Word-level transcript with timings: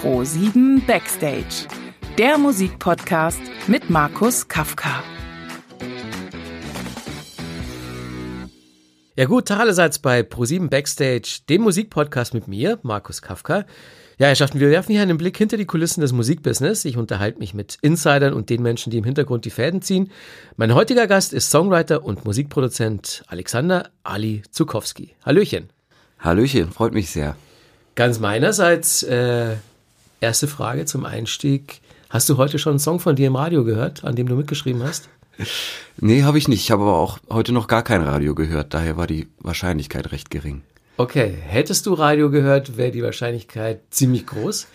Pro 0.00 0.22
7 0.22 0.86
Backstage, 0.86 1.66
der 2.18 2.38
Musikpodcast 2.38 3.40
mit 3.66 3.90
Markus 3.90 4.46
Kafka. 4.46 5.02
Ja 9.16 9.24
gut, 9.24 9.50
allerseits 9.50 9.98
bei 9.98 10.20
Pro7 10.20 10.68
Backstage, 10.68 11.40
dem 11.48 11.62
Musikpodcast 11.62 12.32
mit 12.32 12.46
mir, 12.46 12.78
Markus 12.82 13.22
Kafka. 13.22 13.66
Ja, 14.18 14.28
Herrschaften, 14.28 14.60
wir 14.60 14.70
werfen 14.70 14.92
hier 14.92 15.02
einen 15.02 15.18
Blick 15.18 15.36
hinter 15.36 15.56
die 15.56 15.66
Kulissen 15.66 16.00
des 16.00 16.12
Musikbusiness. 16.12 16.84
Ich 16.84 16.96
unterhalte 16.96 17.40
mich 17.40 17.52
mit 17.52 17.76
Insidern 17.80 18.34
und 18.34 18.50
den 18.50 18.62
Menschen, 18.62 18.92
die 18.92 18.98
im 18.98 19.04
Hintergrund 19.04 19.46
die 19.46 19.50
Fäden 19.50 19.82
ziehen. 19.82 20.12
Mein 20.56 20.74
heutiger 20.74 21.08
Gast 21.08 21.32
ist 21.32 21.50
Songwriter 21.50 22.04
und 22.04 22.24
Musikproduzent 22.24 23.24
Alexander 23.26 23.90
Ali 24.04 24.42
Zukowski. 24.52 25.16
Hallöchen. 25.26 25.70
Hallöchen, 26.20 26.70
freut 26.70 26.94
mich 26.94 27.10
sehr. 27.10 27.34
Ganz 27.96 28.20
meinerseits, 28.20 29.02
äh, 29.02 29.56
erste 30.20 30.48
Frage 30.48 30.84
zum 30.84 31.04
Einstieg. 31.04 31.80
Hast 32.10 32.28
du 32.28 32.36
heute 32.36 32.58
schon 32.58 32.72
einen 32.72 32.78
Song 32.78 33.00
von 33.00 33.16
dir 33.16 33.26
im 33.26 33.36
Radio 33.36 33.64
gehört, 33.64 34.04
an 34.04 34.16
dem 34.16 34.28
du 34.28 34.36
mitgeschrieben 34.36 34.82
hast? 34.82 35.08
Nee, 36.00 36.22
habe 36.22 36.38
ich 36.38 36.46
nicht. 36.46 36.60
Ich 36.60 36.70
habe 36.70 36.82
aber 36.82 36.96
auch 36.96 37.18
heute 37.28 37.52
noch 37.52 37.66
gar 37.66 37.82
kein 37.82 38.02
Radio 38.02 38.36
gehört. 38.36 38.72
Daher 38.72 38.96
war 38.96 39.08
die 39.08 39.26
Wahrscheinlichkeit 39.40 40.12
recht 40.12 40.30
gering. 40.30 40.62
Okay, 40.96 41.36
hättest 41.44 41.86
du 41.86 41.94
Radio 41.94 42.30
gehört, 42.30 42.76
wäre 42.76 42.92
die 42.92 43.02
Wahrscheinlichkeit 43.02 43.80
ziemlich 43.90 44.24
groß. 44.24 44.68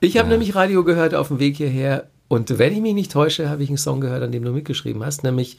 Ich 0.00 0.18
habe 0.18 0.28
ja. 0.28 0.32
nämlich 0.32 0.54
Radio 0.54 0.84
gehört 0.84 1.14
auf 1.14 1.28
dem 1.28 1.38
Weg 1.38 1.56
hierher 1.56 2.08
und 2.28 2.58
wenn 2.58 2.72
ich 2.72 2.80
mich 2.80 2.94
nicht 2.94 3.12
täusche, 3.12 3.48
habe 3.48 3.62
ich 3.62 3.68
einen 3.68 3.78
Song 3.78 4.00
gehört, 4.00 4.22
an 4.22 4.32
dem 4.32 4.44
du 4.44 4.50
mitgeschrieben 4.50 5.04
hast, 5.04 5.22
nämlich 5.22 5.58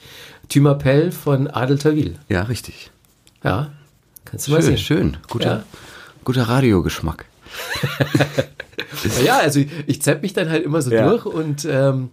Thymapel 0.50 1.12
von 1.12 1.48
Adel 1.48 1.78
Tawil. 1.78 2.16
Ja, 2.28 2.44
richtig. 2.44 2.92
Ja, 3.44 3.72
kannst 4.26 4.48
du 4.48 4.52
schön, 4.52 4.60
mal 4.60 4.64
sehen. 4.64 4.78
Schön, 4.78 5.18
guter, 5.30 5.46
ja. 5.46 5.64
guter 6.26 6.44
Radiogeschmack. 6.44 7.26
ja, 9.26 9.40
also 9.40 9.60
ich, 9.60 9.68
ich 9.86 10.02
zapp 10.02 10.22
mich 10.22 10.34
dann 10.34 10.50
halt 10.50 10.64
immer 10.64 10.82
so 10.82 10.92
ja. 10.92 11.10
durch 11.10 11.26
und 11.26 11.66
ähm, 11.70 12.10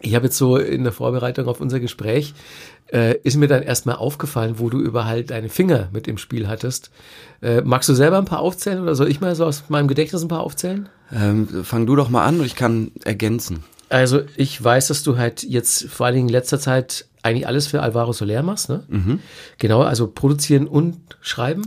ich 0.00 0.14
habe 0.14 0.26
jetzt 0.26 0.38
so 0.38 0.56
in 0.56 0.84
der 0.84 0.92
Vorbereitung 0.92 1.46
auf 1.46 1.60
unser 1.60 1.78
Gespräch, 1.78 2.34
äh, 2.92 3.16
ist 3.22 3.36
mir 3.36 3.46
dann 3.46 3.62
erstmal 3.62 3.96
aufgefallen, 3.96 4.58
wo 4.58 4.70
du 4.70 4.80
überall 4.80 5.24
deine 5.24 5.48
Finger 5.48 5.88
mit 5.92 6.08
im 6.08 6.18
Spiel 6.18 6.48
hattest. 6.48 6.90
Äh, 7.42 7.60
magst 7.62 7.88
du 7.88 7.94
selber 7.94 8.18
ein 8.18 8.24
paar 8.24 8.40
aufzählen 8.40 8.80
oder 8.80 8.94
soll 8.94 9.08
ich 9.08 9.20
mal 9.20 9.34
so 9.34 9.44
aus 9.44 9.64
meinem 9.68 9.88
Gedächtnis 9.88 10.22
ein 10.22 10.28
paar 10.28 10.40
aufzählen? 10.40 10.88
Ähm, 11.12 11.64
fang 11.64 11.86
du 11.86 11.96
doch 11.96 12.08
mal 12.08 12.24
an 12.24 12.40
und 12.40 12.46
ich 12.46 12.56
kann 12.56 12.92
ergänzen. 13.04 13.64
Also 13.88 14.22
ich 14.36 14.62
weiß, 14.62 14.88
dass 14.88 15.02
du 15.02 15.18
halt 15.18 15.42
jetzt 15.42 15.88
vor 15.88 16.06
allen 16.06 16.14
Dingen 16.14 16.28
in 16.28 16.32
letzter 16.32 16.60
Zeit 16.60 17.06
eigentlich 17.22 17.46
alles 17.46 17.66
für 17.66 17.82
Alvaro 17.82 18.12
Soler 18.12 18.42
machst, 18.42 18.68
ne? 18.68 18.84
Mhm. 18.88 19.20
Genau, 19.58 19.82
also 19.82 20.06
produzieren 20.06 20.66
und 20.66 20.96
schreiben. 21.20 21.66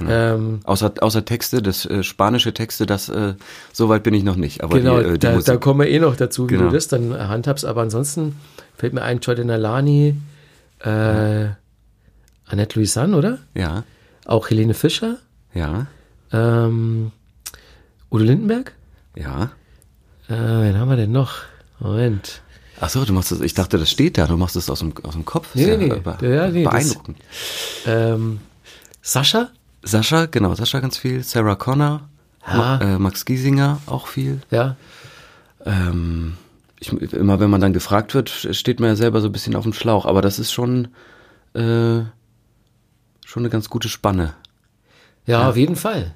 Ja. 0.00 0.06
Genau. 0.06 0.34
Ähm, 0.34 0.60
außer, 0.64 0.92
außer 1.00 1.24
Texte, 1.24 1.62
das 1.62 1.86
äh, 1.86 2.02
spanische 2.02 2.52
Texte, 2.54 2.86
das 2.86 3.08
äh, 3.08 3.34
so 3.72 3.88
weit 3.88 4.02
bin 4.02 4.14
ich 4.14 4.24
noch 4.24 4.36
nicht. 4.36 4.62
Aber 4.62 4.78
genau, 4.78 4.98
die, 5.00 5.06
äh, 5.06 5.12
die 5.12 5.18
da, 5.18 5.38
da, 5.38 5.56
kommen 5.56 5.80
wir 5.80 5.88
eh 5.88 5.98
noch 5.98 6.16
dazu, 6.16 6.48
wie 6.48 6.54
genau. 6.54 6.68
du 6.68 6.74
das 6.74 6.88
dann 6.88 7.16
handhabst. 7.16 7.64
Aber 7.64 7.82
ansonsten 7.82 8.36
fällt 8.76 8.92
mir 8.92 9.02
ein 9.02 9.20
Jordan 9.20 9.50
Alani, 9.50 10.16
äh, 10.80 11.48
Annette 12.46 12.78
Louisanne, 12.78 13.16
oder? 13.16 13.38
Ja. 13.54 13.84
Auch 14.24 14.50
Helene 14.50 14.74
Fischer. 14.74 15.18
Ja. 15.54 15.86
Ähm, 16.32 17.12
Udo 18.10 18.24
Lindenberg. 18.24 18.72
Ja. 19.16 19.50
Äh, 20.28 20.34
wen 20.34 20.78
haben 20.78 20.88
wir 20.88 20.96
denn 20.96 21.12
noch? 21.12 21.36
Moment. 21.78 22.42
Ach 22.80 22.88
so, 22.88 23.04
du 23.04 23.12
machst 23.12 23.30
das, 23.30 23.40
ich 23.40 23.54
dachte, 23.54 23.78
das 23.78 23.90
steht 23.90 24.16
da, 24.16 24.26
du 24.26 24.36
machst 24.36 24.56
das 24.56 24.70
aus 24.70 24.78
dem, 24.78 24.94
aus 25.02 25.12
dem 25.12 25.24
Kopf. 25.24 25.54
Nee, 25.54 25.68
ja, 25.68 25.76
nee, 25.76 25.88
ja, 26.22 26.48
nee, 26.48 26.64
beeindruckend. 26.64 27.18
Das, 27.84 27.94
ähm, 27.94 28.40
Sascha? 29.02 29.50
Sascha, 29.82 30.26
genau, 30.26 30.54
Sascha 30.54 30.80
ganz 30.80 30.98
viel. 30.98 31.22
Sarah 31.22 31.56
Connor. 31.56 32.08
Ma, 32.46 32.80
äh, 32.80 32.98
Max 32.98 33.24
Giesinger 33.24 33.80
auch 33.86 34.06
viel. 34.06 34.40
Ja. 34.50 34.76
Ähm, 35.64 36.36
ich, 36.78 36.92
immer 37.12 37.38
wenn 37.38 37.50
man 37.50 37.60
dann 37.60 37.72
gefragt 37.72 38.14
wird, 38.14 38.30
steht 38.30 38.80
man 38.80 38.88
ja 38.88 38.96
selber 38.96 39.20
so 39.20 39.28
ein 39.28 39.32
bisschen 39.32 39.54
auf 39.54 39.64
dem 39.64 39.74
Schlauch, 39.74 40.06
aber 40.06 40.22
das 40.22 40.38
ist 40.38 40.52
schon, 40.52 40.88
äh, 41.54 42.00
schon 43.24 43.42
eine 43.42 43.50
ganz 43.50 43.68
gute 43.68 43.88
Spanne. 43.88 44.34
Ja, 45.26 45.42
ja, 45.42 45.50
auf 45.50 45.56
jeden 45.56 45.76
Fall. 45.76 46.14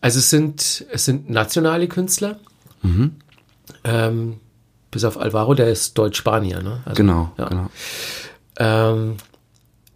Also 0.00 0.20
es 0.20 0.30
sind, 0.30 0.86
es 0.90 1.04
sind 1.04 1.28
nationale 1.28 1.88
Künstler. 1.88 2.38
Mhm. 2.82 3.16
Ähm, 3.84 4.40
bis 4.90 5.04
auf 5.04 5.18
Alvaro, 5.18 5.54
der 5.54 5.68
ist 5.68 5.98
Deutsch-Spanier, 5.98 6.62
ne? 6.62 6.80
Also, 6.84 6.96
genau, 6.96 7.32
ja. 7.36 7.48
genau. 7.48 7.70
Ähm, 8.56 9.16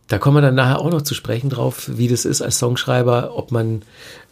da 0.09 0.19
kommen 0.19 0.37
wir 0.37 0.42
dann 0.42 0.54
nachher 0.54 0.81
auch 0.81 0.91
noch 0.91 1.03
zu 1.03 1.15
sprechen 1.15 1.48
drauf, 1.48 1.91
wie 1.94 2.09
das 2.09 2.25
ist 2.25 2.42
als 2.42 2.59
Songschreiber, 2.59 3.37
ob 3.37 3.53
man 3.53 3.82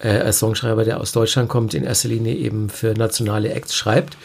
äh, 0.00 0.18
als 0.18 0.38
Songschreiber, 0.38 0.84
der 0.84 1.00
aus 1.00 1.12
Deutschland 1.12 1.48
kommt, 1.48 1.74
in 1.74 1.84
erster 1.84 2.08
Linie 2.08 2.34
eben 2.34 2.68
für 2.68 2.92
nationale 2.94 3.52
Acts 3.52 3.74
schreibt. 3.74 4.16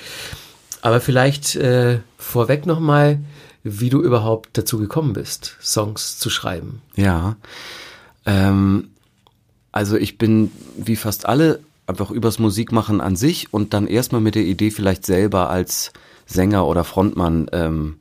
Aber 0.81 0.99
vielleicht 0.99 1.55
äh, 1.55 1.99
vorweg 2.17 2.65
nochmal, 2.65 3.19
wie 3.63 3.89
du 3.89 4.01
überhaupt 4.01 4.57
dazu 4.57 4.77
gekommen 4.77 5.13
bist, 5.13 5.55
Songs 5.61 6.19
zu 6.19 6.29
schreiben. 6.29 6.81
Ja, 6.95 7.37
ähm, 8.25 8.89
also 9.71 9.95
ich 9.95 10.17
bin 10.17 10.51
wie 10.77 10.95
fast 10.95 11.25
alle 11.25 11.59
einfach 11.87 12.11
übers 12.11 12.39
Musikmachen 12.39 12.99
an 12.99 13.15
sich 13.15 13.53
und 13.53 13.73
dann 13.73 13.87
erstmal 13.87 14.21
mit 14.21 14.35
der 14.35 14.43
Idee 14.43 14.71
vielleicht 14.71 15.05
selber 15.05 15.49
als 15.49 15.93
Sänger 16.25 16.67
oder 16.67 16.83
Frontmann 16.83 17.49
ähm, 17.53 17.97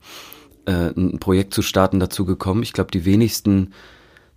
äh, 0.67 0.93
ein 0.97 1.19
Projekt 1.19 1.55
zu 1.55 1.63
starten 1.63 2.01
dazu 2.01 2.25
gekommen. 2.25 2.63
Ich 2.63 2.73
glaube, 2.73 2.91
die 2.91 3.05
wenigsten 3.05 3.73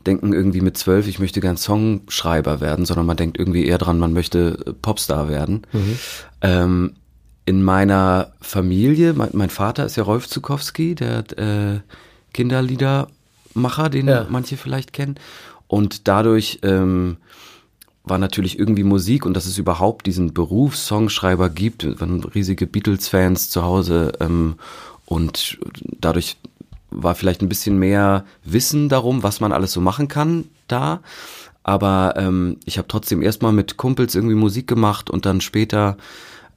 denken 0.06 0.34
irgendwie 0.34 0.62
mit 0.62 0.78
zwölf, 0.78 1.07
ich 1.07 1.19
möchte 1.19 1.41
gern 1.41 1.57
Songschreiber 1.57 2.62
werden, 2.62 2.85
sondern 2.85 3.06
man 3.06 3.17
denkt 3.17 3.38
irgendwie 3.38 3.66
eher 3.66 3.78
dran, 3.78 4.00
man 4.00 4.13
möchte 4.13 4.57
äh, 4.66 4.73
Popstar 4.73 5.29
werden. 5.29 5.68
Mhm. 5.73 6.00
Ähm, 6.41 6.95
in 7.45 7.63
meiner 7.63 8.34
Familie, 8.41 9.13
mein, 9.13 9.29
mein, 9.34 9.50
Vater 9.50 9.85
ist 9.85 9.95
ja 9.95 10.03
Rolf 10.03 10.28
Zukowski, 10.28 10.95
der 10.95 11.19
äh, 11.38 11.79
Kinderliedermacher, 12.34 13.89
den 13.89 14.07
ja. 14.07 14.28
manche 14.29 14.56
vielleicht 14.56 14.94
kennen. 14.94 15.16
Und 15.68 16.07
dadurch 16.07 16.59
ähm, 16.63 17.18
war 18.03 18.18
natürlich 18.18 18.57
irgendwie 18.57 18.84
Musik 18.84 19.25
und 19.25 19.34
dass 19.34 19.45
es 19.45 19.57
überhaupt 19.57 20.06
diesen 20.06 20.34
Beruf 20.34 20.75
Songschreiber 20.78 21.50
gibt, 21.50 22.00
waren 22.00 22.23
riesige 22.23 22.68
Beatles-Fans 22.68 23.50
zu 23.50 23.63
Hause 23.63 24.13
ähm, 24.19 24.56
und 25.09 25.57
dadurch 25.99 26.37
war 26.91 27.15
vielleicht 27.15 27.41
ein 27.41 27.49
bisschen 27.49 27.79
mehr 27.79 28.25
Wissen 28.43 28.89
darum, 28.89 29.23
was 29.23 29.39
man 29.39 29.51
alles 29.51 29.71
so 29.71 29.81
machen 29.81 30.07
kann 30.07 30.45
da. 30.67 31.01
Aber 31.63 32.13
ähm, 32.15 32.57
ich 32.65 32.77
habe 32.77 32.87
trotzdem 32.87 33.23
erstmal 33.23 33.51
mit 33.51 33.75
Kumpels 33.75 34.13
irgendwie 34.13 34.35
Musik 34.35 34.67
gemacht 34.67 35.09
und 35.09 35.25
dann 35.25 35.41
später 35.41 35.97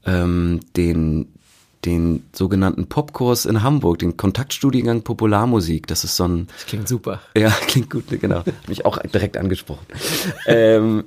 ähm, 0.05 0.61
den 0.77 1.29
den 1.85 2.25
sogenannten 2.33 2.87
Popkurs 2.87 3.45
in 3.45 3.63
Hamburg, 3.63 3.99
den 3.99 4.17
Kontaktstudiengang 4.17 5.03
Popularmusik. 5.03 5.89
Das 5.89 6.05
ist 6.05 6.15
so 6.15 6.29
ein. 6.29 6.47
Das 6.53 6.67
klingt 6.67 6.87
super. 6.87 7.21
Ja, 7.37 7.49
klingt 7.67 7.91
gut, 7.91 8.05
genau. 8.09 8.45
Hat 8.45 8.69
mich 8.69 8.85
auch 8.85 8.99
direkt 8.99 9.37
angesprochen. 9.37 9.87
ähm, 10.47 11.05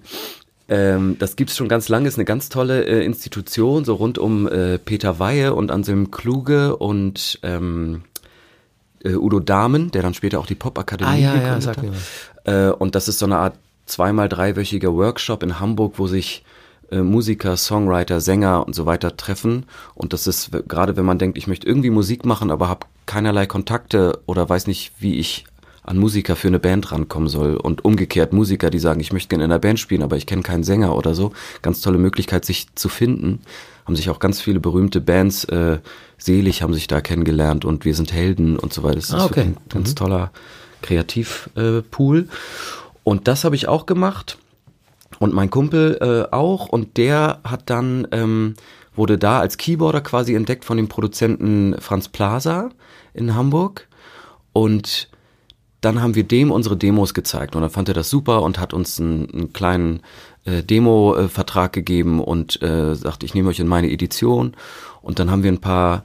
ähm, 0.68 1.18
das 1.20 1.36
gibt's 1.36 1.56
schon 1.56 1.68
ganz 1.68 1.90
lange, 1.90 2.08
ist 2.08 2.18
eine 2.18 2.26
ganz 2.26 2.50
tolle 2.50 2.84
äh, 2.86 3.06
Institution, 3.06 3.86
so 3.86 3.96
rund 3.96 4.18
um 4.18 4.48
äh, 4.48 4.80
Peter 4.80 5.20
Weihe 5.20 5.54
und 5.54 5.72
Anselm 5.72 6.12
Kluge 6.12 6.76
und 6.78 7.40
ähm, 7.44 8.04
äh, 9.04 9.14
Udo 9.14 9.40
Dahmen, 9.40 9.92
der 9.92 10.02
dann 10.02 10.14
später 10.14 10.40
auch 10.40 10.48
die 10.48 10.56
Popakademie 10.56 11.12
ah, 11.12 11.36
ja, 11.36 11.36
ja, 11.36 11.62
sag 11.62 11.78
hat. 11.78 11.84
Mir. 11.84 11.94
Äh, 12.46 12.72
und 12.72 12.96
das 12.96 13.08
ist 13.08 13.20
so 13.20 13.26
eine 13.26 13.38
Art 13.38 13.56
zweimal 13.86 14.28
dreiwöchiger 14.28 14.94
Workshop 14.94 15.44
in 15.44 15.60
Hamburg, 15.60 15.94
wo 15.98 16.08
sich 16.08 16.44
äh, 16.92 17.02
Musiker, 17.02 17.58
Songwriter, 17.58 18.20
Sänger 18.20 18.66
und 18.66 18.74
so 18.74 18.86
weiter 18.86 19.16
treffen. 19.16 19.66
Und 19.94 20.14
das 20.14 20.28
ist 20.28 20.52
gerade, 20.68 20.98
wenn 20.98 21.06
man 21.06 21.20
denkt, 21.20 21.38
ich 21.38 21.48
möchte 21.48 21.68
irgendwie 21.68 21.92
Musik 21.92 22.26
machen, 22.26 22.52
aber 22.52 22.68
habe 22.70 22.88
keinerlei 23.06 23.46
Kontakte 23.46 24.20
oder 24.26 24.50
weiß 24.50 24.68
nicht, 24.68 24.94
wie 25.00 25.20
ich 25.20 25.46
an 25.86 25.98
Musiker 25.98 26.36
für 26.36 26.48
eine 26.48 26.60
Band 26.60 26.92
rankommen 26.92 27.30
soll 27.30 27.56
und 27.56 27.86
umgekehrt 27.86 28.34
Musiker, 28.34 28.70
die 28.70 28.80
sagen, 28.80 29.00
ich 29.00 29.14
möchte 29.14 29.30
gerne 29.30 29.46
in 29.46 29.52
einer 29.52 29.60
Band 29.60 29.80
spielen, 29.80 30.04
aber 30.04 30.18
ich 30.18 30.26
kenne 30.26 30.42
keinen 30.42 30.64
Sänger 30.64 30.96
oder 30.96 31.16
so. 31.16 31.32
Ganz 31.62 31.82
tolle 31.82 31.98
Möglichkeit, 31.98 32.46
sich 32.46 32.74
zu 32.76 32.90
finden. 32.90 33.42
Haben 33.86 33.96
sich 33.96 34.10
auch 34.10 34.20
ganz 34.20 34.42
viele 34.42 34.60
berühmte 34.60 35.00
Bands, 35.00 35.44
äh, 35.46 35.80
Selig 36.18 36.62
haben 36.62 36.74
sich 36.74 36.88
da 36.88 37.02
kennengelernt 37.02 37.66
und 37.66 37.86
Wir 37.86 37.94
sind 37.94 38.12
Helden 38.12 38.58
und 38.58 38.74
so 38.74 38.84
weiter. 38.84 38.96
Das 38.96 39.06
ist 39.06 39.14
ah, 39.14 39.26
okay. 39.26 39.42
ein 39.42 39.58
ganz 39.70 39.92
mhm. 39.92 39.96
toller 39.96 40.32
Kreativpool. 40.82 42.20
Äh, 42.20 42.26
und 43.04 43.28
das 43.28 43.44
habe 43.44 43.56
ich 43.56 43.68
auch 43.68 43.86
gemacht 43.86 44.38
und 45.20 45.34
mein 45.34 45.50
Kumpel 45.50 45.98
äh, 46.02 46.34
auch 46.34 46.68
und 46.68 46.98
der 46.98 47.40
hat 47.44 47.70
dann 47.70 48.08
ähm, 48.12 48.56
wurde 48.96 49.18
da 49.18 49.40
als 49.40 49.58
Keyboarder 49.58 50.02
quasi 50.02 50.34
entdeckt 50.34 50.66
von 50.66 50.78
dem 50.78 50.88
Produzenten 50.88 51.76
Franz 51.80 52.10
Plaza 52.10 52.70
in 53.14 53.36
Hamburg 53.36 53.88
und 54.54 55.10
dann 55.86 56.02
haben 56.02 56.16
wir 56.16 56.24
dem 56.24 56.52
unsere 56.52 56.76
Demos 56.76 57.14
gezeigt 57.14 57.56
und 57.56 57.62
dann 57.62 57.70
fand 57.70 57.88
er 57.88 57.94
das 57.94 58.10
super 58.10 58.42
und 58.42 58.60
hat 58.60 58.74
uns 58.74 59.00
einen, 59.00 59.30
einen 59.32 59.54
kleinen 59.54 60.02
äh, 60.44 60.64
Demo-Vertrag 60.64 61.74
gegeben 61.74 62.20
und 62.20 62.62
äh, 62.62 62.96
sagte, 62.96 63.26
ich 63.26 63.34
nehme 63.34 63.50
euch 63.50 63.60
in 63.60 63.68
meine 63.68 63.92
Edition. 63.92 64.56
Und 65.02 65.20
dann 65.20 65.30
haben 65.30 65.44
wir 65.44 65.52
ein 65.52 65.62
paar 65.62 66.04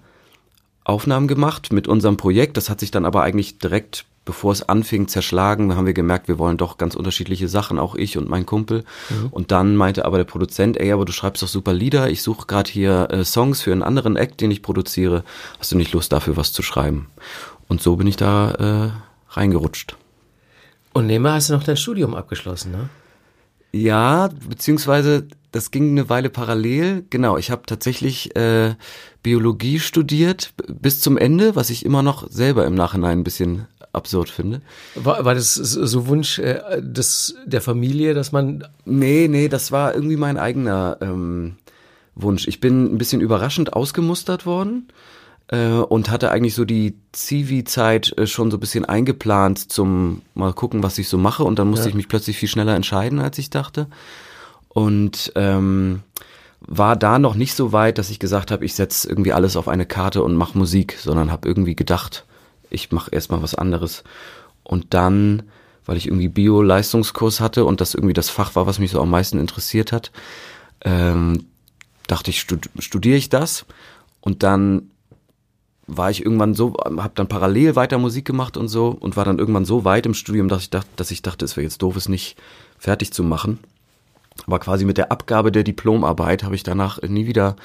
Aufnahmen 0.85 1.29
gemacht 1.29 1.73
mit 1.73 1.89
unserem 1.89 2.17
Projekt. 2.17 2.57
Das 2.57 2.69
hat 2.69 2.81
sich 2.81 2.91
dann 2.91 3.07
aber 3.07 3.23
eigentlich 3.23 3.59
direkt 3.59 4.05
bevor 4.27 4.53
es 4.53 4.69
anfing, 4.69 5.09
zerschlagen. 5.09 5.75
haben 5.75 5.87
wir 5.87 5.95
gemerkt, 5.95 6.29
wir 6.29 6.39
wollen 6.39 6.59
doch 6.59 6.77
ganz 6.77 6.95
unterschiedliche 6.95 7.49
Sachen, 7.49 7.79
auch 7.79 7.95
ich 7.95 8.19
und 8.19 8.29
mein 8.29 8.45
Kumpel. 8.47 8.85
Mhm. 9.09 9.29
Und 9.31 9.51
dann 9.51 9.77
meinte 9.77 10.05
aber 10.05 10.19
der 10.19 10.25
Produzent, 10.25 10.77
ey, 10.77 10.93
aber 10.93 11.07
du 11.07 11.13
schreibst 11.13 11.43
doch 11.43 11.49
super 11.49 11.73
Lieder, 11.73 12.11
ich 12.11 12.23
suche 12.23 12.47
gerade 12.47 12.71
hier 12.71 13.09
äh, 13.11 13.25
Songs 13.25 13.63
für 13.63 13.73
einen 13.73 13.83
anderen 13.83 14.17
Act, 14.17 14.41
den 14.41 14.51
ich 14.51 14.63
produziere. 14.63 15.25
Hast 15.59 15.73
du 15.73 15.77
nicht 15.77 15.93
Lust 15.93 16.13
dafür 16.13 16.37
was 16.37 16.53
zu 16.53 16.63
schreiben? 16.63 17.07
Und 17.67 17.81
so 17.83 17.97
bin 17.97 18.07
ich 18.07 18.17
da 18.17 18.53
äh, 18.53 19.10
reingerutscht. 19.31 19.97
Und 20.93 21.07
nebenbei 21.07 21.33
hast 21.33 21.51
du 21.51 21.55
noch 21.55 21.65
dein 21.65 21.77
Studium 21.77 22.15
abgeschlossen, 22.15 22.73
ne? 22.73 22.89
Ja, 23.73 24.29
beziehungsweise 24.49 25.29
das 25.53 25.71
ging 25.71 25.91
eine 25.91 26.09
Weile 26.09 26.31
parallel. 26.31 27.05
Genau, 27.11 27.37
ich 27.37 27.51
habe 27.51 27.63
tatsächlich 27.67 28.35
äh, 28.37 28.75
Biologie 29.23 29.79
studiert 29.79 30.53
bis 30.69 31.01
zum 31.01 31.17
Ende, 31.17 31.57
was 31.57 31.71
ich 31.71 31.85
immer 31.85 32.03
noch 32.03 32.29
selber 32.31 32.67
im 32.67 32.75
Nachhinein 32.75 33.21
ein 33.21 33.25
bisschen 33.25 33.67
absurd 33.93 34.29
finde. 34.29 34.61
War, 34.95 35.25
war 35.25 35.35
das 35.35 35.55
so 35.55 36.07
Wunsch 36.07 36.39
äh, 36.39 36.81
des, 36.81 37.37
der 37.45 37.61
Familie, 37.61 38.15
dass 38.15 38.33
man... 38.33 38.65
Nee, 38.85 39.29
nee, 39.29 39.49
das 39.49 39.73
war 39.73 39.95
irgendwie 39.95 40.17
mein 40.17 40.39
eigener 40.39 40.99
ähm, 41.01 41.57
Wunsch. 42.15 42.47
Ich 42.49 42.61
bin 42.61 42.95
ein 42.95 42.99
bisschen 42.99 43.21
überraschend 43.21 43.73
ausgemustert 43.73 44.47
worden 44.47 44.89
äh, 45.51 45.69
und 45.69 46.11
hatte 46.11 46.31
eigentlich 46.31 46.55
so 46.55 46.65
die 46.65 46.97
Zivi-Zeit 47.13 48.17
äh, 48.17 48.27
schon 48.27 48.51
so 48.51 48.57
ein 48.57 48.61
bisschen 48.61 48.85
eingeplant 48.85 49.71
zum 49.71 50.23
mal 50.35 50.53
gucken, 50.53 50.83
was 50.83 50.99
ich 50.99 51.09
so 51.09 51.19
mache 51.19 51.43
und 51.43 51.59
dann 51.59 51.69
musste 51.69 51.87
ja. 51.87 51.91
ich 51.91 51.95
mich 51.95 52.09
plötzlich 52.09 52.37
viel 52.39 52.49
schneller 52.49 52.75
entscheiden, 52.75 53.19
als 53.19 53.39
ich 53.39 53.51
dachte. 53.51 53.89
Und 54.69 55.33
ähm, 55.35 56.03
war 56.61 56.95
da 56.95 57.19
noch 57.19 57.35
nicht 57.35 57.55
so 57.55 57.73
weit, 57.73 57.99
dass 57.99 58.11
ich 58.11 58.21
gesagt 58.21 58.53
habe, 58.53 58.65
ich 58.65 58.75
setze 58.75 59.09
irgendwie 59.09 59.33
alles 59.33 59.57
auf 59.57 59.67
eine 59.67 59.87
Karte 59.87 60.23
und 60.23 60.37
mache 60.37 60.57
Musik, 60.57 60.97
sondern 61.01 61.33
habe 61.33 61.49
irgendwie 61.49 61.75
gedacht, 61.75 62.25
ich 62.69 62.93
mache 62.93 63.11
erstmal 63.11 63.43
was 63.43 63.57
anderes. 63.57 64.05
Und 64.63 64.95
dann, 64.95 65.43
weil 65.85 65.97
ich 65.97 66.07
irgendwie 66.07 66.29
Bio-Leistungskurs 66.29 67.41
hatte 67.41 67.65
und 67.65 67.81
das 67.81 67.95
irgendwie 67.95 68.13
das 68.13 68.31
Fach 68.31 68.55
war, 68.55 68.67
was 68.67 68.79
mich 68.79 68.93
so 68.93 69.01
am 69.01 69.11
meisten 69.11 69.41
interessiert 69.41 69.91
hat, 69.91 70.13
ähm, 70.83 71.47
dachte 72.07 72.31
ich, 72.31 72.41
stud 72.41 72.71
studiere 72.79 73.17
ich 73.17 73.31
das. 73.31 73.67
Und 74.21 74.45
dann 74.45 74.91
war 75.97 76.11
ich 76.11 76.25
irgendwann 76.25 76.55
so, 76.55 76.75
habe 76.85 77.13
dann 77.15 77.27
parallel 77.27 77.77
weiter 77.77 77.99
Musik 77.99 78.25
gemacht 78.25 78.57
und 78.57 78.69
so 78.69 78.89
und 78.89 79.17
war 79.17 79.25
dann 79.25 79.39
irgendwann 79.39 79.65
so 79.65 79.85
weit 79.85 80.07
im 80.07 80.15
Studium, 80.15 80.49
dass 80.49 80.63
ich 80.63 80.71
dachte, 80.71 80.89
dass 80.97 81.11
ich 81.11 81.23
dachte, 81.23 81.45
es 81.45 81.57
wäre 81.57 81.65
jetzt 81.65 81.83
doof, 81.83 81.97
es 81.97 82.09
nicht 82.09 82.37
fertig 82.79 83.13
zu 83.13 83.25
machen. 83.25 83.59
Aber 84.47 84.59
quasi 84.59 84.85
mit 84.85 84.97
der 84.97 85.13
Abgabe 85.13 85.53
der 85.53 85.65
Diplomarbeit 85.65 86.45
habe 86.45 86.55
ich 86.55 86.63
danach 86.63 87.03
nie 87.03 87.27
wieder 87.27 87.57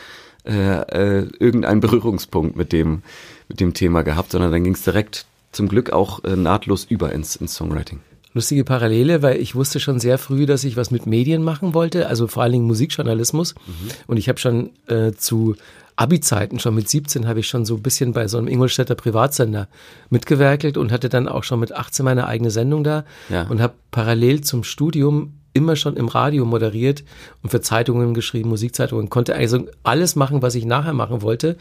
äh, 0.45 1.21
äh, 1.21 1.29
irgendeinen 1.39 1.79
Berührungspunkt 1.79 2.55
mit 2.55 2.73
dem, 2.73 3.03
mit 3.47 3.59
dem 3.59 3.73
Thema 3.73 4.01
gehabt, 4.01 4.31
sondern 4.31 4.51
dann 4.51 4.63
ging 4.63 4.73
es 4.73 4.83
direkt 4.83 5.25
zum 5.51 5.67
Glück 5.67 5.91
auch 5.91 6.23
äh, 6.23 6.35
nahtlos 6.35 6.85
über 6.85 7.11
ins, 7.13 7.35
ins 7.35 7.55
Songwriting. 7.55 7.99
Lustige 8.33 8.65
Parallele, 8.65 9.21
weil 9.21 9.39
ich 9.39 9.55
wusste 9.55 9.79
schon 9.79 9.99
sehr 9.99 10.17
früh, 10.17 10.45
dass 10.45 10.65
ich 10.65 10.75
was 10.75 10.91
mit 10.91 11.05
Medien 11.05 11.41
machen 11.41 11.73
wollte, 11.73 12.07
also 12.07 12.27
vor 12.27 12.43
allen 12.43 12.51
Dingen 12.51 12.65
Musikjournalismus. 12.65 13.55
Mhm. 13.55 13.73
Und 14.07 14.17
ich 14.17 14.27
habe 14.27 14.39
schon 14.39 14.71
äh, 14.87 15.13
zu 15.13 15.55
Abi-Zeiten, 15.97 16.59
schon 16.59 16.75
mit 16.75 16.89
17, 16.89 17.27
habe 17.27 17.39
ich 17.39 17.47
schon 17.47 17.65
so 17.65 17.75
ein 17.75 17.81
bisschen 17.81 18.13
bei 18.13 18.27
so 18.27 18.37
einem 18.37 18.47
Ingolstädter 18.47 18.95
Privatsender 18.95 19.69
mitgewerkelt 20.09 20.77
und 20.77 20.91
hatte 20.91 21.09
dann 21.09 21.27
auch 21.27 21.43
schon 21.43 21.59
mit 21.59 21.71
18 21.71 22.03
meine 22.03 22.27
eigene 22.27 22.51
Sendung 22.51 22.83
da 22.83 23.05
ja. 23.29 23.43
und 23.47 23.61
habe 23.61 23.75
parallel 23.91 24.41
zum 24.41 24.63
Studium 24.63 25.39
immer 25.55 25.77
schon 25.77 25.95
im 25.95 26.09
Radio 26.09 26.43
moderiert 26.43 27.05
und 27.41 27.49
für 27.49 27.61
Zeitungen 27.61 28.13
geschrieben, 28.13 28.49
Musikzeitungen, 28.49 29.09
konnte 29.09 29.35
also 29.35 29.65
alles 29.83 30.17
machen, 30.17 30.41
was 30.41 30.53
ich 30.53 30.65
nachher 30.65 30.93
machen 30.93 31.21
wollte. 31.21 31.55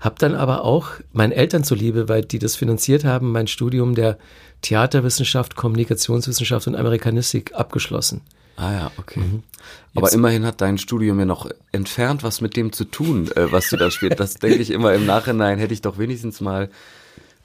Hab 0.00 0.18
dann 0.18 0.34
aber 0.34 0.64
auch 0.64 0.92
meinen 1.12 1.32
Eltern 1.32 1.62
zuliebe, 1.62 2.08
weil 2.08 2.24
die 2.24 2.38
das 2.38 2.56
finanziert 2.56 3.04
haben, 3.04 3.32
mein 3.32 3.46
Studium 3.46 3.94
der 3.94 4.16
Theaterwissenschaft, 4.62 5.56
Kommunikationswissenschaft 5.56 6.66
und 6.66 6.74
Amerikanistik 6.74 7.54
abgeschlossen. 7.54 8.22
Ah 8.56 8.72
ja, 8.72 8.90
okay. 8.98 9.20
Mhm. 9.20 9.42
Aber 9.94 10.12
immerhin 10.12 10.44
hat 10.44 10.60
dein 10.60 10.78
Studium 10.78 11.18
ja 11.18 11.24
noch 11.24 11.48
entfernt 11.72 12.22
was 12.22 12.40
mit 12.40 12.56
dem 12.56 12.72
zu 12.72 12.84
tun, 12.84 13.30
äh, 13.34 13.50
was 13.50 13.68
du 13.70 13.76
da 13.76 13.90
spielst. 13.90 14.20
Das 14.20 14.34
denke 14.34 14.58
ich 14.58 14.70
immer 14.70 14.92
im 14.94 15.06
Nachhinein, 15.06 15.58
hätte 15.58 15.74
ich 15.74 15.82
doch 15.82 15.98
wenigstens 15.98 16.40
mal 16.40 16.68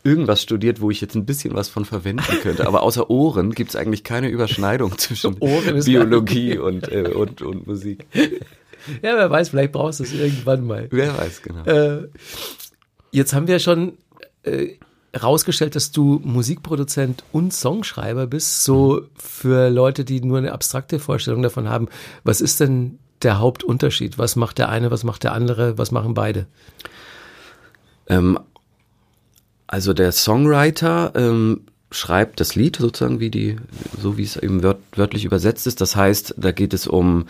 irgendwas 0.03 0.41
studiert, 0.41 0.81
wo 0.81 0.91
ich 0.91 1.01
jetzt 1.01 1.15
ein 1.15 1.25
bisschen 1.25 1.55
was 1.55 1.69
von 1.69 1.85
verwenden 1.85 2.39
könnte. 2.41 2.67
Aber 2.67 2.83
außer 2.83 3.09
Ohren 3.09 3.53
gibt 3.53 3.71
es 3.71 3.75
eigentlich 3.75 4.03
keine 4.03 4.29
Überschneidung 4.29 4.97
zwischen 4.97 5.35
Biologie 5.85 6.57
und, 6.59 6.91
äh, 6.91 7.09
und, 7.13 7.41
und 7.41 7.67
Musik. 7.67 8.05
Ja, 9.01 9.17
wer 9.17 9.29
weiß, 9.29 9.49
vielleicht 9.49 9.73
brauchst 9.73 9.99
du 9.99 10.03
es 10.03 10.13
irgendwann 10.13 10.65
mal. 10.65 10.87
Wer 10.91 11.17
weiß, 11.17 11.41
genau. 11.41 11.63
Äh, 11.65 12.07
jetzt 13.11 13.33
haben 13.33 13.47
wir 13.47 13.59
schon 13.59 13.97
äh, 14.43 14.75
rausgestellt, 15.19 15.75
dass 15.75 15.91
du 15.91 16.21
Musikproduzent 16.23 17.23
und 17.31 17.53
Songschreiber 17.53 18.27
bist. 18.27 18.63
So 18.63 19.01
für 19.15 19.69
Leute, 19.69 20.05
die 20.05 20.21
nur 20.21 20.37
eine 20.37 20.51
abstrakte 20.51 20.99
Vorstellung 20.99 21.41
davon 21.41 21.69
haben. 21.69 21.87
Was 22.23 22.41
ist 22.41 22.59
denn 22.59 22.99
der 23.21 23.39
Hauptunterschied? 23.39 24.17
Was 24.17 24.35
macht 24.35 24.57
der 24.57 24.69
eine, 24.69 24.91
was 24.91 25.03
macht 25.03 25.23
der 25.23 25.33
andere, 25.33 25.77
was 25.77 25.91
machen 25.91 26.13
beide? 26.13 26.47
Ähm, 28.07 28.39
also 29.67 29.93
der 29.93 30.11
Songwriter 30.11 31.13
ähm, 31.15 31.61
schreibt 31.91 32.39
das 32.39 32.55
Lied 32.55 32.77
sozusagen, 32.77 33.19
wie 33.19 33.29
die, 33.29 33.57
so 33.99 34.17
wie 34.17 34.23
es 34.23 34.37
eben 34.37 34.63
wört, 34.63 34.79
wörtlich 34.95 35.25
übersetzt 35.25 35.67
ist. 35.67 35.81
Das 35.81 35.95
heißt, 35.95 36.35
da 36.37 36.51
geht 36.51 36.73
es 36.73 36.87
um 36.87 37.25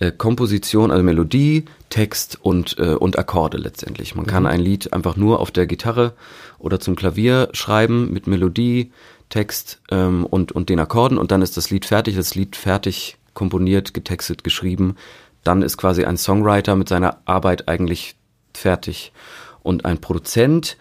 äh, 0.00 0.10
Komposition, 0.10 0.90
also 0.90 1.02
Melodie, 1.02 1.66
Text 1.90 2.38
und, 2.42 2.78
äh, 2.78 2.94
und 2.94 3.18
Akkorde 3.18 3.58
letztendlich. 3.58 4.14
Man 4.14 4.24
mhm. 4.24 4.30
kann 4.30 4.46
ein 4.46 4.60
Lied 4.60 4.92
einfach 4.92 5.16
nur 5.16 5.40
auf 5.40 5.50
der 5.50 5.66
Gitarre 5.66 6.14
oder 6.58 6.80
zum 6.80 6.96
Klavier 6.96 7.50
schreiben 7.52 8.12
mit 8.12 8.26
Melodie, 8.26 8.92
Text 9.28 9.80
ähm, 9.90 10.26
und, 10.26 10.52
und 10.52 10.68
den 10.68 10.80
Akkorden 10.80 11.16
und 11.16 11.30
dann 11.30 11.42
ist 11.42 11.56
das 11.56 11.70
Lied 11.70 11.86
fertig, 11.86 12.16
das 12.16 12.34
Lied 12.34 12.56
fertig 12.56 13.16
komponiert, 13.32 13.94
getextet, 13.94 14.42
geschrieben. 14.42 14.96
Dann 15.44 15.62
ist 15.62 15.76
quasi 15.76 16.04
ein 16.04 16.16
Songwriter 16.16 16.74
mit 16.76 16.88
seiner 16.88 17.18
Arbeit 17.24 17.68
eigentlich 17.68 18.16
fertig. 18.52 19.12
Und 19.62 19.84
ein 19.84 20.00
Produzent 20.00 20.76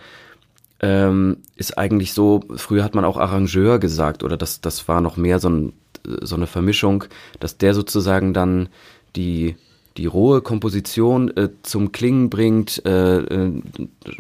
ähm, 0.81 1.37
ist 1.55 1.77
eigentlich 1.77 2.13
so, 2.13 2.41
früher 2.55 2.83
hat 2.83 2.95
man 2.95 3.05
auch 3.05 3.17
Arrangeur 3.17 3.79
gesagt 3.79 4.23
oder 4.23 4.37
das, 4.37 4.61
das 4.61 4.87
war 4.87 5.01
noch 5.01 5.17
mehr 5.17 5.39
so, 5.39 5.49
ein, 5.49 5.73
so 6.21 6.35
eine 6.35 6.47
Vermischung, 6.47 7.05
dass 7.39 7.57
der 7.57 7.73
sozusagen 7.73 8.33
dann 8.33 8.69
die, 9.15 9.55
die 9.97 10.05
rohe 10.05 10.41
Komposition 10.41 11.35
äh, 11.35 11.49
zum 11.63 11.91
Klingen 11.91 12.29
bringt, 12.29 12.83
äh, 12.85 13.17
äh, 13.19 13.61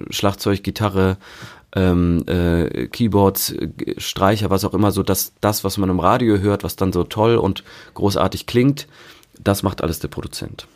Schlagzeug, 0.09 0.63
Gitarre, 0.63 1.17
ähm, 1.75 2.23
äh, 2.27 2.87
Keyboards, 2.87 3.53
Streicher, 3.97 4.49
was 4.49 4.65
auch 4.65 4.73
immer, 4.73 4.91
so 4.91 5.03
dass 5.03 5.33
das, 5.41 5.63
was 5.63 5.77
man 5.77 5.89
im 5.89 5.99
Radio 5.99 6.39
hört, 6.39 6.63
was 6.63 6.75
dann 6.75 6.91
so 6.91 7.03
toll 7.03 7.35
und 7.35 7.63
großartig 7.93 8.45
klingt, 8.47 8.87
das 9.39 9.63
macht 9.63 9.81
alles 9.81 9.99
der 9.99 10.07
Produzent. 10.07 10.67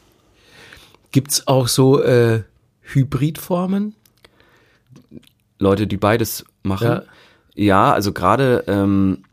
Gibt's 1.11 1.47
auch 1.47 1.67
so 1.67 2.01
äh, 2.01 2.43
Hybridformen? 2.81 3.95
Leute, 5.59 5.87
die 5.87 5.97
beides 5.97 6.45
machen. 6.63 6.87
Ja, 6.87 7.03
ja 7.55 7.93
also 7.93 8.13
gerade 8.13 8.63
ähm, 8.67 9.23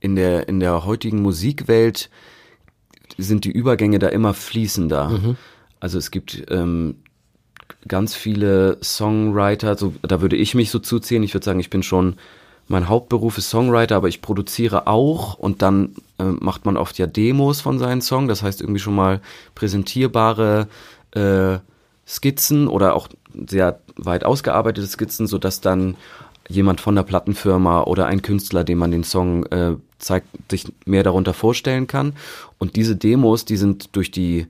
in 0.00 0.16
der 0.16 0.48
in 0.48 0.60
der 0.60 0.84
heutigen 0.84 1.22
Musikwelt 1.22 2.10
sind 3.18 3.44
die 3.44 3.50
Übergänge 3.50 3.98
da 3.98 4.08
immer 4.08 4.34
fließender. 4.34 5.08
Mhm. 5.08 5.36
Also 5.80 5.98
es 5.98 6.10
gibt 6.10 6.44
ähm, 6.50 6.96
ganz 7.86 8.14
viele 8.14 8.78
Songwriter, 8.82 9.76
so, 9.76 9.94
da 10.02 10.20
würde 10.20 10.36
ich 10.36 10.54
mich 10.54 10.70
so 10.70 10.78
zuziehen. 10.78 11.22
Ich 11.22 11.34
würde 11.34 11.44
sagen, 11.44 11.60
ich 11.60 11.70
bin 11.70 11.82
schon, 11.82 12.16
mein 12.68 12.88
Hauptberuf 12.88 13.38
ist 13.38 13.50
Songwriter, 13.50 13.96
aber 13.96 14.08
ich 14.08 14.22
produziere 14.22 14.86
auch 14.86 15.34
und 15.34 15.62
dann 15.62 15.94
äh, 16.18 16.24
macht 16.24 16.64
man 16.64 16.76
oft 16.76 16.98
ja 16.98 17.06
Demos 17.06 17.60
von 17.60 17.78
seinen 17.78 18.00
Songs. 18.00 18.28
Das 18.28 18.42
heißt 18.42 18.60
irgendwie 18.60 18.80
schon 18.80 18.94
mal 18.94 19.20
präsentierbare 19.54 20.68
äh, 21.12 21.58
Skizzen 22.06 22.68
oder 22.68 22.94
auch 22.94 23.08
sehr 23.48 23.80
weit 23.96 24.24
ausgearbeitete 24.24 24.86
Skizzen, 24.86 25.26
so 25.26 25.38
dass 25.38 25.60
dann 25.60 25.96
jemand 26.48 26.80
von 26.80 26.94
der 26.94 27.02
Plattenfirma 27.02 27.82
oder 27.84 28.06
ein 28.06 28.22
Künstler, 28.22 28.64
dem 28.64 28.78
man 28.78 28.90
den 28.90 29.04
Song 29.04 29.46
äh, 29.46 29.76
zeigt, 29.98 30.28
sich 30.50 30.66
mehr 30.84 31.02
darunter 31.02 31.32
vorstellen 31.32 31.86
kann. 31.86 32.14
Und 32.64 32.76
diese 32.76 32.96
Demos, 32.96 33.44
die 33.44 33.58
sind 33.58 33.94
durch 33.94 34.10
die 34.10 34.46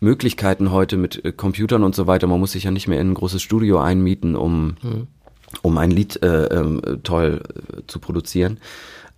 Möglichkeiten 0.00 0.70
heute 0.70 0.98
mit 0.98 1.24
äh, 1.24 1.32
Computern 1.32 1.82
und 1.82 1.94
so 1.94 2.06
weiter, 2.06 2.26
man 2.26 2.38
muss 2.38 2.52
sich 2.52 2.64
ja 2.64 2.70
nicht 2.70 2.88
mehr 2.88 3.00
in 3.00 3.12
ein 3.12 3.14
großes 3.14 3.40
Studio 3.40 3.80
einmieten, 3.80 4.36
um, 4.36 4.76
mhm. 4.82 5.06
um 5.62 5.78
ein 5.78 5.90
Lied 5.90 6.22
äh, 6.22 6.44
äh, 6.44 6.98
toll 7.04 7.40
äh, 7.48 7.80
zu 7.86 8.00
produzieren. 8.00 8.58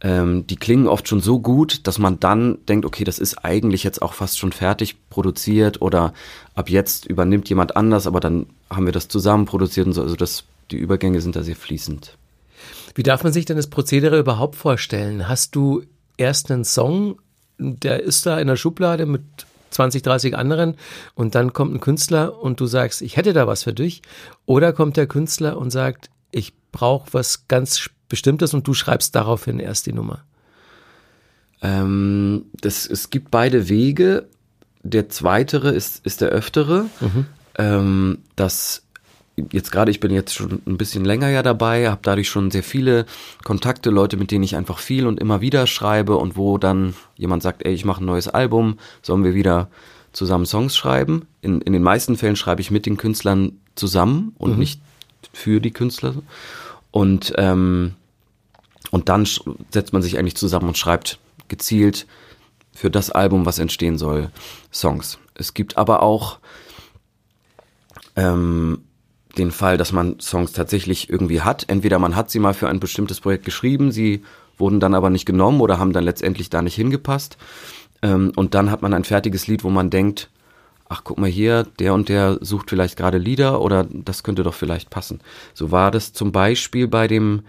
Ähm, 0.01 0.47
die 0.47 0.55
klingen 0.55 0.87
oft 0.87 1.09
schon 1.09 1.21
so 1.21 1.41
gut, 1.41 1.89
dass 1.89 1.99
man 1.99 2.21
dann 2.21 2.59
denkt, 2.69 2.87
okay, 2.87 3.03
das 3.03 3.19
ist 3.19 3.45
eigentlich 3.45 3.83
jetzt 3.83 4.01
auch 4.01 4.13
fast 4.13 4.39
schon 4.39 4.53
fertig 4.53 4.95
produziert 5.11 5.83
oder 5.83 6.15
ab 6.55 6.71
jetzt 6.71 7.07
übernimmt 7.07 7.49
jemand 7.49 7.75
anders, 7.75 8.07
aber 8.07 8.21
dann 8.21 8.47
haben 8.71 8.87
wir 8.87 8.93
das 8.93 9.09
zusammen 9.09 9.45
produziert 9.45 9.89
und 9.89 9.93
so. 9.93 10.03
Also 10.03 10.15
das, 10.15 10.45
die 10.71 10.79
Übergänge 10.79 11.21
sind 11.21 11.35
da 11.35 11.43
sehr 11.43 11.57
fließend. 11.57 12.17
Wie 12.95 13.03
darf 13.03 13.25
man 13.25 13.33
sich 13.33 13.45
denn 13.45 13.57
das 13.57 13.67
Prozedere 13.67 14.21
überhaupt 14.21 14.55
vorstellen? 14.55 15.29
Hast 15.29 15.57
du 15.57 15.83
erst 16.17 16.53
einen 16.53 16.65
Song, 16.65 17.17
der 17.61 18.03
ist 18.03 18.27
da 18.27 18.39
in 18.39 18.49
der 18.49 18.57
Schublade 18.57 19.07
mit 19.07 19.23
20, 19.71 20.03
30 20.03 20.37
anderen 20.37 20.77
und 21.15 21.35
dann 21.35 21.53
kommt 21.53 21.75
ein 21.75 21.81
Künstler 21.81 22.41
und 22.43 22.61
du 22.61 22.67
sagst, 22.67 23.03
ich 23.03 23.17
hätte 23.17 23.33
da 23.33 23.47
was 23.47 23.63
für 23.63 23.73
dich. 23.73 24.03
Oder 24.47 24.73
kommt 24.73 24.97
der 24.97 25.07
Künstler 25.07 25.57
und 25.59 25.71
sagt, 25.71 26.11
ich 26.33 26.53
brauche 26.73 27.13
was 27.13 27.47
ganz 27.49 27.89
Bestimmtes 28.09 28.55
und 28.55 28.67
du 28.67 28.75
schreibst 28.75 29.15
daraufhin 29.15 29.61
erst 29.61 29.87
die 29.87 29.93
Nummer? 29.93 30.25
Ähm, 31.63 32.47
das, 32.61 32.87
es 32.87 33.11
gibt 33.11 33.31
beide 33.31 33.69
Wege. 33.69 34.29
Der 34.83 35.09
zweitere 35.09 35.71
ist, 35.71 36.05
ist 36.05 36.21
der 36.21 36.31
öftere. 36.31 36.87
Mhm. 37.01 37.27
Ähm, 37.59 38.19
das 38.35 38.83
jetzt 39.53 39.73
gerade, 39.73 39.91
ich 39.91 40.01
bin 40.01 40.13
jetzt 40.13 40.35
schon 40.35 40.63
ein 40.67 40.77
bisschen 40.77 41.05
länger 41.05 41.29
ja 41.29 41.43
dabei, 41.43 41.89
habe 41.91 42.01
dadurch 42.03 42.29
schon 42.29 42.51
sehr 42.51 42.63
viele 42.63 43.07
Kontakte, 43.45 43.91
Leute, 43.91 44.17
mit 44.17 44.31
denen 44.31 44.45
ich 44.45 44.57
einfach 44.57 44.79
viel 44.79 45.07
und 45.07 45.21
immer 45.21 45.41
wieder 45.41 45.67
schreibe 45.67 46.17
und 46.17 46.37
wo 46.37 46.59
dann 46.59 46.95
jemand 47.17 47.43
sagt, 47.43 47.65
ey, 47.65 47.73
ich 47.73 47.85
mache 47.85 48.03
ein 48.03 48.07
neues 48.07 48.29
Album, 48.29 48.79
sollen 49.03 49.25
wir 49.25 49.35
wieder 49.35 49.69
zusammen 50.13 50.47
Songs 50.47 50.77
schreiben. 50.77 51.27
In, 51.43 51.61
in 51.61 51.73
den 51.73 51.83
meisten 51.83 52.17
Fällen 52.17 52.37
schreibe 52.37 52.61
ich 52.61 52.71
mit 52.71 52.87
den 52.87 52.97
Künstlern 52.97 53.53
zusammen 53.75 54.35
und 54.39 54.53
mhm. 54.53 54.59
nicht 54.59 54.81
für 55.33 55.61
die 55.61 55.71
Künstler. 55.71 56.15
Und, 56.91 57.33
ähm, 57.37 57.95
und 58.91 59.09
dann 59.09 59.27
setzt 59.71 59.93
man 59.93 60.03
sich 60.03 60.19
eigentlich 60.19 60.37
zusammen 60.37 60.69
und 60.69 60.79
schreibt 60.79 61.19
gezielt 61.49 62.07
für 62.73 62.91
das 62.91 63.11
Album, 63.11 63.47
was 63.47 63.59
entstehen 63.59 63.99
soll, 63.99 64.31
Songs. 64.73 65.19
Es 65.35 65.55
gibt 65.55 65.77
aber 65.77 66.03
auch 66.03 66.39
ähm, 68.17 68.83
den 69.39 69.51
Fall, 69.51 69.77
dass 69.77 69.93
man 69.93 70.19
Songs 70.21 70.53
tatsächlich 70.53 71.11
irgendwie 71.11 71.41
hat. 71.41 71.65
Entweder 71.69 71.99
man 71.99 72.17
hat 72.17 72.31
sie 72.31 72.39
mal 72.39 72.55
für 72.55 72.69
ein 72.69 72.81
bestimmtes 72.81 73.21
Projekt 73.21 73.45
geschrieben, 73.45 73.93
sie 73.93 74.23
wurden 74.59 74.81
dann 74.81 74.95
aber 74.95 75.11
nicht 75.11 75.27
genommen 75.27 75.61
oder 75.61 75.79
haben 75.79 75.93
dann 75.93 76.05
letztendlich 76.05 76.51
da 76.51 76.63
nicht 76.63 76.75
hingepasst. 76.75 77.37
Ähm, 78.03 78.33
und 78.37 78.55
dann 78.55 78.71
hat 78.71 78.83
man 78.83 78.95
ein 78.95 79.05
fertiges 79.05 79.47
Lied, 79.47 79.65
wo 79.65 79.71
man 79.71 79.91
denkt, 79.91 80.31
ach 80.89 81.03
guck 81.05 81.19
mal 81.19 81.31
hier, 81.31 81.67
der 81.79 81.95
und 81.95 82.09
der 82.09 82.39
sucht 82.41 82.69
vielleicht 82.69 82.97
gerade 82.97 83.19
Lieder 83.19 83.61
oder 83.61 83.87
das 83.89 84.23
könnte 84.23 84.43
doch 84.43 84.55
vielleicht 84.55 84.91
passen. 84.91 85.21
So 85.55 85.71
war 85.71 85.91
das 85.91 86.13
zum 86.13 86.33
Beispiel 86.33 86.89
bei 86.89 87.07
dem 87.07 87.43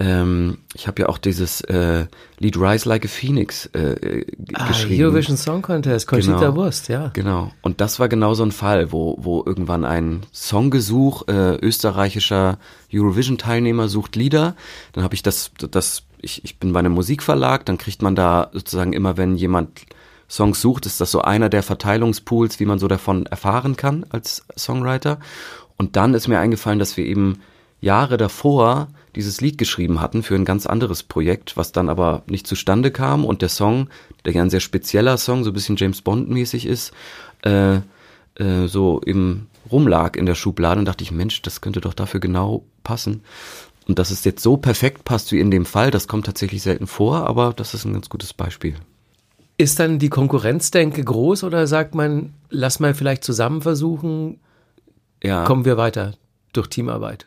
ähm, 0.00 0.58
ich 0.74 0.86
habe 0.86 1.02
ja 1.02 1.08
auch 1.08 1.18
dieses 1.18 1.60
äh, 1.62 2.06
Lied 2.38 2.56
Rise 2.56 2.88
Like 2.88 3.04
a 3.04 3.08
Phoenix 3.08 3.66
äh, 3.66 4.24
ah, 4.54 4.68
geschrieben. 4.68 5.02
Eurovision 5.02 5.36
Song 5.36 5.60
Contest, 5.60 6.06
Conchita 6.06 6.38
genau, 6.38 6.54
Wurst, 6.54 6.88
ja. 6.88 7.10
Genau. 7.14 7.50
Und 7.62 7.80
das 7.80 7.98
war 7.98 8.08
genau 8.08 8.34
so 8.34 8.44
ein 8.44 8.52
Fall, 8.52 8.92
wo, 8.92 9.16
wo 9.18 9.42
irgendwann 9.44 9.84
ein 9.84 10.20
Songgesuch 10.32 11.26
äh, 11.26 11.56
österreichischer 11.56 12.58
Eurovision-Teilnehmer 12.94 13.88
sucht 13.88 14.14
Lieder. 14.14 14.54
Dann 14.92 15.02
habe 15.02 15.16
ich 15.16 15.24
das, 15.24 15.50
das 15.68 16.04
ich, 16.22 16.44
ich 16.44 16.60
bin 16.60 16.72
bei 16.72 16.78
einem 16.78 16.92
Musikverlag, 16.92 17.66
dann 17.66 17.76
kriegt 17.76 18.00
man 18.00 18.14
da 18.14 18.50
sozusagen 18.52 18.92
immer, 18.92 19.16
wenn 19.16 19.34
jemand 19.34 19.86
Songs 20.30 20.60
sucht, 20.60 20.86
ist 20.86 21.00
das 21.00 21.10
so 21.10 21.22
einer 21.22 21.48
der 21.48 21.64
Verteilungspools, 21.64 22.60
wie 22.60 22.66
man 22.66 22.78
so 22.78 22.86
davon 22.86 23.26
erfahren 23.26 23.76
kann 23.76 24.06
als 24.10 24.44
Songwriter. 24.56 25.18
Und 25.76 25.96
dann 25.96 26.14
ist 26.14 26.28
mir 26.28 26.38
eingefallen, 26.38 26.78
dass 26.78 26.96
wir 26.96 27.06
eben 27.06 27.40
Jahre 27.80 28.16
davor 28.16 28.88
dieses 29.16 29.40
Lied 29.40 29.58
geschrieben 29.58 30.00
hatten 30.00 30.22
für 30.22 30.34
ein 30.34 30.44
ganz 30.44 30.66
anderes 30.66 31.02
Projekt, 31.02 31.56
was 31.56 31.72
dann 31.72 31.88
aber 31.88 32.22
nicht 32.26 32.46
zustande 32.46 32.90
kam 32.90 33.24
und 33.24 33.42
der 33.42 33.48
Song, 33.48 33.88
der 34.24 34.32
ja 34.32 34.42
ein 34.42 34.50
sehr 34.50 34.60
spezieller 34.60 35.16
Song, 35.16 35.44
so 35.44 35.50
ein 35.50 35.54
bisschen 35.54 35.76
James 35.76 36.02
Bond 36.02 36.28
mäßig 36.28 36.66
ist, 36.66 36.92
äh, 37.42 37.76
äh, 38.36 38.66
so 38.66 39.00
im 39.00 39.46
rumlag 39.70 40.16
in 40.16 40.26
der 40.26 40.34
Schublade 40.34 40.80
und 40.80 40.86
dachte 40.86 41.04
ich, 41.04 41.10
Mensch, 41.10 41.42
das 41.42 41.60
könnte 41.60 41.80
doch 41.80 41.94
dafür 41.94 42.20
genau 42.20 42.64
passen. 42.84 43.22
Und 43.86 43.98
dass 43.98 44.10
es 44.10 44.24
jetzt 44.24 44.42
so 44.42 44.56
perfekt 44.56 45.04
passt 45.04 45.32
wie 45.32 45.40
in 45.40 45.50
dem 45.50 45.64
Fall, 45.64 45.90
das 45.90 46.08
kommt 46.08 46.26
tatsächlich 46.26 46.62
selten 46.62 46.86
vor, 46.86 47.26
aber 47.26 47.52
das 47.54 47.74
ist 47.74 47.84
ein 47.84 47.94
ganz 47.94 48.08
gutes 48.08 48.34
Beispiel. 48.34 48.74
Ist 49.56 49.80
dann 49.80 49.98
die 49.98 50.10
Konkurrenzdenke 50.10 51.02
groß 51.02 51.42
oder 51.42 51.66
sagt 51.66 51.94
man, 51.94 52.34
lass 52.50 52.80
mal 52.80 52.94
vielleicht 52.94 53.24
zusammen 53.24 53.62
versuchen, 53.62 54.38
ja. 55.22 55.44
kommen 55.44 55.64
wir 55.64 55.76
weiter 55.76 56.14
durch 56.52 56.68
Teamarbeit? 56.68 57.26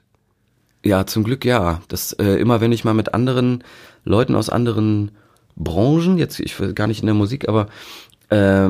Ja, 0.83 1.05
zum 1.05 1.23
Glück 1.23 1.45
ja. 1.45 1.81
Das 1.87 2.13
äh, 2.13 2.35
immer, 2.39 2.61
wenn 2.61 2.71
ich 2.71 2.83
mal 2.83 2.93
mit 2.93 3.13
anderen 3.13 3.63
Leuten 4.03 4.35
aus 4.35 4.49
anderen 4.49 5.11
Branchen, 5.55 6.17
jetzt 6.17 6.39
ich 6.39 6.59
will 6.59 6.73
gar 6.73 6.87
nicht 6.87 7.01
in 7.01 7.05
der 7.05 7.15
Musik, 7.15 7.47
aber 7.47 7.67
äh, 8.29 8.69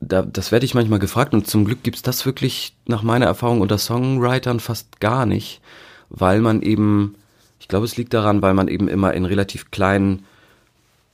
da, 0.00 0.22
das 0.22 0.52
werde 0.52 0.66
ich 0.66 0.74
manchmal 0.74 0.98
gefragt 0.98 1.32
und 1.34 1.46
zum 1.46 1.64
Glück 1.64 1.82
gibt's 1.82 2.02
das 2.02 2.26
wirklich 2.26 2.76
nach 2.86 3.02
meiner 3.02 3.26
Erfahrung 3.26 3.60
unter 3.60 3.78
Songwritern 3.78 4.60
fast 4.60 5.00
gar 5.00 5.26
nicht, 5.26 5.60
weil 6.08 6.40
man 6.40 6.62
eben, 6.62 7.14
ich 7.60 7.68
glaube, 7.68 7.86
es 7.86 7.96
liegt 7.96 8.14
daran, 8.14 8.42
weil 8.42 8.54
man 8.54 8.68
eben 8.68 8.88
immer 8.88 9.14
in 9.14 9.24
relativ 9.24 9.70
kleinen 9.70 10.24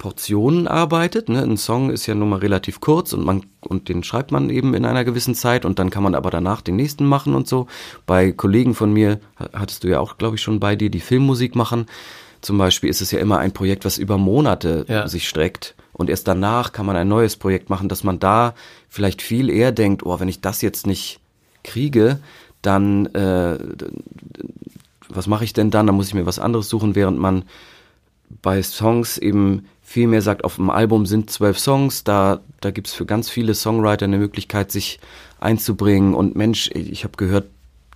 Portionen 0.00 0.66
arbeitet. 0.66 1.28
Ne? 1.28 1.42
Ein 1.42 1.58
Song 1.58 1.90
ist 1.90 2.06
ja 2.06 2.14
nun 2.14 2.30
mal 2.30 2.38
relativ 2.38 2.80
kurz 2.80 3.12
und 3.12 3.22
man 3.22 3.44
und 3.60 3.90
den 3.90 4.02
schreibt 4.02 4.32
man 4.32 4.48
eben 4.48 4.72
in 4.72 4.86
einer 4.86 5.04
gewissen 5.04 5.34
Zeit 5.34 5.66
und 5.66 5.78
dann 5.78 5.90
kann 5.90 6.02
man 6.02 6.14
aber 6.14 6.30
danach 6.30 6.62
den 6.62 6.76
nächsten 6.76 7.04
machen 7.04 7.34
und 7.34 7.46
so. 7.46 7.66
Bei 8.06 8.32
Kollegen 8.32 8.74
von 8.74 8.94
mir 8.94 9.20
hattest 9.52 9.84
du 9.84 9.88
ja 9.88 10.00
auch, 10.00 10.16
glaube 10.16 10.36
ich, 10.36 10.42
schon 10.42 10.58
bei 10.58 10.74
dir, 10.74 10.88
die 10.88 11.00
Filmmusik 11.00 11.54
machen. 11.54 11.84
Zum 12.40 12.56
Beispiel 12.56 12.88
ist 12.88 13.02
es 13.02 13.10
ja 13.10 13.18
immer 13.18 13.40
ein 13.40 13.52
Projekt, 13.52 13.84
was 13.84 13.98
über 13.98 14.16
Monate 14.16 14.86
ja. 14.88 15.06
sich 15.06 15.28
streckt. 15.28 15.74
Und 15.92 16.08
erst 16.08 16.26
danach 16.26 16.72
kann 16.72 16.86
man 16.86 16.96
ein 16.96 17.08
neues 17.08 17.36
Projekt 17.36 17.68
machen, 17.68 17.90
dass 17.90 18.02
man 18.02 18.18
da 18.18 18.54
vielleicht 18.88 19.20
viel 19.20 19.50
eher 19.50 19.70
denkt, 19.70 20.06
oh, 20.06 20.18
wenn 20.18 20.28
ich 20.28 20.40
das 20.40 20.62
jetzt 20.62 20.86
nicht 20.86 21.20
kriege, 21.62 22.20
dann 22.62 23.04
äh, 23.14 23.58
was 25.10 25.26
mache 25.26 25.44
ich 25.44 25.52
denn 25.52 25.70
dann? 25.70 25.86
Dann 25.86 25.96
muss 25.96 26.08
ich 26.08 26.14
mir 26.14 26.24
was 26.24 26.38
anderes 26.38 26.70
suchen, 26.70 26.94
während 26.94 27.18
man 27.18 27.44
bei 28.40 28.62
Songs 28.62 29.18
eben 29.18 29.66
viel 29.90 30.06
mehr 30.06 30.22
sagt, 30.22 30.44
auf 30.44 30.54
dem 30.54 30.70
Album 30.70 31.04
sind 31.04 31.30
zwölf 31.30 31.58
Songs, 31.58 32.04
da, 32.04 32.42
da 32.60 32.70
gibt's 32.70 32.94
für 32.94 33.06
ganz 33.06 33.28
viele 33.28 33.56
Songwriter 33.56 34.04
eine 34.04 34.18
Möglichkeit, 34.18 34.70
sich 34.70 35.00
einzubringen 35.40 36.14
und 36.14 36.36
Mensch, 36.36 36.70
ich 36.74 37.02
habe 37.02 37.16
gehört, 37.16 37.48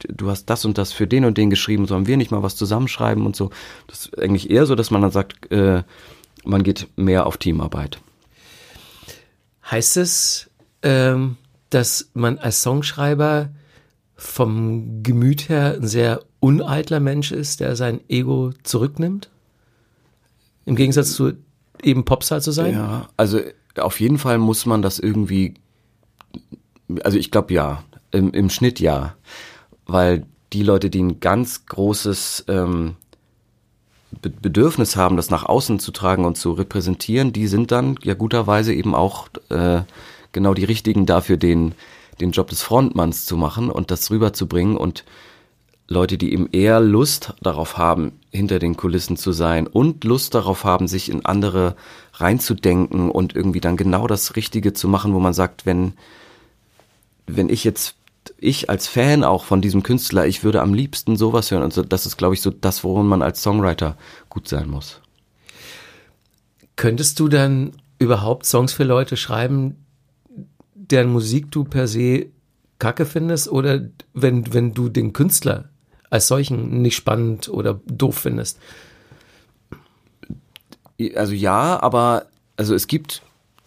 du 0.08 0.28
hast 0.28 0.46
das 0.46 0.64
und 0.64 0.76
das 0.76 0.92
für 0.92 1.06
den 1.06 1.24
und 1.24 1.38
den 1.38 1.50
geschrieben, 1.50 1.86
sollen 1.86 2.08
wir 2.08 2.16
nicht 2.16 2.32
mal 2.32 2.42
was 2.42 2.56
zusammenschreiben 2.56 3.24
und 3.24 3.36
so. 3.36 3.50
Das 3.86 4.06
ist 4.06 4.18
eigentlich 4.18 4.50
eher 4.50 4.66
so, 4.66 4.74
dass 4.74 4.90
man 4.90 5.02
dann 5.02 5.12
sagt, 5.12 5.52
äh, 5.52 5.84
man 6.44 6.64
geht 6.64 6.88
mehr 6.96 7.26
auf 7.26 7.36
Teamarbeit. 7.36 8.00
Heißt 9.70 9.96
es, 9.96 10.50
ähm, 10.82 11.36
dass 11.70 12.10
man 12.12 12.38
als 12.38 12.60
Songschreiber 12.60 13.50
vom 14.16 15.04
Gemüt 15.04 15.48
her 15.48 15.76
ein 15.80 15.86
sehr 15.86 16.22
uneitler 16.40 16.98
Mensch 16.98 17.30
ist, 17.30 17.60
der 17.60 17.76
sein 17.76 18.00
Ego 18.08 18.50
zurücknimmt? 18.64 19.30
Im 20.66 20.74
Gegensatz 20.74 21.12
zu 21.12 21.34
eben 21.84 22.04
Popstar 22.04 22.40
zu 22.40 22.52
sein? 22.52 22.74
Ja, 22.74 23.08
also 23.16 23.40
auf 23.76 24.00
jeden 24.00 24.18
Fall 24.18 24.38
muss 24.38 24.66
man 24.66 24.82
das 24.82 24.98
irgendwie, 24.98 25.54
also 27.02 27.18
ich 27.18 27.30
glaube 27.30 27.52
ja, 27.54 27.82
im, 28.10 28.32
im 28.32 28.50
Schnitt 28.50 28.80
ja, 28.80 29.14
weil 29.86 30.26
die 30.52 30.62
Leute, 30.62 30.90
die 30.90 31.02
ein 31.02 31.20
ganz 31.20 31.66
großes 31.66 32.44
ähm, 32.48 32.96
Bedürfnis 34.20 34.96
haben, 34.96 35.16
das 35.16 35.30
nach 35.30 35.44
außen 35.44 35.80
zu 35.80 35.90
tragen 35.90 36.24
und 36.24 36.36
zu 36.36 36.52
repräsentieren, 36.52 37.32
die 37.32 37.48
sind 37.48 37.72
dann 37.72 37.98
ja 38.02 38.14
guterweise 38.14 38.72
eben 38.72 38.94
auch 38.94 39.28
äh, 39.48 39.82
genau 40.32 40.54
die 40.54 40.64
richtigen 40.64 41.06
dafür, 41.06 41.36
den, 41.36 41.74
den 42.20 42.30
Job 42.30 42.48
des 42.48 42.62
Frontmanns 42.62 43.26
zu 43.26 43.36
machen 43.36 43.70
und 43.70 43.90
das 43.90 44.10
rüberzubringen 44.10 44.76
und 44.76 45.04
Leute, 45.86 46.16
die 46.16 46.32
eben 46.32 46.48
eher 46.50 46.80
Lust 46.80 47.34
darauf 47.42 47.76
haben, 47.76 48.12
hinter 48.30 48.58
den 48.58 48.76
Kulissen 48.76 49.16
zu 49.16 49.32
sein 49.32 49.66
und 49.66 50.04
Lust 50.04 50.34
darauf 50.34 50.64
haben, 50.64 50.88
sich 50.88 51.10
in 51.10 51.26
andere 51.26 51.76
reinzudenken 52.14 53.10
und 53.10 53.36
irgendwie 53.36 53.60
dann 53.60 53.76
genau 53.76 54.06
das 54.06 54.34
Richtige 54.34 54.72
zu 54.72 54.88
machen, 54.88 55.12
wo 55.12 55.20
man 55.20 55.34
sagt, 55.34 55.66
wenn, 55.66 55.92
wenn 57.26 57.50
ich 57.50 57.64
jetzt, 57.64 57.96
ich 58.38 58.70
als 58.70 58.88
Fan 58.88 59.24
auch 59.24 59.44
von 59.44 59.60
diesem 59.60 59.82
Künstler, 59.82 60.26
ich 60.26 60.42
würde 60.42 60.62
am 60.62 60.72
liebsten 60.72 61.16
sowas 61.16 61.50
hören. 61.50 61.62
Also 61.62 61.82
das 61.82 62.06
ist, 62.06 62.16
glaube 62.16 62.34
ich, 62.34 62.40
so 62.40 62.50
das, 62.50 62.82
worum 62.82 63.06
man 63.06 63.20
als 63.20 63.42
Songwriter 63.42 63.98
gut 64.30 64.48
sein 64.48 64.70
muss. 64.70 65.02
Könntest 66.76 67.20
du 67.20 67.28
dann 67.28 67.72
überhaupt 67.98 68.46
Songs 68.46 68.72
für 68.72 68.84
Leute 68.84 69.18
schreiben, 69.18 69.76
deren 70.74 71.12
Musik 71.12 71.50
du 71.50 71.64
per 71.64 71.86
se 71.86 72.26
kacke 72.78 73.06
findest 73.06 73.48
oder 73.48 73.80
wenn, 74.12 74.52
wenn 74.52 74.74
du 74.74 74.88
den 74.88 75.12
Künstler 75.12 75.70
als 76.14 76.28
solchen 76.28 76.80
nicht 76.80 76.94
spannend 76.94 77.48
oder 77.48 77.80
doof 77.86 78.18
findest. 78.18 78.60
Also 81.16 81.32
ja, 81.32 81.82
aber 81.82 82.26
also 82.56 82.72
es 82.72 82.86
gibt 82.86 83.22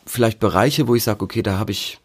vielleicht 0.05 0.39
Bereiche, 0.39 0.87
wo 0.87 0.95
ich 0.95 1.03
sage, 1.03 1.25
okay, 1.25 1.43
da 1.43 1.59
habe 1.59 1.73
ich 1.73 1.99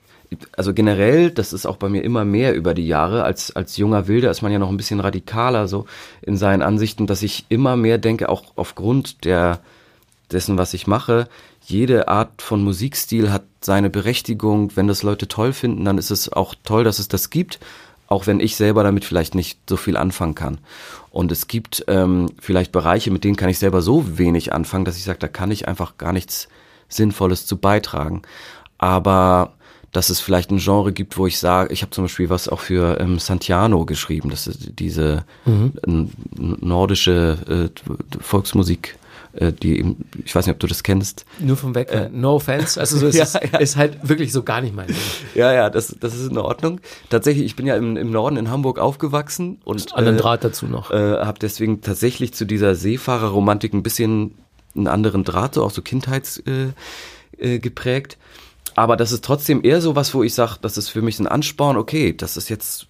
also 0.57 0.75
generell, 0.75 1.31
das 1.31 1.53
ist 1.53 1.65
auch 1.65 1.77
bei 1.77 1.89
mir 1.89 2.03
immer 2.03 2.25
mehr 2.25 2.57
über 2.57 2.75
die 2.75 2.89
Jahre, 2.89 3.23
als, 3.23 3.55
als 3.55 3.77
junger 3.77 4.09
Wilder 4.09 4.33
ist 4.33 4.43
man 4.43 4.51
ja 4.51 4.59
noch 4.59 4.71
ein 4.71 4.77
bisschen 4.77 4.99
radikaler 4.99 5.69
so 5.69 5.85
in 6.23 6.37
seinen 6.37 6.63
Ansichten, 6.63 7.07
dass 7.07 7.23
ich 7.23 7.47
immer 7.49 7.77
mehr 7.77 7.99
denke, 7.99 8.29
auch 8.29 8.43
aufgrund 8.57 9.25
der, 9.25 9.61
dessen, 10.33 10.59
was 10.59 10.75
ich 10.75 10.89
mache, 10.89 11.29
jede 11.61 12.09
Art 12.09 12.43
von 12.43 12.65
Musikstil 12.65 13.31
hat 13.31 13.45
seine 13.61 13.91
Berechtigung. 13.91 14.75
Wenn 14.75 14.89
das 14.89 15.05
Leute 15.05 15.29
toll 15.29 15.53
finden, 15.53 15.85
dann 15.85 15.99
ist 15.99 16.11
es 16.11 16.33
auch 16.33 16.57
toll, 16.65 16.83
dass 16.83 16.99
es 16.99 17.07
das 17.07 17.31
gibt 17.31 17.61
auch 18.13 18.27
wenn 18.27 18.41
ich 18.41 18.57
selber 18.57 18.83
damit 18.85 19.05
vielleicht 19.05 19.35
nicht 19.35 19.59
so 19.69 19.77
viel 19.77 19.97
anfangen 19.97 20.35
kann. 20.35 20.59
Und 21.11 21.33
es 21.33 21.49
gibt 21.49 21.85
ähm, 21.89 22.31
vielleicht 22.39 22.73
Bereiche, 22.73 23.11
mit 23.11 23.25
denen 23.25 23.37
kann 23.37 23.49
ich 23.49 23.59
selber 23.59 23.83
so 23.83 24.19
wenig 24.19 24.53
anfangen, 24.53 24.85
dass 24.85 24.97
ich 24.97 25.05
sage, 25.05 25.19
da 25.19 25.29
kann 25.29 25.51
ich 25.51 25.67
einfach 25.67 25.99
gar 25.99 26.13
nichts 26.13 26.49
Sinnvolles 26.89 27.47
zu 27.47 27.57
beitragen. 27.57 28.23
Aber 28.79 29.55
dass 29.93 30.09
es 30.09 30.21
vielleicht 30.21 30.51
ein 30.51 30.59
Genre 30.59 30.93
gibt, 30.93 31.19
wo 31.19 31.27
ich 31.27 31.39
sage, 31.39 31.73
ich 31.73 31.83
habe 31.83 31.91
zum 31.91 32.05
Beispiel 32.05 32.31
was 32.31 32.49
auch 32.49 32.61
für 32.61 32.99
ähm, 33.01 33.19
Santiano 33.19 33.85
geschrieben, 33.85 34.31
das 34.31 34.47
ist 34.47 34.79
diese 34.79 35.25
mhm. 35.45 36.11
nordische 36.27 37.71
äh, 37.75 38.19
Volksmusik 38.21 38.97
die 39.35 39.79
eben, 39.79 40.05
ich 40.25 40.35
weiß 40.35 40.47
nicht, 40.47 40.55
ob 40.55 40.61
du 40.61 40.67
das 40.67 40.83
kennst. 40.83 41.25
Nur 41.39 41.57
vom 41.57 41.75
Weg, 41.75 41.91
äh, 41.91 42.09
no 42.13 42.35
offense, 42.35 42.79
also 42.79 42.99
so 42.99 43.07
ist, 43.07 43.15
ja, 43.35 43.41
ja. 43.53 43.59
ist 43.59 43.77
halt 43.77 44.07
wirklich 44.07 44.33
so 44.33 44.43
gar 44.43 44.61
nicht 44.61 44.75
mein 44.75 44.89
Ding. 44.89 44.97
Ja, 45.35 45.53
ja, 45.53 45.71
das, 45.71 45.97
das 45.99 46.15
ist 46.15 46.31
in 46.31 46.39
Ordnung. 46.39 46.81
Tatsächlich, 47.09 47.47
ich 47.47 47.57
bin 47.57 47.67
ja 47.67 47.77
im, 47.77 47.97
im 47.97 48.11
Norden 48.11 48.37
in 48.37 48.51
Hamburg 48.51 48.79
aufgewachsen 48.79 49.59
und 49.65 49.95
anderen 49.95 50.19
äh, 50.19 50.21
Draht 50.21 50.45
dazu 50.45 50.67
noch. 50.67 50.91
Äh, 50.91 50.97
habe 50.97 51.39
deswegen 51.41 51.81
tatsächlich 51.81 52.35
zu 52.35 52.45
dieser 52.45 52.75
Seefahrerromantik 52.75 53.73
ein 53.73 53.83
bisschen 53.83 54.35
einen 54.77 54.87
anderen 54.87 55.25
Draht, 55.25 55.55
so 55.55 55.65
auch 55.65 55.71
so 55.71 55.83
kindheitsgeprägt. 55.83 56.73
Äh, 57.39 57.55
äh, 57.55 57.59
geprägt. 57.59 58.19
Aber 58.75 58.97
das 58.97 59.13
ist 59.13 59.25
trotzdem 59.25 59.65
eher 59.65 59.81
so 59.81 59.97
was, 59.97 60.15
wo 60.15 60.23
ich 60.23 60.35
sage, 60.35 60.57
das 60.63 60.79
ist 60.79 60.89
für 60.89 61.03
mich 61.03 61.19
ein 61.19 61.27
Ansporn, 61.27 61.77
okay, 61.77 62.15
das 62.17 62.37
ist 62.37 62.49
jetzt 62.49 62.87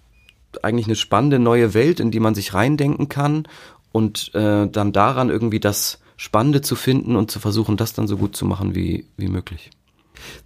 eigentlich 0.62 0.86
eine 0.86 0.96
spannende 0.96 1.38
neue 1.38 1.74
Welt, 1.74 1.98
in 1.98 2.10
die 2.10 2.20
man 2.20 2.34
sich 2.34 2.54
reindenken 2.54 3.08
kann 3.08 3.48
und 3.90 4.34
äh, 4.34 4.68
dann 4.68 4.92
daran 4.92 5.30
irgendwie 5.30 5.60
das 5.60 5.98
Spannende 6.22 6.60
zu 6.60 6.76
finden 6.76 7.16
und 7.16 7.32
zu 7.32 7.40
versuchen, 7.40 7.76
das 7.76 7.94
dann 7.94 8.06
so 8.06 8.16
gut 8.16 8.36
zu 8.36 8.46
machen 8.46 8.76
wie, 8.76 9.06
wie 9.16 9.26
möglich. 9.26 9.70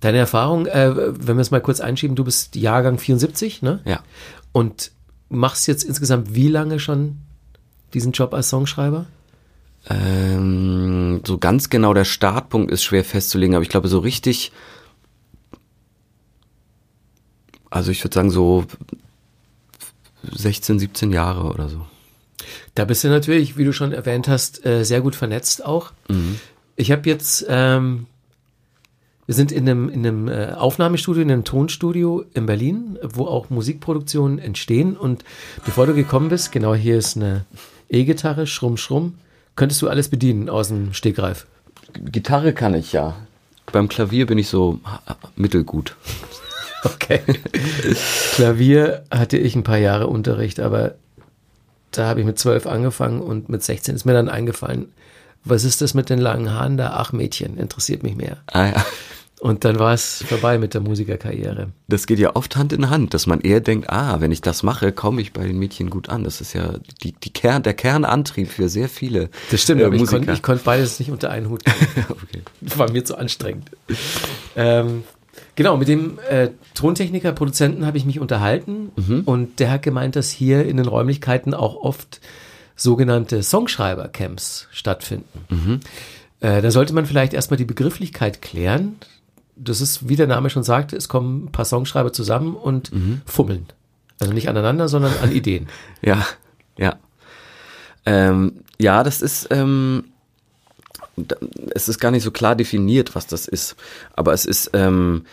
Deine 0.00 0.16
Erfahrung, 0.16 0.64
äh, 0.64 0.96
wenn 0.96 1.36
wir 1.36 1.42
es 1.42 1.50
mal 1.50 1.60
kurz 1.60 1.80
einschieben, 1.80 2.16
du 2.16 2.24
bist 2.24 2.56
Jahrgang 2.56 2.96
74, 2.98 3.60
ne? 3.60 3.82
Ja. 3.84 4.02
Und 4.52 4.90
machst 5.28 5.66
jetzt 5.66 5.84
insgesamt 5.84 6.34
wie 6.34 6.48
lange 6.48 6.78
schon 6.78 7.18
diesen 7.92 8.12
Job 8.12 8.32
als 8.32 8.48
Songschreiber? 8.48 9.04
Ähm, 9.90 11.20
so 11.26 11.36
ganz 11.36 11.68
genau 11.68 11.92
der 11.92 12.06
Startpunkt 12.06 12.70
ist 12.70 12.82
schwer 12.82 13.04
festzulegen, 13.04 13.54
aber 13.54 13.62
ich 13.62 13.68
glaube, 13.68 13.88
so 13.88 13.98
richtig, 13.98 14.52
also 17.68 17.90
ich 17.90 18.02
würde 18.02 18.14
sagen, 18.14 18.30
so 18.30 18.64
16, 20.22 20.78
17 20.78 21.12
Jahre 21.12 21.52
oder 21.52 21.68
so. 21.68 21.84
Da 22.74 22.84
bist 22.84 23.04
du 23.04 23.08
natürlich, 23.08 23.56
wie 23.56 23.64
du 23.64 23.72
schon 23.72 23.92
erwähnt 23.92 24.28
hast, 24.28 24.64
äh, 24.64 24.84
sehr 24.84 25.00
gut 25.00 25.14
vernetzt 25.14 25.64
auch. 25.64 25.92
Mhm. 26.08 26.38
Ich 26.76 26.92
habe 26.92 27.08
jetzt, 27.08 27.46
ähm, 27.48 28.06
wir 29.26 29.34
sind 29.34 29.50
in 29.50 29.68
einem, 29.68 29.88
in 29.88 30.06
einem 30.06 30.28
äh, 30.28 30.52
Aufnahmestudio, 30.52 31.22
in 31.22 31.30
einem 31.30 31.44
Tonstudio 31.44 32.24
in 32.34 32.46
Berlin, 32.46 32.98
wo 33.02 33.26
auch 33.26 33.50
Musikproduktionen 33.50 34.38
entstehen. 34.38 34.96
Und 34.96 35.24
bevor 35.64 35.86
du 35.86 35.94
gekommen 35.94 36.28
bist, 36.28 36.52
genau 36.52 36.74
hier 36.74 36.98
ist 36.98 37.16
eine 37.16 37.44
E-Gitarre, 37.88 38.46
Schrumm, 38.46 38.76
Schrumm, 38.76 39.14
könntest 39.56 39.82
du 39.82 39.88
alles 39.88 40.08
bedienen 40.08 40.48
aus 40.48 40.68
dem 40.68 40.92
Stegreif. 40.92 41.46
Gitarre 41.92 42.52
kann 42.52 42.74
ich 42.74 42.92
ja. 42.92 43.16
Beim 43.72 43.88
Klavier 43.88 44.26
bin 44.26 44.38
ich 44.38 44.48
so 44.48 44.80
mittelgut. 45.34 45.96
Okay. 46.84 47.20
Klavier 48.34 49.04
hatte 49.10 49.38
ich 49.38 49.56
ein 49.56 49.64
paar 49.64 49.78
Jahre 49.78 50.06
Unterricht, 50.06 50.60
aber 50.60 50.94
da 51.98 52.06
habe 52.06 52.20
ich 52.20 52.26
mit 52.26 52.38
zwölf 52.38 52.66
angefangen 52.66 53.20
und 53.20 53.48
mit 53.48 53.62
16 53.62 53.94
ist 53.94 54.04
mir 54.04 54.12
dann 54.12 54.28
eingefallen, 54.28 54.88
was 55.44 55.64
ist 55.64 55.80
das 55.80 55.94
mit 55.94 56.10
den 56.10 56.18
langen 56.18 56.52
Haaren 56.52 56.76
da? 56.76 56.94
Ach 56.96 57.12
Mädchen, 57.12 57.56
interessiert 57.56 58.02
mich 58.02 58.16
mehr. 58.16 58.38
Ah 58.46 58.66
ja. 58.66 58.86
Und 59.38 59.64
dann 59.64 59.78
war 59.78 59.92
es 59.92 60.24
vorbei 60.26 60.56
mit 60.56 60.72
der 60.72 60.80
Musikerkarriere. 60.80 61.68
Das 61.88 62.06
geht 62.06 62.18
ja 62.18 62.34
oft 62.34 62.56
Hand 62.56 62.72
in 62.72 62.88
Hand, 62.88 63.12
dass 63.12 63.26
man 63.26 63.42
eher 63.42 63.60
denkt, 63.60 63.90
ah, 63.90 64.20
wenn 64.20 64.32
ich 64.32 64.40
das 64.40 64.62
mache, 64.62 64.92
komme 64.92 65.20
ich 65.20 65.34
bei 65.34 65.46
den 65.46 65.58
Mädchen 65.58 65.90
gut 65.90 66.08
an. 66.08 66.24
Das 66.24 66.40
ist 66.40 66.54
ja 66.54 66.74
die, 67.02 67.12
die 67.12 67.32
Kern, 67.32 67.62
der 67.62 67.74
Kernantrieb 67.74 68.50
für 68.50 68.70
sehr 68.70 68.88
viele. 68.88 69.28
Das 69.50 69.60
stimmt, 69.60 69.82
äh, 69.82 69.84
aber 69.84 69.96
Musiker. 69.96 70.20
ich 70.20 70.26
konnte 70.26 70.42
konnt 70.42 70.64
beides 70.64 70.98
nicht 70.98 71.10
unter 71.10 71.30
einen 71.30 71.50
Hut. 71.50 71.62
okay. 72.08 72.42
War 72.62 72.90
mir 72.90 73.04
zu 73.04 73.16
anstrengend. 73.16 73.70
Ähm, 74.56 75.04
Genau, 75.56 75.78
mit 75.78 75.88
dem 75.88 76.18
äh, 76.28 76.50
Tontechniker, 76.74 77.32
Produzenten 77.32 77.86
habe 77.86 77.96
ich 77.96 78.04
mich 78.04 78.20
unterhalten 78.20 78.92
mhm. 78.94 79.22
und 79.24 79.58
der 79.58 79.70
hat 79.70 79.82
gemeint, 79.82 80.14
dass 80.14 80.30
hier 80.30 80.66
in 80.66 80.76
den 80.76 80.86
Räumlichkeiten 80.86 81.54
auch 81.54 81.76
oft 81.76 82.20
sogenannte 82.76 83.42
Songschreiber-Camps 83.42 84.68
stattfinden. 84.70 85.44
Mhm. 85.48 85.80
Äh, 86.40 86.60
da 86.60 86.70
sollte 86.70 86.92
man 86.92 87.06
vielleicht 87.06 87.32
erstmal 87.32 87.56
die 87.56 87.64
Begrifflichkeit 87.64 88.42
klären. 88.42 88.96
Das 89.56 89.80
ist, 89.80 90.10
wie 90.10 90.16
der 90.16 90.26
Name 90.26 90.50
schon 90.50 90.62
sagt, 90.62 90.92
es 90.92 91.08
kommen 91.08 91.46
ein 91.46 91.52
paar 91.52 91.64
Songschreiber 91.64 92.12
zusammen 92.12 92.54
und 92.54 92.92
mhm. 92.92 93.22
fummeln. 93.24 93.66
Also 94.20 94.34
nicht 94.34 94.50
aneinander, 94.50 94.88
sondern 94.88 95.12
an 95.22 95.32
Ideen. 95.32 95.68
ja, 96.02 96.26
ja. 96.76 96.96
Ähm, 98.04 98.60
ja, 98.78 99.02
das 99.02 99.22
ist, 99.22 99.48
ähm, 99.50 100.04
es 101.74 101.88
ist 101.88 101.98
gar 101.98 102.10
nicht 102.10 102.22
so 102.22 102.30
klar 102.30 102.54
definiert, 102.54 103.14
was 103.14 103.26
das 103.26 103.48
ist. 103.48 103.76
Aber 104.14 104.32
es 104.32 104.44
ist, 104.44 104.70
ähm, 104.74 105.24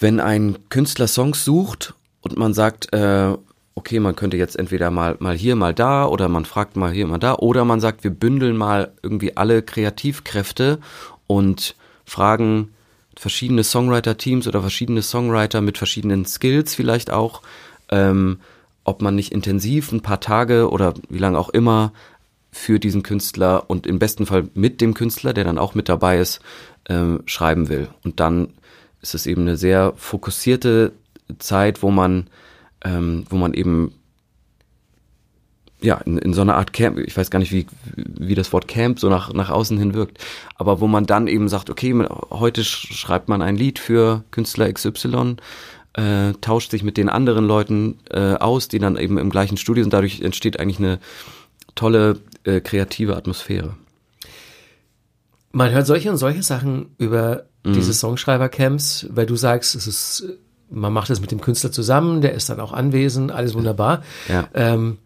wenn 0.00 0.20
ein 0.20 0.58
Künstler 0.68 1.06
Songs 1.06 1.44
sucht 1.44 1.94
und 2.22 2.36
man 2.36 2.54
sagt, 2.54 2.92
äh, 2.92 3.36
okay, 3.74 4.00
man 4.00 4.16
könnte 4.16 4.36
jetzt 4.36 4.56
entweder 4.56 4.90
mal, 4.90 5.16
mal 5.18 5.36
hier, 5.36 5.56
mal 5.56 5.74
da 5.74 6.06
oder 6.06 6.28
man 6.28 6.44
fragt 6.44 6.76
mal 6.76 6.92
hier, 6.92 7.06
mal 7.06 7.18
da 7.18 7.34
oder 7.34 7.64
man 7.64 7.80
sagt, 7.80 8.04
wir 8.04 8.10
bündeln 8.10 8.56
mal 8.56 8.92
irgendwie 9.02 9.36
alle 9.36 9.62
Kreativkräfte 9.62 10.78
und 11.26 11.74
fragen 12.04 12.70
verschiedene 13.16 13.64
Songwriter-Teams 13.64 14.46
oder 14.48 14.60
verschiedene 14.60 15.02
Songwriter 15.02 15.60
mit 15.60 15.78
verschiedenen 15.78 16.24
Skills 16.24 16.74
vielleicht 16.74 17.10
auch, 17.10 17.42
ähm, 17.90 18.38
ob 18.84 19.02
man 19.02 19.14
nicht 19.14 19.32
intensiv 19.32 19.92
ein 19.92 20.02
paar 20.02 20.20
Tage 20.20 20.70
oder 20.70 20.94
wie 21.08 21.18
lange 21.18 21.38
auch 21.38 21.48
immer 21.48 21.92
für 22.54 22.78
diesen 22.78 23.02
Künstler 23.02 23.68
und 23.68 23.86
im 23.86 23.98
besten 23.98 24.26
Fall 24.26 24.48
mit 24.54 24.80
dem 24.80 24.94
Künstler, 24.94 25.34
der 25.34 25.44
dann 25.44 25.58
auch 25.58 25.74
mit 25.74 25.88
dabei 25.88 26.18
ist, 26.18 26.40
ähm, 26.88 27.22
schreiben 27.26 27.68
will. 27.68 27.88
Und 28.04 28.20
dann 28.20 28.48
ist 29.02 29.14
es 29.14 29.26
eben 29.26 29.42
eine 29.42 29.56
sehr 29.56 29.92
fokussierte 29.96 30.92
Zeit, 31.38 31.82
wo 31.82 31.90
man, 31.90 32.28
ähm, 32.84 33.26
wo 33.28 33.36
man 33.36 33.54
eben 33.54 33.92
ja, 35.82 35.96
in, 35.96 36.16
in 36.16 36.32
so 36.32 36.42
einer 36.42 36.54
Art 36.54 36.72
Camp, 36.72 36.98
ich 36.98 37.16
weiß 37.16 37.30
gar 37.30 37.40
nicht, 37.40 37.52
wie, 37.52 37.66
wie 37.96 38.36
das 38.36 38.52
Wort 38.52 38.68
Camp 38.68 39.00
so 39.00 39.10
nach, 39.10 39.32
nach 39.32 39.50
außen 39.50 39.76
hin 39.76 39.92
wirkt, 39.92 40.18
aber 40.54 40.80
wo 40.80 40.86
man 40.86 41.06
dann 41.06 41.26
eben 41.26 41.48
sagt, 41.48 41.70
okay, 41.70 42.06
heute 42.30 42.64
schreibt 42.64 43.28
man 43.28 43.42
ein 43.42 43.56
Lied 43.56 43.80
für 43.80 44.22
Künstler 44.30 44.72
XY, 44.72 45.36
äh, 45.94 46.32
tauscht 46.40 46.70
sich 46.70 46.84
mit 46.84 46.96
den 46.96 47.08
anderen 47.08 47.46
Leuten 47.46 47.98
äh, 48.10 48.34
aus, 48.34 48.68
die 48.68 48.78
dann 48.78 48.96
eben 48.96 49.18
im 49.18 49.28
gleichen 49.28 49.56
Studio 49.56 49.82
sind, 49.82 49.92
dadurch 49.92 50.20
entsteht 50.22 50.60
eigentlich 50.60 50.78
eine 50.78 51.00
tolle 51.74 52.20
äh, 52.44 52.60
kreative 52.60 53.16
Atmosphäre. 53.16 53.76
Man 55.52 55.70
hört 55.70 55.86
solche 55.86 56.10
und 56.10 56.16
solche 56.16 56.42
Sachen 56.42 56.94
über 56.98 57.44
mhm. 57.62 57.74
diese 57.74 57.92
Songschreiber-Camps, 57.92 59.08
weil 59.10 59.26
du 59.26 59.36
sagst, 59.36 59.74
es 59.74 59.86
ist, 59.86 60.24
man 60.70 60.92
macht 60.92 61.10
es 61.10 61.20
mit 61.20 61.30
dem 61.30 61.40
Künstler 61.40 61.72
zusammen, 61.72 62.20
der 62.20 62.32
ist 62.32 62.48
dann 62.48 62.60
auch 62.60 62.72
anwesend, 62.72 63.30
alles 63.30 63.54
wunderbar. 63.54 64.02
Ja. 64.28 64.48
Ähm, 64.54 64.98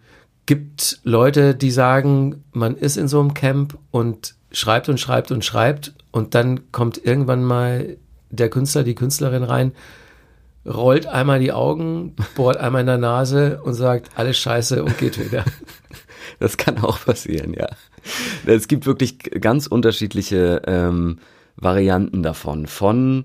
gibt 0.46 1.00
Leute, 1.04 1.54
die 1.54 1.70
sagen, 1.70 2.44
man 2.52 2.76
ist 2.76 2.96
in 2.96 3.08
so 3.08 3.20
einem 3.20 3.34
Camp 3.34 3.76
und 3.90 4.34
schreibt 4.50 4.88
und 4.88 4.98
schreibt 4.98 5.30
und 5.30 5.44
schreibt 5.44 5.92
und 6.10 6.34
dann 6.34 6.72
kommt 6.72 7.04
irgendwann 7.04 7.44
mal 7.44 7.98
der 8.30 8.48
Künstler, 8.48 8.82
die 8.82 8.94
Künstlerin 8.94 9.42
rein, 9.42 9.72
rollt 10.66 11.06
einmal 11.06 11.40
die 11.40 11.52
Augen, 11.52 12.16
bohrt 12.34 12.56
einmal 12.56 12.80
in 12.80 12.86
der 12.86 12.98
Nase 12.98 13.60
und 13.62 13.74
sagt, 13.74 14.10
alles 14.16 14.38
scheiße 14.38 14.82
und 14.82 14.96
geht 14.98 15.18
wieder. 15.18 15.44
Das 16.38 16.56
kann 16.56 16.78
auch 16.78 17.04
passieren, 17.04 17.54
ja. 17.54 17.68
Es 18.46 18.68
gibt 18.68 18.86
wirklich 18.86 19.18
ganz 19.18 19.66
unterschiedliche 19.66 20.62
ähm, 20.66 21.18
Varianten 21.56 22.22
davon. 22.22 22.66
Von 22.66 23.24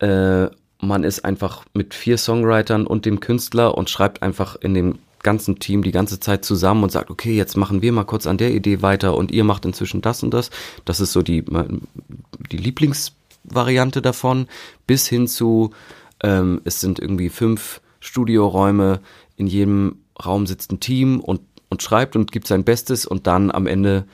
äh, 0.00 0.46
man 0.80 1.04
ist 1.04 1.24
einfach 1.24 1.64
mit 1.72 1.94
vier 1.94 2.18
Songwritern 2.18 2.86
und 2.86 3.06
dem 3.06 3.20
Künstler 3.20 3.76
und 3.76 3.90
schreibt 3.90 4.22
einfach 4.22 4.56
in 4.56 4.74
dem 4.74 4.98
ganzen 5.22 5.58
Team 5.58 5.82
die 5.82 5.92
ganze 5.92 6.20
Zeit 6.20 6.44
zusammen 6.44 6.84
und 6.84 6.92
sagt, 6.92 7.10
okay, 7.10 7.34
jetzt 7.34 7.56
machen 7.56 7.82
wir 7.82 7.92
mal 7.92 8.04
kurz 8.04 8.26
an 8.26 8.38
der 8.38 8.52
Idee 8.52 8.82
weiter 8.82 9.16
und 9.16 9.32
ihr 9.32 9.42
macht 9.42 9.64
inzwischen 9.64 10.02
das 10.02 10.22
und 10.22 10.32
das. 10.32 10.50
Das 10.84 11.00
ist 11.00 11.12
so 11.12 11.22
die, 11.22 11.44
die 12.52 12.56
Lieblingsvariante 12.56 14.02
davon, 14.02 14.46
bis 14.86 15.08
hin 15.08 15.26
zu, 15.26 15.70
ähm, 16.22 16.60
es 16.64 16.80
sind 16.80 16.98
irgendwie 17.00 17.30
fünf 17.30 17.80
Studioräume, 18.00 19.00
in 19.36 19.46
jedem 19.46 19.96
Raum 20.24 20.46
sitzt 20.46 20.70
ein 20.70 20.80
Team 20.80 21.20
und 21.20 21.40
und 21.74 21.82
schreibt 21.82 22.14
und 22.14 22.30
gibt 22.30 22.46
sein 22.46 22.62
Bestes 22.62 23.04
und 23.04 23.26
dann 23.26 23.50
am 23.50 23.66
Ende 23.66 24.04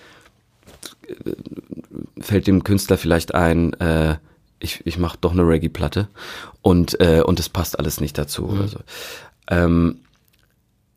äh, 1.07 1.15
fällt 2.21 2.47
dem 2.47 2.65
Künstler 2.65 2.97
vielleicht 2.97 3.35
ein, 3.35 3.75
äh, 3.75 4.17
ich, 4.61 4.81
ich 4.87 4.99
mache 4.99 5.19
doch 5.21 5.33
eine 5.33 5.47
Reggae-Platte 5.47 6.09
und, 6.63 6.99
äh, 7.01 7.23
und 7.23 7.39
es 7.39 7.51
passt 7.51 7.79
alles 7.79 8.01
nicht 8.01 8.17
dazu 8.17 8.45
mhm. 8.45 8.51
oder 8.51 8.69
so. 8.69 8.79
Ähm, 9.49 9.99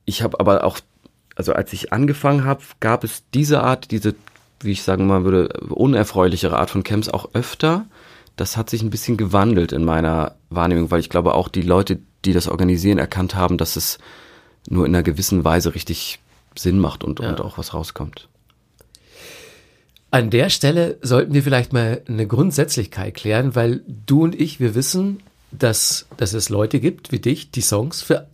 ich 0.06 0.21
habe 0.21 0.39
aber 0.39 0.63
auch, 0.63 0.80
also 1.36 1.52
als 1.52 1.73
ich 1.73 1.91
angefangen 1.91 2.45
habe, 2.45 2.62
gab 2.80 3.04
es 3.04 3.23
diese 3.34 3.62
Art, 3.62 3.91
diese, 3.91 4.15
wie 4.62 4.71
ich 4.71 4.84
sagen 4.84 5.06
mal 5.06 5.26
würde, 5.26 5.49
unerfreulichere 5.69 6.58
Art 6.58 6.69
von 6.69 6.84
Camps 6.84 7.10
auch 7.10 7.30
öfter. 7.34 7.86
Das 8.38 8.56
hat 8.56 8.69
sich 8.69 8.82
ein 8.82 8.89
bisschen 8.89 9.17
gewandelt 9.17 9.73
in 9.73 9.84
meiner 9.84 10.36
Wahrnehmung, 10.49 10.91
weil 10.91 11.02
ich 11.02 11.10
glaube 11.10 11.36
auch 11.36 11.49
die 11.49 11.62
Leute, 11.62 11.99
die 12.23 12.34
das 12.34 12.47
organisieren, 12.47 12.99
erkannt 12.99 13.36
haben, 13.36 13.58
dass 13.58 13.76
es 13.76 13.99
nur 14.69 14.86
in 14.86 14.95
einer 14.95 15.04
gewissen 15.04 15.43
Weise 15.43 15.76
richtig 15.76 16.19
Sinn 16.57 16.79
macht 16.79 17.03
und, 17.03 17.19
ja. 17.19 17.29
und 17.29 17.41
auch 17.41 17.57
was 17.57 17.73
rauskommt. 17.73 18.29
An 20.11 20.29
der 20.29 20.49
Stelle 20.49 20.97
sollten 21.01 21.33
wir 21.33 21.41
vielleicht 21.41 21.73
mal 21.73 22.01
eine 22.07 22.27
Grundsätzlichkeit 22.27 23.15
klären, 23.15 23.55
weil 23.55 23.81
du 24.05 24.23
und 24.23 24.39
ich, 24.39 24.59
wir 24.59 24.75
wissen, 24.75 25.23
dass, 25.51 26.05
dass 26.17 26.33
es 26.33 26.49
Leute 26.49 26.79
gibt 26.79 27.11
wie 27.11 27.19
dich, 27.19 27.51
die 27.51 27.61
Songs 27.61 28.01
für 28.01 28.27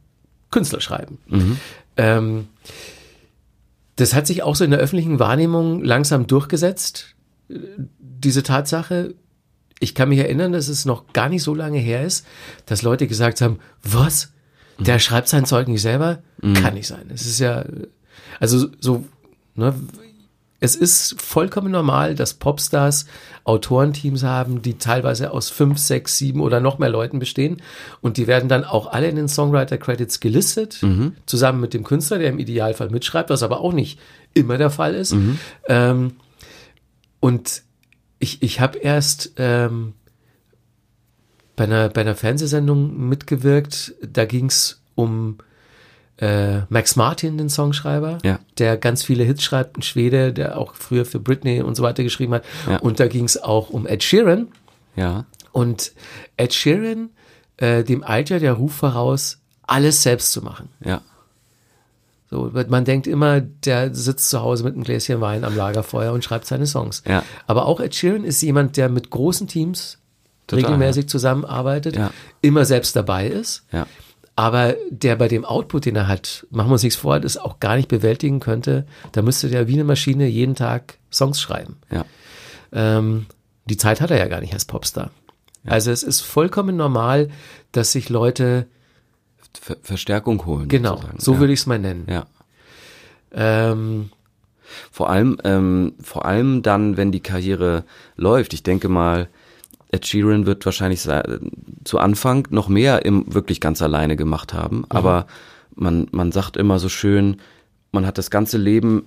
Künstler 0.51 0.81
schreiben. 0.81 1.19
Mhm. 1.27 1.57
Ähm, 1.97 2.47
das 3.95 4.13
hat 4.13 4.27
sich 4.27 4.43
auch 4.43 4.55
so 4.55 4.63
in 4.63 4.71
der 4.71 4.79
öffentlichen 4.79 5.19
Wahrnehmung 5.19 5.83
langsam 5.83 6.27
durchgesetzt, 6.27 7.15
diese 7.99 8.43
Tatsache. 8.43 9.13
Ich 9.79 9.95
kann 9.95 10.09
mich 10.09 10.19
erinnern, 10.19 10.51
dass 10.51 10.67
es 10.67 10.85
noch 10.85 11.13
gar 11.13 11.29
nicht 11.29 11.43
so 11.43 11.53
lange 11.53 11.79
her 11.79 12.03
ist, 12.03 12.25
dass 12.65 12.81
Leute 12.81 13.07
gesagt 13.07 13.41
haben, 13.41 13.59
was? 13.83 14.31
Der 14.79 14.95
mhm. 14.95 14.99
schreibt 14.99 15.27
sein 15.27 15.45
Zeug 15.45 15.67
nicht 15.67 15.81
selber? 15.81 16.19
Mhm. 16.41 16.53
Kann 16.55 16.73
nicht 16.73 16.87
sein. 16.87 17.09
Es 17.13 17.25
ist 17.25 17.39
ja, 17.39 17.65
also 18.39 18.67
so, 18.79 19.05
ne, 19.55 19.73
es 20.59 20.75
ist 20.75 21.21
vollkommen 21.21 21.71
normal, 21.71 22.15
dass 22.15 22.33
Popstars 22.33 23.05
Autorenteams 23.45 24.23
haben, 24.23 24.61
die 24.61 24.77
teilweise 24.77 25.31
aus 25.31 25.49
fünf, 25.49 25.77
sechs, 25.77 26.17
sieben 26.17 26.41
oder 26.41 26.59
noch 26.59 26.79
mehr 26.79 26.89
Leuten 26.89 27.19
bestehen. 27.19 27.61
Und 28.01 28.17
die 28.17 28.27
werden 28.27 28.49
dann 28.49 28.65
auch 28.65 28.87
alle 28.87 29.07
in 29.07 29.15
den 29.15 29.29
Songwriter-Credits 29.29 30.19
gelistet, 30.19 30.79
mhm. 30.81 31.15
zusammen 31.25 31.61
mit 31.61 31.73
dem 31.73 31.83
Künstler, 31.83 32.19
der 32.19 32.29
im 32.29 32.39
Idealfall 32.39 32.89
mitschreibt, 32.89 33.29
was 33.29 33.43
aber 33.43 33.61
auch 33.61 33.73
nicht 33.73 33.99
immer 34.33 34.57
der 34.57 34.69
Fall 34.69 34.95
ist. 34.95 35.13
Mhm. 35.13 35.39
Ähm, 35.67 36.11
und 37.21 37.63
ich, 38.19 38.43
ich 38.43 38.59
habe 38.59 38.79
erst 38.79 39.33
ähm, 39.37 39.93
bei, 41.55 41.63
einer, 41.63 41.89
bei 41.89 42.01
einer 42.01 42.15
Fernsehsendung 42.15 43.07
mitgewirkt, 43.07 43.95
da 44.01 44.25
ging 44.25 44.47
es 44.47 44.81
um 44.95 45.37
äh, 46.19 46.61
Max 46.69 46.95
Martin, 46.95 47.37
den 47.37 47.49
Songschreiber, 47.49 48.17
ja. 48.23 48.39
der 48.57 48.77
ganz 48.77 49.03
viele 49.03 49.23
Hits 49.23 49.43
schreibt, 49.43 49.77
ein 49.77 49.81
Schwede, 49.81 50.33
der 50.33 50.57
auch 50.57 50.75
früher 50.75 51.05
für 51.05 51.19
Britney 51.19 51.61
und 51.61 51.75
so 51.75 51.83
weiter 51.83 52.03
geschrieben 52.03 52.33
hat. 52.33 52.43
Ja. 52.69 52.77
Und 52.77 52.99
da 52.99 53.07
ging 53.07 53.23
es 53.23 53.41
auch 53.41 53.69
um 53.69 53.87
Ed 53.87 54.03
Sheeran. 54.03 54.49
Ja. 54.95 55.25
Und 55.51 55.93
Ed 56.35 56.53
Sheeran, 56.53 57.09
äh, 57.57 57.83
dem 57.83 58.03
Alter 58.03 58.39
der 58.39 58.53
Ruf 58.53 58.73
voraus, 58.73 59.39
alles 59.63 60.03
selbst 60.03 60.31
zu 60.31 60.41
machen. 60.41 60.69
Ja. 60.83 61.01
So, 62.29 62.51
man 62.67 62.85
denkt 62.85 63.07
immer, 63.07 63.41
der 63.41 63.95
sitzt 63.95 64.29
zu 64.29 64.41
Hause 64.41 64.63
mit 64.63 64.75
einem 64.75 64.83
Gläschen 64.83 65.19
Wein 65.21 65.43
am 65.43 65.55
Lagerfeuer 65.55 66.13
und 66.13 66.23
schreibt 66.23 66.45
seine 66.45 66.67
Songs. 66.67 67.01
Ja. 67.07 67.23
Aber 67.47 67.65
auch 67.65 67.79
Ed 67.79 67.95
Sheeran 67.95 68.25
ist 68.25 68.41
jemand, 68.41 68.77
der 68.77 68.89
mit 68.89 69.09
großen 69.09 69.47
Teams 69.47 69.99
Total, 70.47 70.65
regelmäßig 70.65 71.03
ja. 71.05 71.07
zusammenarbeitet, 71.07 71.95
ja. 71.95 72.11
immer 72.41 72.65
selbst 72.65 72.95
dabei 72.95 73.27
ist. 73.27 73.63
Ja 73.71 73.87
aber 74.39 74.77
der 74.89 75.17
bei 75.17 75.27
dem 75.27 75.43
Output, 75.43 75.85
den 75.85 75.97
er 75.97 76.07
hat, 76.07 76.47
machen 76.49 76.69
wir 76.69 76.73
uns 76.73 76.83
nichts 76.83 76.97
vor, 76.97 77.19
das 77.19 77.35
auch 77.35 77.59
gar 77.59 77.75
nicht 77.75 77.89
bewältigen 77.89 78.39
könnte, 78.39 78.87
da 79.11 79.21
müsste 79.21 79.49
der 79.49 79.67
wie 79.67 79.73
eine 79.73 79.83
Maschine 79.83 80.27
jeden 80.27 80.55
Tag 80.55 80.97
Songs 81.11 81.41
schreiben. 81.41 81.75
Ja. 81.91 82.05
Ähm, 82.71 83.25
die 83.65 83.75
Zeit 83.75 83.99
hat 83.99 84.11
er 84.11 84.17
ja 84.17 84.29
gar 84.29 84.39
nicht 84.39 84.53
als 84.53 84.63
Popstar. 84.63 85.11
Ja. 85.65 85.71
Also 85.73 85.91
es 85.91 86.03
ist 86.03 86.21
vollkommen 86.21 86.77
normal, 86.77 87.27
dass 87.73 87.91
sich 87.91 88.07
Leute 88.07 88.67
Ver 89.59 89.75
Verstärkung 89.81 90.45
holen. 90.45 90.69
Genau, 90.69 90.95
sozusagen. 90.95 91.19
so 91.19 91.33
ja. 91.33 91.39
würde 91.41 91.51
ich 91.51 91.59
es 91.59 91.65
mal 91.65 91.79
nennen. 91.79 92.07
Ja. 92.09 92.25
Ähm, 93.33 94.09
vor 94.89 95.09
allem, 95.09 95.37
ähm, 95.43 95.95
vor 96.01 96.23
allem 96.23 96.61
dann, 96.61 96.95
wenn 96.95 97.11
die 97.11 97.19
Karriere 97.19 97.83
läuft. 98.15 98.53
Ich 98.53 98.63
denke 98.63 98.87
mal, 98.87 99.27
Ed 99.91 100.05
Sheeran 100.05 100.45
wird 100.45 100.65
wahrscheinlich 100.65 101.07
zu 101.83 101.99
Anfang 101.99 102.47
noch 102.51 102.67
mehr 102.67 103.05
im 103.05 103.33
wirklich 103.33 103.59
ganz 103.59 103.81
alleine 103.81 104.15
gemacht 104.15 104.53
haben. 104.53 104.77
Mhm. 104.77 104.85
Aber 104.89 105.27
man, 105.75 106.07
man 106.11 106.31
sagt 106.31 106.57
immer 106.57 106.79
so 106.79 106.89
schön, 106.89 107.37
man 107.91 108.05
hat 108.05 108.17
das 108.17 108.29
ganze 108.29 108.57
Leben 108.57 109.05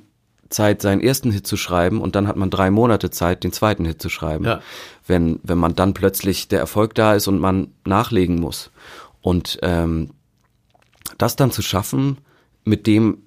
Zeit, 0.49 0.83
seinen 0.83 1.01
ersten 1.01 1.31
Hit 1.31 1.47
zu 1.47 1.57
schreiben 1.57 2.01
und 2.01 2.15
dann 2.15 2.29
hat 2.29 2.37
man 2.37 2.51
drei 2.51 2.71
Monate 2.71 3.11
Zeit, 3.11 3.43
den 3.45 3.53
zweiten 3.53 3.85
Hit 3.85 4.03
zu 4.03 4.09
schreiben. 4.09 4.45
Ja. 4.45 4.61
Wenn, 5.07 5.41
wenn 5.43 5.59
man 5.59 5.75
dann 5.75 5.95
plötzlich 5.95 6.49
der 6.49 6.61
Erfolg 6.61 6.95
da 6.95 7.15
ist 7.15 7.27
und 7.27 7.39
man 7.39 7.69
nachlegen 7.85 8.39
muss. 8.39 8.71
Und 9.21 9.59
ähm, 9.63 10.11
das 11.17 11.37
dann 11.37 11.53
zu 11.53 11.63
schaffen, 11.63 12.19
mit 12.65 12.87
dem 12.87 13.19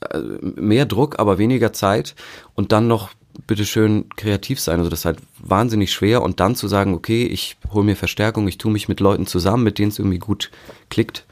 äh, 0.00 0.18
mehr 0.40 0.86
Druck, 0.86 1.18
aber 1.18 1.38
weniger 1.38 1.72
Zeit 1.72 2.14
und 2.54 2.72
dann 2.72 2.86
noch 2.86 3.10
bitteschön 3.46 4.08
kreativ 4.16 4.60
sein. 4.60 4.78
Also 4.78 4.90
das 4.90 5.00
ist 5.00 5.04
halt 5.04 5.18
wahnsinnig 5.38 5.92
schwer 5.92 6.22
und 6.22 6.40
dann 6.40 6.56
zu 6.56 6.68
sagen, 6.68 6.94
okay, 6.94 7.24
ich 7.24 7.56
hole 7.72 7.84
mir 7.84 7.96
Verstärkung, 7.96 8.46
ich 8.48 8.58
tue 8.58 8.72
mich 8.72 8.88
mit 8.88 9.00
Leuten 9.00 9.26
zusammen, 9.26 9.64
mit 9.64 9.78
denen 9.78 9.90
es 9.90 9.98
irgendwie 9.98 10.18
gut 10.18 10.50
klickt, 10.88 11.26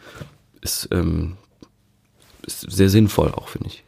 ist, 0.61 0.89
ähm, 0.93 1.37
ist 2.47 2.71
sehr 2.71 2.89
sinnvoll 2.89 3.33
auch, 3.33 3.49
finde 3.49 3.69
ich. 3.69 3.85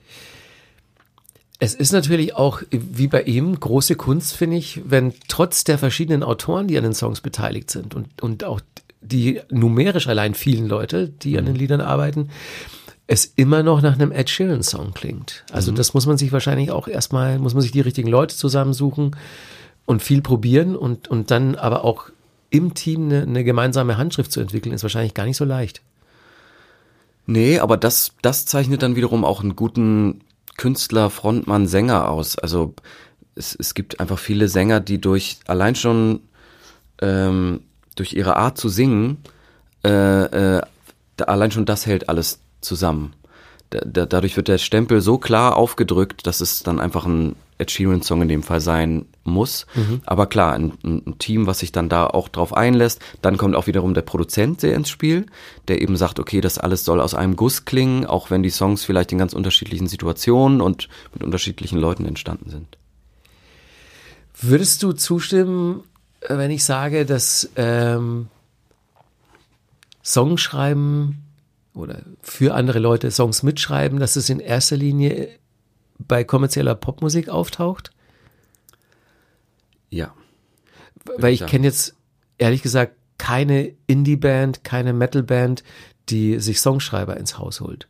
Es 1.63 1.75
ist 1.75 1.93
natürlich 1.93 2.35
auch, 2.35 2.63
wie 2.71 3.07
bei 3.07 3.23
ihm, 3.23 3.59
große 3.61 3.95
Kunst, 3.95 4.35
finde 4.35 4.57
ich, 4.57 4.81
wenn 4.87 5.13
trotz 5.29 5.63
der 5.63 5.77
verschiedenen 5.77 6.23
Autoren, 6.23 6.69
die 6.69 6.79
an 6.79 6.85
den 6.85 6.95
Songs 6.95 7.21
beteiligt 7.21 7.71
sind 7.71 7.95
und, 7.95 8.23
und 8.23 8.45
auch 8.45 8.61
die 9.03 9.41
numerisch 9.51 10.09
allein 10.09 10.35
vielen 10.35 10.67
Leute, 10.67 11.09
die 11.09 11.39
an 11.39 11.45
den 11.45 11.55
mhm. 11.55 11.61
Liedern 11.61 11.81
arbeiten, 11.83 12.31
es 13.11 13.25
immer 13.25 13.65
noch 13.65 13.83
nach 13.83 13.95
einem 13.95 14.13
Ed 14.13 14.31
Sheeran 14.31 14.63
Song 14.63 14.95
klingt. 14.95 15.45
Also 15.51 15.73
mhm. 15.73 15.77
das 15.77 15.95
muss 15.95 16.07
man 16.07 16.17
sich 16.17 16.31
wahrscheinlich 16.31 16.71
auch 16.71 16.87
erstmal, 16.87 17.41
muss 17.41 17.55
man 17.55 17.61
sich 17.61 17.73
die 17.73 17.81
richtigen 17.81 18.09
Leute 18.09 18.37
zusammensuchen 18.37 19.17
und 19.85 20.01
viel 20.01 20.23
probieren 20.23 20.77
und, 20.77 21.09
und 21.09 21.33
dann 21.33 21.57
aber 21.57 21.85
auch 21.85 22.05
im 22.51 22.75
Team 22.75 23.07
eine, 23.07 23.23
eine 23.23 23.43
gemeinsame 23.43 23.97
Handschrift 23.97 24.31
zu 24.31 24.39
entwickeln, 24.39 24.73
ist 24.73 24.85
wahrscheinlich 24.85 25.15
gar 25.15 25.25
nicht 25.25 25.37
so 25.37 25.45
leicht. 25.45 25.83
Nee, 27.27 27.59
aber 27.59 27.77
das, 27.77 28.13
das 28.23 28.47
zeichnet 28.47 28.83
dann 28.83 28.95
wiederum 28.95 29.25
auch 29.25 29.41
einen 29.41 29.57
guten 29.57 30.21
Künstler, 30.57 31.11
Frontmann, 31.11 31.67
Sänger 31.67 32.09
aus. 32.09 32.39
Also 32.39 32.75
es, 33.35 33.57
es 33.59 33.75
gibt 33.75 33.99
einfach 33.99 34.21
viele 34.21 34.47
Sänger, 34.47 34.79
die 34.79 35.01
durch 35.01 35.41
allein 35.49 35.75
schon 35.75 36.21
ähm, 37.03 37.63
durch 37.97 38.13
ihre 38.13 38.37
Art 38.37 38.57
zu 38.57 38.69
singen, 38.69 39.19
äh, 39.85 40.59
äh, 40.59 40.63
allein 41.27 41.51
schon 41.51 41.67
das 41.67 41.87
hält 41.87 42.09
alles 42.09 42.39
zusammen. 42.61 43.15
Da, 43.71 43.81
da, 43.85 44.07
dadurch 44.07 44.37
wird 44.37 44.49
der 44.49 44.59
Stempel 44.59 45.01
so 45.01 45.19
klar 45.19 45.57
aufgedrückt, 45.57 46.27
dass 46.27 46.41
es 46.41 46.63
dann 46.63 46.81
einfach 46.81 47.07
ein 47.07 47.37
Ed 47.59 47.71
Sheeran 47.71 48.03
Song 48.03 48.23
in 48.23 48.29
dem 48.29 48.43
Fall 48.43 48.61
sein 48.61 49.07
muss. 49.23 49.67
Mhm. 49.75 50.01
Aber 50.07 50.27
klar, 50.27 50.55
ein, 50.55 50.73
ein, 50.83 51.19
Team, 51.19 51.47
was 51.47 51.61
sich 51.61 51.71
dann 51.71 51.89
da 51.89 52.07
auch 52.07 52.29
drauf 52.29 52.57
einlässt. 52.57 53.01
Dann 53.23 53.37
kommt 53.37 53.55
auch 53.55 53.67
wiederum 53.67 53.95
der 53.95 54.03
Produzent 54.03 54.61
sehr 54.61 54.75
ins 54.75 54.89
Spiel, 54.89 55.27
der 55.69 55.81
eben 55.83 55.97
sagt, 55.97 56.19
okay, 56.19 56.41
das 56.41 56.59
alles 56.59 56.85
soll 56.85 57.01
aus 57.01 57.15
einem 57.15 57.37
Guss 57.37 57.65
klingen, 57.65 58.07
auch 58.07 58.31
wenn 58.31 58.43
die 58.43 58.51
Songs 58.51 58.85
vielleicht 58.85 59.13
in 59.13 59.19
ganz 59.19 59.35
unterschiedlichen 59.35 59.87
Situationen 59.87 60.61
und 60.61 60.89
mit 61.13 61.23
unterschiedlichen 61.23 61.79
Leuten 61.79 62.07
entstanden 62.07 62.51
sind. 62.51 62.79
Würdest 64.41 64.83
du 64.83 64.93
zustimmen, 64.93 65.85
wenn 66.27 66.51
ich 66.51 66.65
sage, 66.65 67.05
dass 67.05 67.51
ähm, 67.57 68.29
Songschreiben 70.03 71.30
oder 71.81 72.03
für 72.21 72.55
andere 72.55 72.79
Leute 72.79 73.11
Songs 73.11 73.43
mitschreiben, 73.43 73.99
dass 73.99 74.17
es 74.17 74.31
in 74.31 74.41
erster 74.41 74.77
Linie 74.77 75.29
bei 75.99 76.25
kommerzieller 76.25 76.75
Popmusik 76.75 77.29
auftaucht? 77.29 77.91
Ja. 79.91 80.15
Weil 81.17 81.33
ich 81.33 81.47
kenne 81.47 81.67
jetzt 81.67 81.95
ehrlich 82.39 82.63
gesagt 82.63 82.95
keine 83.19 83.75
Indie-Band, 83.87 84.65
keine 84.65 84.93
Metal-Band, 84.93 85.63
die 86.09 86.39
sich 86.39 86.61
Songschreiber 86.61 87.17
ins 87.17 87.39
Haus 87.39 87.61
holt. 87.61 87.89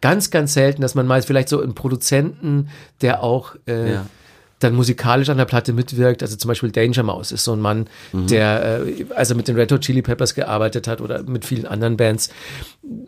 Ganz, 0.00 0.30
ganz 0.30 0.54
selten, 0.54 0.82
dass 0.82 0.94
man 0.94 1.06
mal 1.06 1.22
vielleicht 1.22 1.48
so 1.48 1.60
einen 1.60 1.74
Produzenten, 1.74 2.68
der 3.00 3.22
auch 3.22 3.56
äh, 3.66 3.92
ja 3.92 4.06
dann 4.60 4.74
musikalisch 4.74 5.28
an 5.30 5.38
der 5.38 5.46
Platte 5.46 5.72
mitwirkt. 5.72 6.22
Also 6.22 6.36
zum 6.36 6.48
Beispiel 6.48 6.70
Danger 6.70 7.02
Mouse 7.02 7.32
ist 7.32 7.44
so 7.44 7.52
ein 7.52 7.60
Mann, 7.60 7.88
mhm. 8.12 8.26
der, 8.28 8.82
äh, 8.86 9.06
also 9.14 9.34
mit 9.34 9.48
den 9.48 9.56
Red 9.56 9.72
Hot 9.72 9.80
Chili 9.80 10.02
Peppers 10.02 10.34
gearbeitet 10.34 10.86
hat 10.86 11.00
oder 11.00 11.22
mit 11.24 11.44
vielen 11.44 11.66
anderen 11.66 11.96
Bands, 11.96 12.30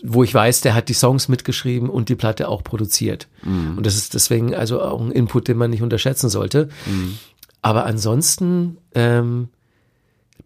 wo 0.03 0.25
ich 0.25 0.35
weiß, 0.35 0.63
der 0.63 0.75
hat 0.75 0.89
die 0.89 0.95
Songs 0.95 1.29
mitgeschrieben 1.29 1.89
und 1.89 2.09
die 2.09 2.17
Platte 2.17 2.49
auch 2.49 2.65
produziert. 2.65 3.29
Mhm. 3.43 3.77
Und 3.77 3.87
das 3.87 3.97
ist 3.97 4.15
deswegen 4.15 4.55
also 4.55 4.83
auch 4.83 5.01
ein 5.01 5.13
Input, 5.13 5.47
den 5.47 5.59
man 5.59 5.71
nicht 5.71 5.83
unterschätzen 5.83 6.29
sollte. 6.29 6.69
Mhm. 6.87 7.19
Aber 7.61 7.87
ansonsten 7.87 8.79
ähm, 8.95 9.49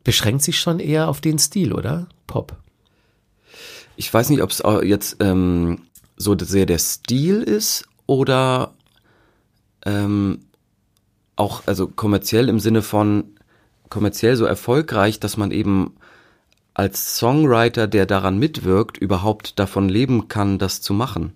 beschränkt 0.04 0.42
sich 0.42 0.58
schon 0.60 0.80
eher 0.80 1.08
auf 1.08 1.20
den 1.20 1.38
Stil, 1.38 1.72
oder? 1.72 2.08
Pop. 2.26 2.56
Ich 3.96 4.12
weiß 4.12 4.28
nicht, 4.28 4.42
ob 4.42 4.50
es 4.50 4.62
jetzt 4.82 5.16
ähm, 5.20 5.82
so 6.16 6.36
sehr 6.38 6.66
der 6.66 6.78
Stil 6.78 7.42
ist 7.42 7.86
oder 8.06 8.74
ähm, 9.86 10.40
auch, 11.36 11.62
also 11.66 11.86
kommerziell 11.86 12.48
im 12.48 12.60
Sinne 12.60 12.82
von 12.82 13.24
kommerziell 13.88 14.36
so 14.36 14.44
erfolgreich, 14.44 15.20
dass 15.20 15.36
man 15.36 15.50
eben 15.50 15.94
als 16.74 17.16
Songwriter, 17.16 17.86
der 17.86 18.04
daran 18.04 18.38
mitwirkt, 18.38 18.98
überhaupt 18.98 19.58
davon 19.58 19.88
leben 19.88 20.28
kann, 20.28 20.58
das 20.58 20.82
zu 20.82 20.92
machen. 20.92 21.32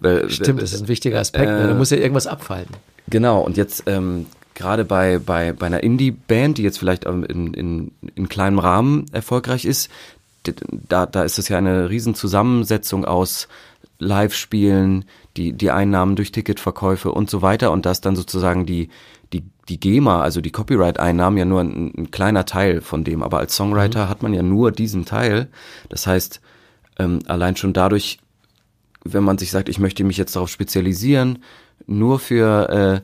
Weil, 0.00 0.30
Stimmt, 0.30 0.62
das 0.62 0.72
ist 0.72 0.82
ein 0.82 0.88
wichtiger 0.88 1.18
Aspekt. 1.18 1.50
Ne? 1.50 1.64
Äh, 1.64 1.68
da 1.68 1.74
muss 1.74 1.90
ja 1.90 1.96
irgendwas 1.96 2.26
abfallen. 2.26 2.68
Genau, 3.08 3.40
und 3.40 3.56
jetzt 3.56 3.84
ähm, 3.86 4.26
gerade 4.54 4.84
bei, 4.84 5.18
bei, 5.18 5.52
bei 5.52 5.66
einer 5.66 5.82
Indie-Band, 5.82 6.58
die 6.58 6.62
jetzt 6.62 6.78
vielleicht 6.78 7.04
in, 7.04 7.54
in, 7.54 7.90
in 8.14 8.28
kleinem 8.28 8.58
Rahmen 8.58 9.06
erfolgreich 9.12 9.64
ist, 9.64 9.90
da, 10.70 11.06
da 11.06 11.24
ist 11.24 11.38
es 11.38 11.48
ja 11.48 11.58
eine 11.58 11.90
Riesenzusammensetzung 11.90 13.04
aus 13.04 13.48
Live-Spielen, 13.98 15.06
die, 15.36 15.52
die 15.52 15.70
Einnahmen 15.70 16.16
durch 16.16 16.32
Ticketverkäufe 16.32 17.10
und 17.12 17.28
so 17.28 17.42
weiter. 17.42 17.72
Und 17.72 17.86
das 17.86 18.00
dann 18.00 18.16
sozusagen 18.16 18.66
die, 18.66 18.88
die, 19.32 19.44
die 19.68 19.80
GEMA, 19.80 20.20
also 20.20 20.40
die 20.40 20.52
Copyright-Einnahmen, 20.52 21.38
ja 21.38 21.44
nur 21.44 21.60
ein, 21.60 21.92
ein, 21.96 22.10
kleiner 22.10 22.46
Teil 22.46 22.80
von 22.80 23.04
dem. 23.04 23.22
Aber 23.22 23.38
als 23.38 23.56
Songwriter 23.56 24.06
mhm. 24.06 24.08
hat 24.08 24.22
man 24.22 24.32
ja 24.32 24.42
nur 24.42 24.70
diesen 24.70 25.04
Teil. 25.04 25.48
Das 25.88 26.06
heißt, 26.06 26.40
ähm, 26.98 27.18
allein 27.26 27.56
schon 27.56 27.72
dadurch, 27.72 28.18
wenn 29.04 29.24
man 29.24 29.38
sich 29.38 29.50
sagt, 29.50 29.68
ich 29.68 29.78
möchte 29.78 30.04
mich 30.04 30.16
jetzt 30.16 30.36
darauf 30.36 30.48
spezialisieren, 30.48 31.40
nur 31.86 32.18
für 32.18 33.02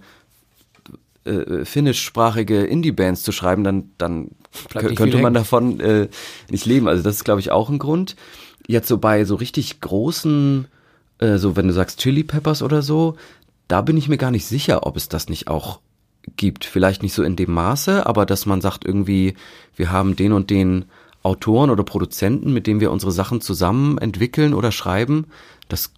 äh, 1.25 1.29
äh, 1.29 1.65
finnischsprachige 1.65 2.65
Indie-Bands 2.65 3.23
zu 3.23 3.33
schreiben, 3.33 3.65
dann, 3.65 3.91
dann 3.99 4.31
könnte 4.73 5.19
man 5.19 5.35
davon 5.35 5.81
äh, 5.81 6.09
nicht 6.49 6.65
leben. 6.65 6.89
Also 6.89 7.03
das 7.03 7.17
ist, 7.17 7.25
glaube 7.25 7.41
ich, 7.41 7.51
auch 7.51 7.69
ein 7.69 7.79
Grund. 7.79 8.17
Jetzt 8.67 8.89
so 8.89 8.99
bei 8.99 9.25
so 9.25 9.35
richtig 9.35 9.81
großen, 9.81 10.69
äh, 11.21 11.39
so 11.39 11.57
wenn 11.57 11.69
du 11.69 11.73
sagst 11.73 12.01
Chili 12.01 12.25
Peppers 12.25 12.63
oder 12.63 12.83
so, 12.83 13.17
da 13.69 13.83
bin 13.83 13.97
ich 13.97 14.09
mir 14.09 14.19
gar 14.19 14.31
nicht 14.31 14.47
sicher, 14.47 14.87
ob 14.87 14.97
es 14.97 15.09
das 15.09 15.29
nicht 15.29 15.49
auch 15.49 15.81
gibt. 16.37 16.65
Vielleicht 16.65 17.03
nicht 17.03 17.15
so 17.15 17.23
in 17.23 17.37
dem 17.37 17.53
Maße, 17.53 18.07
aber 18.07 18.27
dass 18.27 18.47
man 18.47 18.61
sagt 18.61 18.85
irgendwie, 18.85 19.35
wir 19.77 19.93
haben 19.93 20.17
den 20.17 20.33
und 20.33 20.51
den 20.51 20.87
Autoren 21.23 21.71
oder 21.71 21.85
Produzenten, 21.85 22.53
mit 22.53 22.67
denen 22.67 22.81
wir 22.81 22.91
unsere 22.91 23.13
Sachen 23.13 23.41
zusammen 23.41 23.99
entwickeln 23.99 24.55
oder 24.55 24.73
schreiben, 24.73 25.27
das 25.69 25.93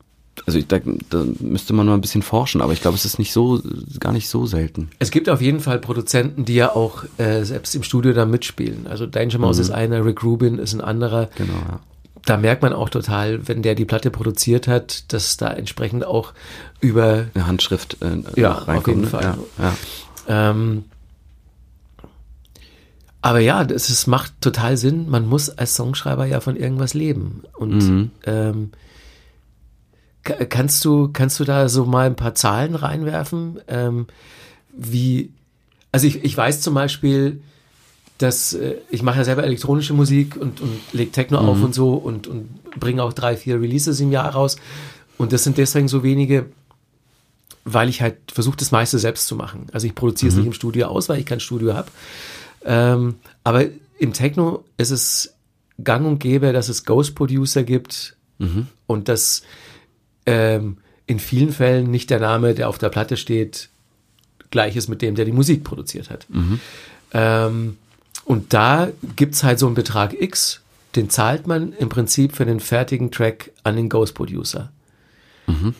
also 0.47 0.59
da, 0.67 0.81
da 1.11 1.25
müsste 1.41 1.75
man 1.75 1.87
nur 1.87 1.95
ein 1.95 2.01
bisschen 2.01 2.23
forschen, 2.23 2.63
aber 2.63 2.73
ich 2.73 2.81
glaube, 2.81 2.97
es 2.97 3.05
ist 3.05 3.19
nicht 3.19 3.33
so, 3.33 3.61
gar 4.01 4.13
nicht 4.13 4.29
so 4.29 4.47
selten. 4.47 4.89
Es 4.99 5.11
gibt 5.11 5.29
auf 5.29 5.43
jeden 5.43 5.61
Fall 5.61 5.79
Produzenten, 5.79 6.47
die 6.47 6.55
ja 6.55 6.75
auch 6.75 7.05
äh, 7.19 7.45
selbst 7.45 7.75
im 7.75 7.83
Studio 7.83 8.15
da 8.15 8.25
mitspielen. 8.25 8.87
Also 8.87 9.07
Danger 9.07 9.39
Mouse 9.39 9.57
mhm. 9.57 9.63
ist 9.63 9.71
einer, 9.71 10.05
Rick 10.05 10.25
Rubin 10.25 10.59
ist 10.59 10.73
ein 10.73 10.81
anderer. 10.81 11.29
Genau, 11.37 11.53
ja. 11.53 11.81
Da 12.25 12.37
merkt 12.37 12.63
man 12.63 12.73
auch 12.73 12.89
total, 12.89 13.49
wenn 13.49 13.63
der 13.63 13.75
die 13.75 13.85
Platte 13.85 14.11
produziert 14.11 14.69
hat, 14.69 15.13
dass 15.13 15.37
da 15.37 15.51
entsprechend 15.51 16.05
auch 16.05 16.33
über 16.81 17.27
eine 17.35 17.47
Handschrift 17.47 17.97
äh, 18.01 18.41
ja, 18.41 18.59
auf 18.59 18.87
jeden 18.87 19.03
ne? 19.03 19.07
Fall. 19.09 19.23
Ja, 19.23 19.39
ja. 19.59 20.51
Ähm, 20.51 20.85
aber 23.23 23.39
ja, 23.39 23.65
das 23.65 23.89
ist, 23.89 24.09
macht 24.09 24.33
total 24.41 24.77
Sinn. 24.77 25.09
Man 25.09 25.27
muss 25.27 25.49
als 25.49 25.77
Songschreiber 25.77 26.27
ja 26.27 26.41
von 26.41 26.57
irgendwas 26.57 26.93
leben. 26.93 27.45
Und 27.57 27.79
mhm. 27.79 28.11
ähm, 28.25 28.73
kannst 30.23 30.85
du, 30.85 31.09
kannst 31.13 31.39
du 31.39 31.45
da 31.45 31.69
so 31.69 31.87
mal 31.87 32.07
ein 32.07 32.17
paar 32.17 32.35
Zahlen 32.35 32.75
reinwerfen? 32.75 33.61
Ähm, 33.69 34.09
wie, 34.77 35.31
also 35.93 36.07
ich, 36.09 36.25
ich 36.25 36.37
weiß 36.37 36.63
zum 36.63 36.75
Beispiel, 36.75 37.41
dass 38.23 38.55
äh, 38.55 38.77
ich 38.91 39.03
mache 39.03 39.19
ja 39.19 39.25
selber 39.25 39.45
elektronische 39.45 39.95
Musik 39.95 40.37
und, 40.37 40.61
und 40.61 40.81
lege 40.93 41.11
Techno 41.11 41.43
mhm. 41.43 41.49
auf 41.49 41.63
und 41.63 41.75
so 41.75 41.95
und, 41.95 42.27
und 42.27 42.49
bringe 42.79 43.03
auch 43.03 43.13
drei, 43.13 43.37
vier 43.37 43.61
Releases 43.61 44.01
im 44.01 44.13
Jahr 44.13 44.31
raus. 44.31 44.57
Und 45.19 45.33
das 45.33 45.45
sind 45.45 45.59
deswegen 45.59 45.89
so 45.89 46.03
wenige, 46.03 46.47
weil 47.65 47.89
ich 47.89 48.01
halt 48.01 48.17
versuche, 48.33 48.57
das 48.57 48.71
meiste 48.71 48.99
selbst 48.99 49.27
zu 49.27 49.37
machen. 49.37 49.67
Also 49.73 49.87
ich 49.87 49.95
produziere 49.95 50.29
es 50.29 50.35
mhm. 50.35 50.41
nicht 50.41 50.47
im 50.49 50.53
Studio 50.55 50.87
aus, 50.87 51.09
weil 51.09 51.19
ich 51.19 51.27
kein 51.27 51.41
Studio 51.41 51.75
habe. 51.75 51.91
Ähm, 52.65 53.17
aber 53.45 53.65
im 53.99 54.13
Techno 54.13 54.65
ist 54.77 54.91
es 54.91 55.35
gang 55.83 56.07
und 56.07 56.19
gäbe, 56.19 56.53
dass 56.53 56.69
es 56.69 56.85
Ghost 56.85 57.15
Producer 57.15 57.65
gibt 57.65 58.17
mhm. 58.39 58.69
und 58.87 59.09
dass 59.09 59.43
ähm, 60.27 60.79
in 61.07 61.19
vielen 61.19 61.53
Fällen 61.53 61.91
nicht 61.91 62.11
der 62.11 62.21
Name, 62.21 62.55
der 62.55 62.69
auf 62.69 62.79
der 62.79 62.89
Platte 62.89 63.17
steht, 63.17 63.69
gleich 64.51 64.77
ist 64.77 64.89
mit 64.89 65.03
dem, 65.03 65.15
der 65.15 65.25
die 65.25 65.33
Musik 65.33 65.65
produziert 65.65 66.11
hat. 66.11 66.27
Mhm. 66.29 66.61
Ähm, 67.13 67.77
und 68.25 68.53
da 68.53 68.89
gibt 69.17 69.35
es 69.35 69.43
halt 69.43 69.59
so 69.59 69.67
einen 69.67 69.75
Betrag 69.75 70.21
X, 70.21 70.61
den 70.97 71.11
zahlt 71.11 71.47
man 71.47 71.73
im 71.73 71.89
Prinzip 71.89 72.37
für 72.37 72.45
den 72.45 72.61
fertigen 72.61 73.11
Track 73.11 73.51
an 73.63 73.77
den 73.77 73.89
Ghost 73.89 74.15
Producer. 74.15 74.71
Mhm. 75.47 75.75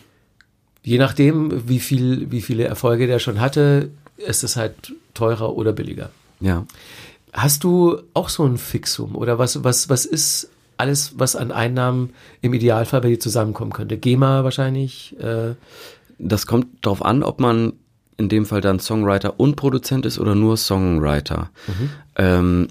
Je 0.83 0.97
nachdem, 0.97 1.67
wie, 1.69 1.79
viel, 1.79 2.31
wie 2.31 2.41
viele 2.41 2.65
Erfolge 2.65 3.07
der 3.07 3.19
schon 3.19 3.39
hatte, 3.39 3.89
ist 4.17 4.43
es 4.43 4.55
halt 4.55 4.93
teurer 5.13 5.55
oder 5.55 5.71
billiger. 5.71 6.09
Ja. 6.39 6.65
Hast 7.31 7.63
du 7.63 8.01
auch 8.13 8.29
so 8.29 8.45
ein 8.45 8.57
Fixum 8.57 9.15
oder 9.15 9.39
was, 9.39 9.63
was, 9.63 9.89
was 9.89 10.05
ist 10.05 10.49
alles, 10.77 11.13
was 11.17 11.35
an 11.35 11.51
Einnahmen 11.51 12.13
im 12.41 12.53
Idealfall 12.53 13.01
bei 13.01 13.09
dir 13.09 13.19
zusammenkommen 13.19 13.71
könnte? 13.71 13.97
GEMA 13.97 14.43
wahrscheinlich? 14.43 15.15
Äh 15.19 15.53
das 16.19 16.47
kommt 16.47 16.67
darauf 16.85 17.03
an, 17.03 17.23
ob 17.23 17.39
man 17.39 17.73
in 18.17 18.29
dem 18.29 18.45
Fall 18.45 18.61
dann 18.61 18.79
Songwriter 18.79 19.39
und 19.39 19.55
Produzent 19.55 20.05
ist 20.05 20.19
oder 20.19 20.35
nur 20.35 20.57
Songwriter. 20.57 21.49
Mhm. 21.67 21.89
Ähm, 22.15 22.67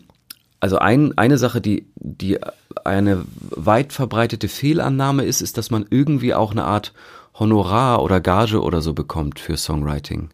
also 0.61 0.79
ein, 0.79 1.17
eine 1.19 1.39
Sache, 1.39 1.61
die, 1.61 1.87
die 1.97 2.39
eine 2.85 3.25
weit 3.51 3.93
verbreitete 3.93 4.49
Fehlannahme 4.49 5.25
ist, 5.25 5.41
ist, 5.41 5.59
dass 5.59 5.71
man 5.71 5.87
irgendwie 5.91 6.35
auch 6.35 6.53
eine 6.53 6.65
Art 6.65 6.93
Honorar 7.39 8.03
oder 8.03 8.21
Gage 8.21 8.63
oder 8.63 8.81
so 8.81 8.93
bekommt 8.93 9.41
für 9.41 9.57
Songwriting. 9.57 10.31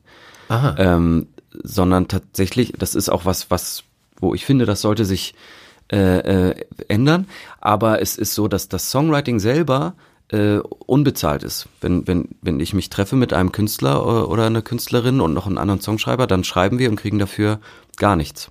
Aha. 0.48 0.74
Ähm, 0.78 1.28
sondern 1.62 2.08
tatsächlich, 2.08 2.74
das 2.78 2.94
ist 2.94 3.08
auch 3.08 3.24
was, 3.24 3.50
was, 3.50 3.84
wo 4.20 4.34
ich 4.34 4.44
finde, 4.44 4.66
das 4.66 4.80
sollte 4.80 5.04
sich 5.04 5.34
äh, 5.90 6.50
äh, 6.50 6.64
ändern. 6.88 7.26
Aber 7.60 8.02
es 8.02 8.16
ist 8.16 8.34
so, 8.34 8.48
dass 8.48 8.68
das 8.68 8.90
Songwriting 8.90 9.38
selber 9.38 9.94
äh, 10.30 10.58
unbezahlt 10.58 11.42
ist. 11.42 11.68
Wenn, 11.80 12.06
wenn, 12.06 12.28
wenn 12.42 12.60
ich 12.60 12.74
mich 12.74 12.90
treffe 12.90 13.16
mit 13.16 13.32
einem 13.32 13.52
Künstler 13.52 14.28
oder 14.28 14.46
einer 14.46 14.62
Künstlerin 14.62 15.20
und 15.20 15.34
noch 15.34 15.46
einen 15.46 15.58
anderen 15.58 15.80
Songschreiber, 15.80 16.26
dann 16.26 16.44
schreiben 16.44 16.78
wir 16.78 16.90
und 16.90 16.96
kriegen 16.96 17.18
dafür 17.18 17.60
gar 17.96 18.16
nichts. 18.16 18.50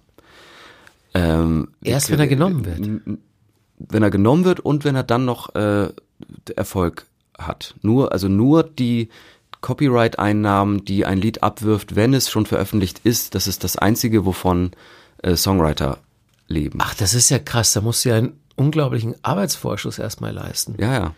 Ähm, 1.13 1.69
Erst 1.83 2.11
wenn 2.11 2.19
er 2.19 2.27
genommen 2.27 2.65
wird. 2.65 3.19
Wenn 3.79 4.03
er 4.03 4.09
genommen 4.09 4.45
wird 4.45 4.59
und 4.59 4.85
wenn 4.85 4.95
er 4.95 5.03
dann 5.03 5.25
noch 5.25 5.53
äh, 5.55 5.89
Erfolg 6.55 7.05
hat. 7.37 7.75
Nur, 7.81 8.11
also 8.11 8.27
nur 8.27 8.63
die 8.63 9.09
Copyright-Einnahmen, 9.61 10.85
die 10.85 11.05
ein 11.05 11.19
Lied 11.19 11.43
abwirft, 11.43 11.95
wenn 11.95 12.13
es 12.13 12.29
schon 12.29 12.45
veröffentlicht 12.45 13.01
ist, 13.03 13.35
das 13.35 13.47
ist 13.47 13.63
das 13.63 13.77
Einzige, 13.77 14.25
wovon 14.25 14.71
äh, 15.23 15.35
Songwriter 15.35 15.99
leben. 16.47 16.79
Ach, 16.81 16.95
das 16.95 17.13
ist 17.13 17.29
ja 17.29 17.39
krass. 17.39 17.73
Da 17.73 17.81
musst 17.81 18.05
du 18.05 18.09
ja 18.09 18.15
einen 18.15 18.39
unglaublichen 18.55 19.15
Arbeitsvorschuss 19.23 19.99
erstmal 19.99 20.33
leisten. 20.33 20.75
Ja, 20.79 20.93
ja. 20.93 21.13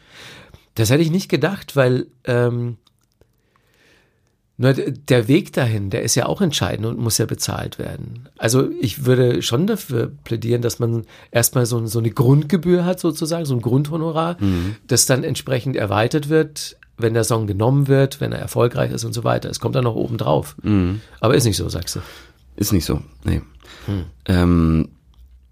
Das 0.79 0.89
hätte 0.89 1.03
ich 1.03 1.11
nicht 1.11 1.27
gedacht, 1.27 1.75
weil 1.75 2.07
ähm, 2.23 2.77
nur 4.55 4.73
der 4.73 5.27
Weg 5.27 5.51
dahin, 5.51 5.89
der 5.89 6.03
ist 6.03 6.15
ja 6.15 6.25
auch 6.25 6.39
entscheidend 6.39 6.85
und 6.85 6.97
muss 6.97 7.17
ja 7.17 7.25
bezahlt 7.25 7.79
werden. 7.79 8.29
Also 8.37 8.69
ich 8.79 9.05
würde 9.05 9.41
schon 9.41 9.67
dafür 9.67 10.09
plädieren, 10.23 10.61
dass 10.61 10.79
man 10.79 11.05
erstmal 11.31 11.65
so, 11.65 11.85
so 11.85 11.99
eine 11.99 12.11
Grundgebühr 12.11 12.85
hat, 12.85 13.01
sozusagen, 13.01 13.45
so 13.45 13.55
ein 13.55 13.61
Grundhonorar, 13.61 14.37
mhm. 14.39 14.77
das 14.87 15.05
dann 15.05 15.25
entsprechend 15.25 15.75
erweitert 15.75 16.29
wird, 16.29 16.77
wenn 16.97 17.13
der 17.13 17.25
Song 17.25 17.45
genommen 17.45 17.89
wird, 17.89 18.21
wenn 18.21 18.31
er 18.31 18.39
erfolgreich 18.39 18.91
ist 18.91 19.03
und 19.03 19.11
so 19.11 19.25
weiter. 19.25 19.49
Es 19.49 19.59
kommt 19.59 19.75
dann 19.75 19.83
noch 19.83 19.95
oben 19.95 20.17
drauf. 20.17 20.55
Mhm. 20.63 21.01
Aber 21.19 21.35
ist 21.35 21.43
nicht 21.43 21.57
so, 21.57 21.67
sagst 21.67 21.97
du. 21.97 21.99
Ist 22.55 22.71
nicht 22.71 22.85
so, 22.85 23.01
nee. 23.25 23.41
Hm. 23.85 24.05
Ähm, 24.25 24.89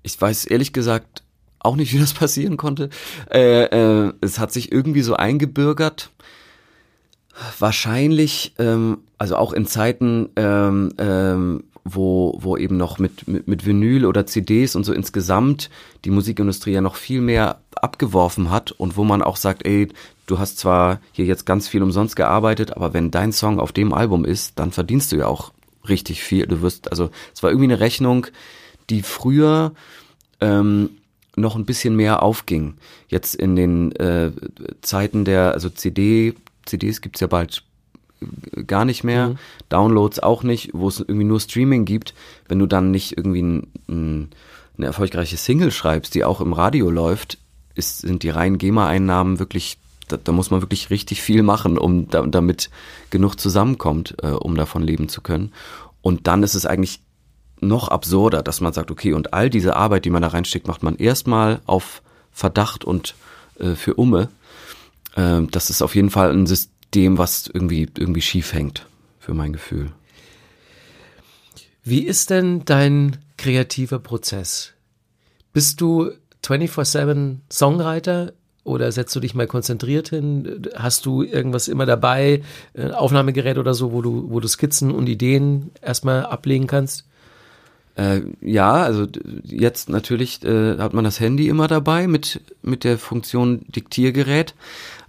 ich 0.04 0.20
weiß 0.20 0.46
ehrlich 0.46 0.72
gesagt 0.72 1.24
auch 1.68 1.76
nicht, 1.76 1.94
wie 1.94 2.00
das 2.00 2.14
passieren 2.14 2.58
konnte. 2.58 2.90
Äh, 3.32 3.66
äh, 3.66 4.14
es 4.22 4.40
hat 4.40 4.52
sich 4.52 4.72
irgendwie 4.72 5.02
so 5.02 5.16
eingebürgert. 5.16 6.10
Wahrscheinlich, 7.60 8.54
ähm, 8.58 9.00
also 9.20 9.36
auch 9.36 9.54
in 9.54 9.68
Zeiten, 9.68 10.30
ähm, 10.36 10.92
ähm, 10.98 11.64
wo, 11.84 12.38
wo 12.42 12.58
eben 12.58 12.78
noch 12.78 13.00
mit, 13.00 13.28
mit, 13.28 13.48
mit 13.48 13.66
Vinyl 13.66 14.06
oder 14.06 14.26
CDs 14.26 14.76
und 14.76 14.84
so 14.84 14.94
insgesamt 14.94 15.70
die 16.04 16.10
Musikindustrie 16.10 16.72
ja 16.72 16.82
noch 16.82 16.96
viel 16.96 17.22
mehr 17.22 17.60
abgeworfen 17.76 18.50
hat 18.50 18.72
und 18.72 18.98
wo 18.98 19.04
man 19.04 19.22
auch 19.22 19.38
sagt, 19.38 19.66
ey, 19.66 19.88
du 20.26 20.40
hast 20.40 20.58
zwar 20.58 21.00
hier 21.12 21.26
jetzt 21.26 21.46
ganz 21.46 21.68
viel 21.68 21.84
umsonst 21.84 22.16
gearbeitet, 22.16 22.76
aber 22.76 22.94
wenn 22.94 23.12
dein 23.12 23.32
Song 23.32 23.60
auf 23.60 23.72
dem 23.72 23.94
Album 23.94 24.26
ist, 24.26 24.60
dann 24.60 24.72
verdienst 24.72 25.12
du 25.12 25.18
ja 25.18 25.28
auch 25.28 25.52
richtig 25.88 26.24
viel. 26.24 26.48
Du 26.48 26.62
wirst, 26.62 26.92
also 26.92 27.10
es 27.34 27.44
war 27.44 27.50
irgendwie 27.50 27.72
eine 27.72 27.80
Rechnung, 27.80 28.28
die 28.90 29.02
früher 29.02 29.74
ähm, 30.42 30.90
noch 31.38 31.56
ein 31.56 31.66
bisschen 31.66 31.96
mehr 31.96 32.24
aufging. 32.24 32.76
Jetzt 33.08 33.36
in 33.36 33.56
den 33.56 33.96
äh, 33.96 34.32
Zeiten 34.82 35.24
der, 35.24 35.54
also 35.54 35.70
CD, 35.70 36.34
CDs 36.66 37.02
gibt's 37.02 37.20
ja 37.20 37.28
bald 37.28 37.64
gar 38.66 38.86
nicht 38.86 39.04
mehr, 39.04 39.30
mhm. 39.30 39.38
Downloads 39.70 40.20
auch 40.20 40.44
nicht, 40.44 40.72
wo 40.74 40.88
es 40.88 41.00
irgendwie 41.00 41.24
nur 41.24 41.40
Streaming 41.40 41.86
gibt, 41.86 42.14
wenn 42.48 42.60
du 42.60 42.66
dann 42.66 42.92
nicht 42.92 43.18
irgendwie 43.18 43.42
ein, 43.42 43.68
ein, 43.88 44.30
eine 44.78 44.88
erfolgreiche 44.88 45.38
Single 45.38 45.72
schreibst, 45.72 46.16
die 46.16 46.24
auch 46.24 46.42
im 46.42 46.54
Radio 46.54 46.90
läuft, 46.90 47.38
ist, 47.76 48.00
sind 48.00 48.24
die 48.24 48.30
reinen 48.30 48.58
GEMA-Einnahmen 48.58 49.40
wirklich, 49.40 49.78
da, 50.08 50.18
da, 50.18 50.32
muss 50.32 50.50
man 50.50 50.62
wirklich 50.62 50.90
richtig 50.90 51.22
viel 51.22 51.44
machen, 51.44 51.78
um 51.78 52.10
da, 52.10 52.26
damit 52.26 52.72
genug 53.12 53.40
zusammenkommt, 53.40 54.16
äh, 54.24 54.30
um 54.30 54.56
davon 54.56 54.82
leben 54.82 55.10
zu 55.10 55.22
können. 55.22 55.52
Und 56.02 56.26
dann 56.26 56.42
ist 56.42 56.56
es 56.56 56.66
eigentlich 56.66 57.02
noch 57.60 57.88
absurder, 57.88 58.44
dass 58.44 58.62
man 58.62 58.74
sagt, 58.74 58.92
okay, 58.92 59.14
und 59.14 59.34
all 59.34 59.50
diese 59.50 59.76
Arbeit, 59.76 60.06
die 60.06 60.10
man 60.10 60.22
da 60.22 60.30
reinsteckt, 60.30 60.68
macht 60.68 60.84
man 60.84 60.96
erstmal 60.96 61.62
auf 61.66 62.02
Verdacht 62.32 62.86
und 62.86 63.16
äh, 63.60 63.76
für 63.76 63.96
Umme. 63.96 64.30
Äh, 65.16 65.42
das 65.52 65.70
ist 65.70 65.82
auf 65.82 65.96
jeden 65.96 66.10
Fall 66.10 66.32
ein 66.32 66.46
System, 66.46 67.18
was 67.18 67.48
irgendwie, 67.48 67.88
irgendwie 67.98 68.22
schief 68.22 68.54
hängt, 68.54 68.86
für 69.20 69.34
mein 69.34 69.54
Gefühl. 69.54 69.92
Wie 71.84 72.04
ist 72.04 72.30
denn 72.30 72.66
dein 72.66 73.18
kreativer 73.38 74.00
Prozess? 74.00 74.74
Bist 75.54 75.82
du 75.82 76.12
24-7 76.44 77.38
Songwriter 77.52 78.34
oder 78.64 78.92
setzt 78.92 79.16
du 79.16 79.22
dich 79.22 79.34
mal 79.34 79.48
konzentriert 79.48 80.10
hin? 80.10 80.68
Hast 80.76 81.06
du 81.06 81.24
irgendwas 81.24 81.70
immer 81.70 81.86
dabei, 81.86 82.44
ein 82.76 82.92
Aufnahmegerät 82.92 83.58
oder 83.58 83.74
so, 83.74 83.94
wo 83.94 84.02
du, 84.02 84.30
wo 84.30 84.42
du 84.42 84.48
Skizzen 84.48 84.92
und 84.92 85.08
Ideen 85.08 85.72
erstmal 85.82 86.26
ablegen 86.26 86.68
kannst? 86.68 87.06
Äh, 87.98 88.22
ja, 88.42 88.74
also 88.74 89.08
jetzt 89.44 89.90
natürlich 89.90 90.44
äh, 90.44 90.78
hat 90.78 90.94
man 90.94 91.04
das 91.04 91.20
Handy 91.20 91.48
immer 91.50 91.68
dabei 91.68 92.08
mit, 92.08 92.42
mit 92.62 92.84
der 92.84 93.00
Funktion 93.00 93.66
Diktiergerät. 93.70 94.54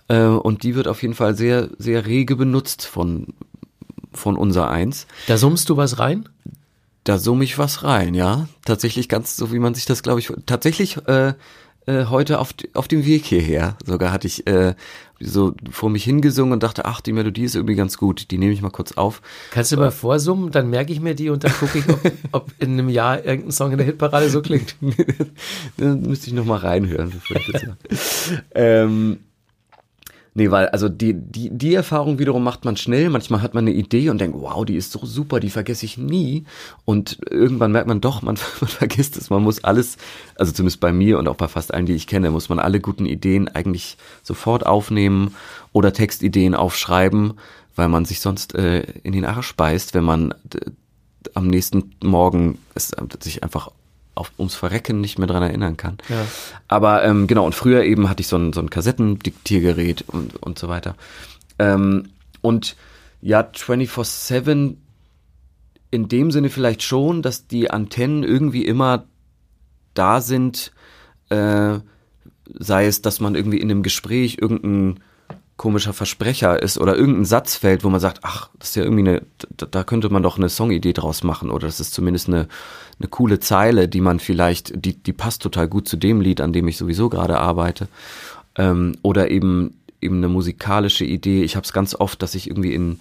Äh, 0.08 0.24
und 0.24 0.62
die 0.62 0.74
wird 0.74 0.88
auf 0.88 1.02
jeden 1.02 1.14
Fall 1.14 1.36
sehr, 1.36 1.68
sehr 1.78 2.06
rege 2.06 2.34
benutzt 2.34 2.86
von, 2.86 3.28
von 4.12 4.36
unser 4.36 4.70
eins. 4.70 5.06
Da 5.26 5.36
summst 5.36 5.68
du 5.68 5.76
was 5.76 5.98
rein? 5.98 6.28
Da 7.04 7.18
summe 7.18 7.44
ich 7.44 7.58
was 7.58 7.84
rein, 7.84 8.14
ja. 8.14 8.48
Tatsächlich 8.64 9.08
ganz 9.08 9.36
so, 9.36 9.52
wie 9.52 9.58
man 9.58 9.74
sich 9.74 9.84
das, 9.84 10.02
glaube 10.02 10.20
ich, 10.20 10.32
tatsächlich 10.46 10.96
äh, 11.06 11.34
äh, 11.88 12.06
heute 12.06 12.38
auf, 12.38 12.54
auf 12.74 12.86
dem 12.86 13.06
Weg 13.06 13.24
hierher. 13.24 13.76
Sogar 13.84 14.12
hatte 14.12 14.26
ich 14.26 14.46
äh, 14.46 14.74
so 15.20 15.54
vor 15.70 15.90
mich 15.90 16.04
hingesungen 16.04 16.52
und 16.52 16.62
dachte, 16.62 16.84
ach, 16.84 17.00
die 17.00 17.12
Melodie 17.12 17.44
ist 17.44 17.54
irgendwie 17.54 17.74
ganz 17.74 17.96
gut, 17.96 18.30
die 18.30 18.38
nehme 18.38 18.52
ich 18.52 18.62
mal 18.62 18.70
kurz 18.70 18.92
auf. 18.92 19.22
Kannst 19.50 19.72
du 19.72 19.76
mal 19.76 19.90
vorsummen, 19.90 20.50
dann 20.50 20.70
merke 20.70 20.92
ich 20.92 21.00
mir 21.00 21.14
die 21.14 21.30
und 21.30 21.44
dann 21.44 21.52
gucke 21.52 21.78
ich, 21.78 21.88
ob, 21.88 22.00
ob 22.32 22.52
in 22.58 22.72
einem 22.72 22.88
Jahr 22.88 23.24
irgendein 23.24 23.52
Song 23.52 23.72
in 23.72 23.78
der 23.78 23.86
Hitparade 23.86 24.28
so 24.28 24.42
klingt. 24.42 24.76
dann 25.78 26.02
müsste 26.02 26.28
ich 26.28 26.34
noch 26.34 26.44
mal 26.44 26.58
reinhören. 26.58 27.10
Bevor 27.10 27.36
ich 27.36 27.52
das 27.52 28.32
ähm, 28.54 29.18
Nee, 30.38 30.52
weil 30.52 30.68
also 30.68 30.88
die, 30.88 31.14
die, 31.14 31.50
die 31.50 31.74
Erfahrung 31.74 32.20
wiederum 32.20 32.44
macht 32.44 32.64
man 32.64 32.76
schnell. 32.76 33.10
Manchmal 33.10 33.42
hat 33.42 33.54
man 33.54 33.64
eine 33.64 33.74
Idee 33.74 34.08
und 34.08 34.20
denkt, 34.20 34.38
wow, 34.40 34.64
die 34.64 34.76
ist 34.76 34.92
so 34.92 35.04
super, 35.04 35.40
die 35.40 35.50
vergesse 35.50 35.84
ich 35.84 35.98
nie. 35.98 36.44
Und 36.84 37.18
irgendwann 37.28 37.72
merkt 37.72 37.88
man 37.88 38.00
doch, 38.00 38.22
man, 38.22 38.38
man 38.60 38.68
vergisst 38.68 39.16
es. 39.16 39.30
Man 39.30 39.42
muss 39.42 39.64
alles, 39.64 39.96
also 40.36 40.52
zumindest 40.52 40.78
bei 40.78 40.92
mir 40.92 41.18
und 41.18 41.26
auch 41.26 41.34
bei 41.34 41.48
fast 41.48 41.74
allen, 41.74 41.86
die 41.86 41.94
ich 41.94 42.06
kenne, 42.06 42.30
muss 42.30 42.48
man 42.48 42.60
alle 42.60 42.78
guten 42.78 43.04
Ideen 43.04 43.48
eigentlich 43.48 43.96
sofort 44.22 44.64
aufnehmen 44.64 45.34
oder 45.72 45.92
Textideen 45.92 46.54
aufschreiben, 46.54 47.32
weil 47.74 47.88
man 47.88 48.04
sich 48.04 48.20
sonst 48.20 48.54
äh, 48.54 48.82
in 49.02 49.14
den 49.14 49.24
Arsch 49.24 49.56
beißt, 49.56 49.92
wenn 49.94 50.04
man 50.04 50.34
äh, 50.54 50.70
am 51.34 51.48
nächsten 51.48 51.96
Morgen 52.00 52.58
es 52.76 52.92
sich 53.18 53.42
einfach 53.42 53.72
auf, 54.18 54.32
ums 54.38 54.54
Verrecken 54.54 55.00
nicht 55.00 55.18
mehr 55.18 55.28
dran 55.28 55.42
erinnern 55.42 55.76
kann. 55.76 55.98
Ja. 56.08 56.26
Aber 56.66 57.04
ähm, 57.04 57.26
genau, 57.26 57.46
und 57.46 57.54
früher 57.54 57.84
eben 57.84 58.08
hatte 58.08 58.20
ich 58.20 58.28
so 58.28 58.36
ein, 58.36 58.52
so 58.52 58.60
ein 58.60 58.70
Kassettendiktiergerät 58.70 60.04
und, 60.08 60.36
und 60.36 60.58
so 60.58 60.68
weiter. 60.68 60.94
Ähm, 61.58 62.10
und 62.40 62.76
ja, 63.20 63.40
24-7 63.40 64.76
in 65.90 66.08
dem 66.08 66.30
Sinne 66.30 66.50
vielleicht 66.50 66.82
schon, 66.82 67.22
dass 67.22 67.46
die 67.46 67.70
Antennen 67.70 68.22
irgendwie 68.22 68.64
immer 68.64 69.04
da 69.94 70.20
sind, 70.20 70.72
äh, 71.30 71.78
sei 72.58 72.86
es, 72.86 73.02
dass 73.02 73.20
man 73.20 73.34
irgendwie 73.34 73.58
in 73.58 73.70
einem 73.70 73.82
Gespräch 73.82 74.38
irgendein 74.40 75.00
komischer 75.58 75.92
Versprecher 75.92 76.62
ist 76.62 76.78
oder 76.78 76.96
irgendein 76.96 77.24
Satz 77.26 77.56
fällt, 77.56 77.84
wo 77.84 77.90
man 77.90 78.00
sagt, 78.00 78.20
ach, 78.22 78.48
das 78.58 78.70
ist 78.70 78.76
ja 78.76 78.84
irgendwie 78.84 79.08
eine, 79.08 79.22
da, 79.56 79.84
könnte 79.84 80.08
man 80.08 80.22
doch 80.22 80.38
eine 80.38 80.48
Songidee 80.48 80.92
draus 80.94 81.24
machen 81.24 81.50
oder 81.50 81.66
das 81.66 81.80
ist 81.80 81.92
zumindest 81.92 82.28
eine, 82.28 82.48
eine 82.98 83.08
coole 83.08 83.40
Zeile, 83.40 83.88
die 83.88 84.00
man 84.00 84.20
vielleicht, 84.20 84.84
die, 84.84 84.94
die 84.94 85.12
passt 85.12 85.42
total 85.42 85.68
gut 85.68 85.88
zu 85.88 85.96
dem 85.96 86.20
Lied, 86.20 86.40
an 86.40 86.52
dem 86.52 86.68
ich 86.68 86.78
sowieso 86.78 87.08
gerade 87.08 87.38
arbeite. 87.38 87.88
Ähm, 88.56 88.96
oder 89.02 89.30
eben, 89.30 89.80
eben 90.00 90.18
eine 90.18 90.28
musikalische 90.28 91.04
Idee. 91.04 91.42
Ich 91.42 91.56
habe 91.56 91.64
es 91.64 91.72
ganz 91.72 91.94
oft, 91.94 92.22
dass 92.22 92.36
ich 92.36 92.48
irgendwie 92.48 92.72
in, 92.72 93.00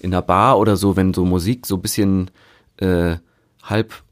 in 0.00 0.12
einer 0.12 0.22
Bar 0.22 0.58
oder 0.58 0.78
so, 0.78 0.96
wenn 0.96 1.12
so 1.12 1.26
Musik 1.26 1.66
so 1.66 1.76
ein 1.76 1.82
bisschen 1.82 2.30
äh, 2.78 3.16
halb 3.62 4.02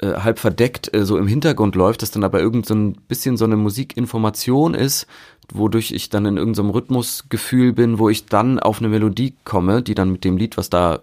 äh, 0.00 0.14
halb 0.14 0.38
verdeckt 0.38 0.94
äh, 0.94 1.04
so 1.04 1.18
im 1.18 1.26
Hintergrund 1.26 1.74
läuft, 1.74 2.02
dass 2.02 2.10
dann 2.10 2.24
aber 2.24 2.40
irgend 2.40 2.66
so 2.66 2.74
ein 2.74 2.92
bisschen 2.92 3.36
so 3.36 3.44
eine 3.44 3.56
Musikinformation 3.56 4.74
ist, 4.74 5.06
wodurch 5.52 5.92
ich 5.92 6.08
dann 6.08 6.26
in 6.26 6.36
irgendeinem 6.36 6.70
Rhythmusgefühl 6.70 7.72
bin, 7.72 7.98
wo 7.98 8.08
ich 8.08 8.26
dann 8.26 8.60
auf 8.60 8.78
eine 8.78 8.88
Melodie 8.88 9.34
komme, 9.44 9.82
die 9.82 9.94
dann 9.94 10.12
mit 10.12 10.24
dem 10.24 10.36
Lied, 10.36 10.56
was 10.56 10.70
da 10.70 11.00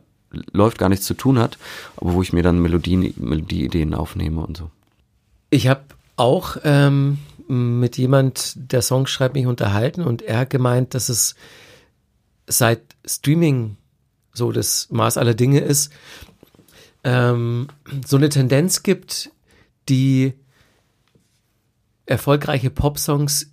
läuft, 0.54 0.78
gar 0.78 0.90
nichts 0.90 1.06
zu 1.06 1.14
tun 1.14 1.40
hat, 1.40 1.58
aber 1.98 2.14
wo 2.14 2.22
ich 2.22 2.34
mir 2.34 2.44
dann 2.44 2.60
Melodien, 2.60 3.14
Melodieideen 3.18 3.94
aufnehme 3.94 4.46
und 4.46 4.58
so. 4.58 4.70
Ich 5.50 5.68
habe 5.68 5.82
auch 6.18 6.58
ähm, 6.64 7.20
mit 7.48 7.98
jemand, 7.98 8.54
der 8.56 8.82
Songs 8.82 9.10
schreibt, 9.10 9.36
mich 9.36 9.46
unterhalten 9.46 10.02
und 10.02 10.22
er 10.22 10.40
hat 10.40 10.50
gemeint, 10.50 10.94
dass 10.94 11.10
es 11.10 11.36
seit 12.48 12.82
Streaming 13.06 13.78
so 14.34 14.52
das 14.52 14.88
Maß 14.92 15.18
aller 15.18 15.34
Dinge 15.34 15.60
ist, 15.60 15.92
ähm, 17.06 17.68
so 18.06 18.18
eine 18.18 18.30
Tendenz 18.30 18.84
gibt, 18.84 19.32
die 19.88 20.34
erfolgreiche 22.06 22.70
Popsongs 22.70 23.50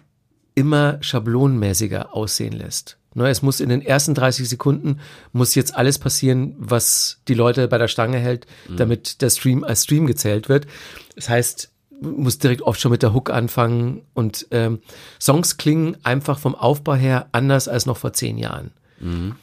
immer 0.54 0.98
schablonenmäßiger 1.02 2.14
aussehen 2.14 2.52
lässt. 2.52 2.98
Ne, 3.14 3.28
es 3.28 3.42
muss 3.42 3.60
in 3.60 3.68
den 3.68 3.82
ersten 3.82 4.14
30 4.14 4.48
Sekunden 4.48 5.00
muss 5.32 5.54
jetzt 5.54 5.74
alles 5.74 5.98
passieren, 5.98 6.54
was 6.58 7.20
die 7.28 7.34
Leute 7.34 7.68
bei 7.68 7.76
der 7.76 7.88
Stange 7.88 8.18
hält, 8.18 8.46
mhm. 8.68 8.76
damit 8.78 9.20
der 9.20 9.28
Stream 9.28 9.64
als 9.64 9.84
Stream 9.84 10.06
gezählt 10.06 10.48
wird. 10.48 10.66
Das 11.14 11.28
heißt, 11.28 11.70
muss 12.00 12.38
direkt 12.38 12.62
oft 12.62 12.80
schon 12.80 12.90
mit 12.90 13.02
der 13.02 13.12
Hook 13.12 13.30
anfangen 13.30 14.02
und 14.14 14.46
ähm, 14.50 14.80
Songs 15.20 15.58
klingen 15.58 15.98
einfach 16.04 16.38
vom 16.38 16.54
Aufbau 16.54 16.94
her 16.94 17.28
anders 17.32 17.68
als 17.68 17.84
noch 17.84 17.98
vor 17.98 18.14
zehn 18.14 18.38
Jahren. 18.38 18.70
Mhm. 18.98 19.36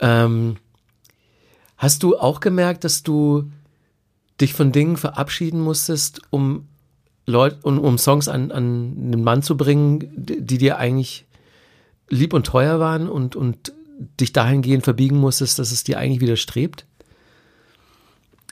Ähm, 0.00 0.56
hast 1.78 2.02
du 2.02 2.18
auch 2.18 2.40
gemerkt, 2.40 2.84
dass 2.84 3.02
du 3.02 3.50
dich 4.40 4.52
von 4.52 4.72
Dingen 4.72 4.96
verabschieden 4.96 5.60
musstest, 5.60 6.20
um 6.30 6.68
Leute, 7.24 7.58
um, 7.62 7.78
um 7.78 7.98
Songs 7.98 8.28
an, 8.28 8.50
an 8.50 8.94
einen 8.96 9.24
Mann 9.24 9.42
zu 9.42 9.56
bringen, 9.56 10.10
die 10.16 10.58
dir 10.58 10.78
eigentlich 10.78 11.24
lieb 12.08 12.32
und 12.32 12.46
teuer 12.46 12.80
waren 12.80 13.08
und, 13.08 13.36
und 13.36 13.72
dich 14.20 14.32
dahingehend 14.32 14.84
verbiegen 14.84 15.18
musstest, 15.18 15.58
dass 15.58 15.72
es 15.72 15.84
dir 15.84 15.98
eigentlich 15.98 16.20
widerstrebt? 16.20 16.86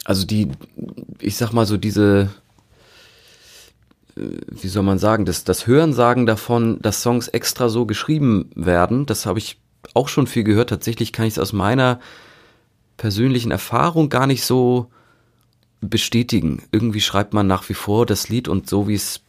Also 0.05 0.27
die, 0.27 0.49
ich 1.21 1.37
sag 1.37 1.53
mal 1.53 1.67
so 1.67 1.77
diese, 1.77 2.31
äh, 4.17 4.23
wie 4.51 4.69
soll 4.69 4.83
man 4.83 4.99
sagen, 4.99 5.25
das, 5.25 5.45
das 5.45 5.67
Hörensagen 5.67 6.27
davon, 6.27 6.81
dass 6.81 7.03
Songs 7.03 7.29
extra 7.29 7.69
so 7.69 7.87
geschrieben 7.87 8.51
werden, 8.55 9.07
das 9.07 9.27
habe 9.27 9.39
ich 9.39 9.59
auch 9.95 10.09
schon 10.09 10.27
viel 10.27 10.45
gehört. 10.45 10.71
Tatsächlich 10.71 11.13
kann 11.13 11.27
ich 11.27 11.35
es 11.35 11.39
aus 11.39 11.53
meiner 11.53 12.01
persönlichen 12.97 13.51
Erfahrung 13.51 14.09
gar 14.09 14.27
nicht 14.27 14.45
so 14.45 14.91
bestätigen. 15.81 16.63
Irgendwie 16.73 17.01
schreibt 17.01 17.35
man 17.35 17.47
nach 17.47 17.69
wie 17.69 17.75
vor 17.75 18.07
das 18.07 18.29
Lied 18.29 18.49
und 18.49 18.69
so 18.69 18.89
wie 18.89 18.95
es, 18.95 19.21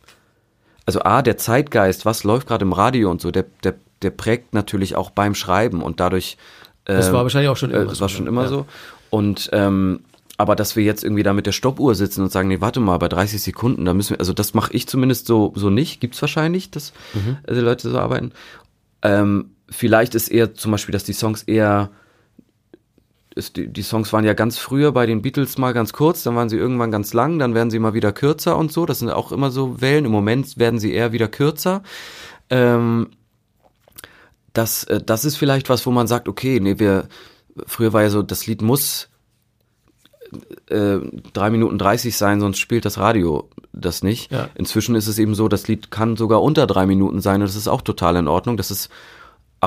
also 0.86 1.02
A, 1.02 1.22
der 1.22 1.38
Zeitgeist, 1.38 2.06
was 2.06 2.24
läuft 2.24 2.48
gerade 2.48 2.64
im 2.64 2.74
Radio 2.74 3.12
und 3.12 3.22
so, 3.22 3.32
der, 3.32 3.46
der, 3.64 3.76
der 4.02 4.12
prägt 4.12 4.54
natürlich 4.54 4.96
auch 4.96 5.10
beim 5.10 5.36
Schreiben 5.36 5.82
und 5.82 6.00
dadurch. 6.00 6.38
Äh, 6.86 6.94
das 6.94 7.12
war 7.12 7.20
ähm, 7.20 7.24
wahrscheinlich 7.24 7.50
auch 7.50 7.58
schon 7.58 7.72
immer 7.72 7.84
äh, 7.84 7.88
das 7.88 8.02
war 8.02 8.10
schon 8.10 8.28
immer 8.28 8.44
ja. 8.44 8.50
so. 8.50 8.66
Und 9.10 9.50
ähm, 9.54 10.02
aber 10.38 10.56
dass 10.56 10.76
wir 10.76 10.84
jetzt 10.84 11.04
irgendwie 11.04 11.24
da 11.24 11.34
mit 11.34 11.48
der 11.48 11.52
Stoppuhr 11.52 11.96
sitzen 11.96 12.22
und 12.22 12.32
sagen, 12.32 12.48
nee, 12.48 12.62
warte 12.62 12.80
mal, 12.80 12.98
bei 13.00 13.10
30 13.10 13.42
Sekunden, 13.42 13.86
da 13.86 13.94
müssen 13.94 14.12
wir, 14.12 14.20
also 14.20 14.34
das 14.34 14.54
mache 14.54 14.72
ich 14.74 14.88
zumindest 14.88 15.26
so 15.26 15.52
so 15.56 15.70
nicht, 15.70 16.00
gibt's 16.00 16.22
wahrscheinlich, 16.22 16.70
dass 16.70 16.94
mhm. 17.14 17.38
die 17.50 17.56
Leute 17.56 17.90
so 17.90 17.98
arbeiten. 17.98 18.32
Ähm, 19.02 19.52
vielleicht 19.70 20.16
ist 20.16 20.30
eher 20.30 20.54
zum 20.54 20.72
Beispiel, 20.72 20.94
dass 20.94 21.04
die 21.04 21.14
Songs 21.14 21.44
eher 21.44 21.90
ist, 23.38 23.56
die, 23.56 23.68
die 23.68 23.84
Songs 23.84 24.12
waren 24.12 24.26
ja 24.26 24.34
ganz 24.34 24.58
früher 24.58 24.92
bei 24.92 25.06
den 25.06 25.22
Beatles 25.22 25.58
mal 25.58 25.74
ganz 25.74 25.94
kurz, 25.94 26.24
dann 26.24 26.36
waren 26.36 26.50
sie 26.50 26.58
irgendwann 26.58 26.92
ganz 26.92 27.14
lang, 27.14 27.40
dann 27.40 27.54
werden 27.54 27.70
sie 27.70 27.80
mal 27.80 27.94
wieder 27.94 28.12
kürzer 28.12 28.58
und 28.58 28.72
so. 28.72 28.86
Das 28.86 29.00
sind 29.00 29.10
auch 29.10 29.32
immer 29.32 29.52
so 29.52 29.80
Wellen. 29.80 30.06
Im 30.06 30.12
Moment 30.12 30.58
werden 30.58 30.80
sie 30.80 30.92
eher 30.92 31.14
wieder 31.14 31.28
kürzer. 31.28 31.84
Ähm, 32.50 33.10
das, 34.52 34.84
äh, 34.86 35.02
das 35.02 35.24
ist 35.24 35.38
vielleicht 35.38 35.70
was, 35.70 35.86
wo 35.86 35.92
man 35.92 36.08
sagt, 36.08 36.28
okay, 36.28 36.60
nee, 36.60 36.80
wir, 36.80 37.08
früher 37.66 37.94
war 37.94 38.02
ja 38.02 38.10
so, 38.10 38.24
das 38.24 38.48
Lied 38.48 38.62
muss 38.62 39.10
äh, 40.70 40.98
drei 41.32 41.50
Minuten 41.50 41.78
dreißig 41.78 42.18
sein, 42.18 42.42
sonst 42.42 42.60
spielt 42.60 42.84
das 42.84 42.98
Radio 42.98 43.50
das 43.72 44.04
nicht. 44.04 44.32
Ja. 44.32 44.50
Inzwischen 44.56 44.96
ist 44.96 45.08
es 45.08 45.20
eben 45.20 45.36
so, 45.36 45.48
das 45.48 45.68
Lied 45.68 45.92
kann 45.92 46.18
sogar 46.18 46.42
unter 46.42 46.66
drei 46.66 46.86
Minuten 46.86 47.22
sein 47.22 47.42
und 47.42 47.48
das 47.48 47.56
ist 47.56 47.68
auch 47.68 47.82
total 47.82 48.16
in 48.16 48.28
Ordnung. 48.28 48.58
Das 48.58 48.72
ist 48.72 48.90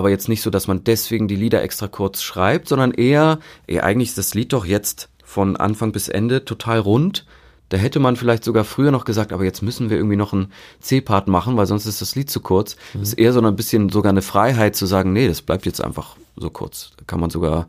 aber 0.01 0.09
jetzt 0.09 0.31
nicht 0.31 0.41
so, 0.41 0.49
dass 0.49 0.67
man 0.67 0.83
deswegen 0.83 1.29
die 1.29 1.37
Lieder 1.37 1.63
extra 1.63 1.87
kurz 1.87 2.23
schreibt, 2.23 2.69
sondern 2.69 2.91
eher, 2.93 3.39
ey, 3.67 3.81
eigentlich 3.81 4.09
ist 4.09 4.19
das 4.19 4.33
Lied 4.33 4.55
doch 4.55 4.65
jetzt 4.65 5.11
von 5.23 5.57
Anfang 5.57 5.93
bis 5.93 6.09
Ende 6.09 6.47
total 6.47 6.79
rund. 6.79 7.27
Da 7.69 7.77
hätte 7.77 8.01
man 8.01 8.17
vielleicht 8.17 8.43
sogar 8.43 8.65
früher 8.65 8.93
noch 8.93 9.05
gesagt, 9.05 9.31
aber 9.31 9.45
jetzt 9.45 9.63
müssen 9.63 9.91
wir 9.91 9.99
irgendwie 9.99 10.17
noch 10.17 10.33
einen 10.33 10.53
C-Part 10.81 11.29
machen, 11.29 11.59
weil 11.59 11.67
sonst 11.67 11.85
ist 11.85 12.01
das 12.01 12.17
Lied 12.17 12.31
zu 12.31 12.41
kurz. 12.41 12.77
Mhm. 12.95 13.01
Das 13.01 13.09
ist 13.11 13.19
eher 13.19 13.35
so 13.35 13.43
ein 13.43 13.57
bisschen 13.57 13.91
sogar 13.91 14.09
eine 14.09 14.23
Freiheit 14.23 14.75
zu 14.75 14.87
sagen, 14.87 15.13
nee, 15.13 15.29
das 15.29 15.43
bleibt 15.43 15.67
jetzt 15.67 15.85
einfach 15.85 16.17
so 16.35 16.49
kurz. 16.49 16.93
Da 16.97 17.05
kann 17.07 17.21
man 17.21 17.29
sogar 17.29 17.69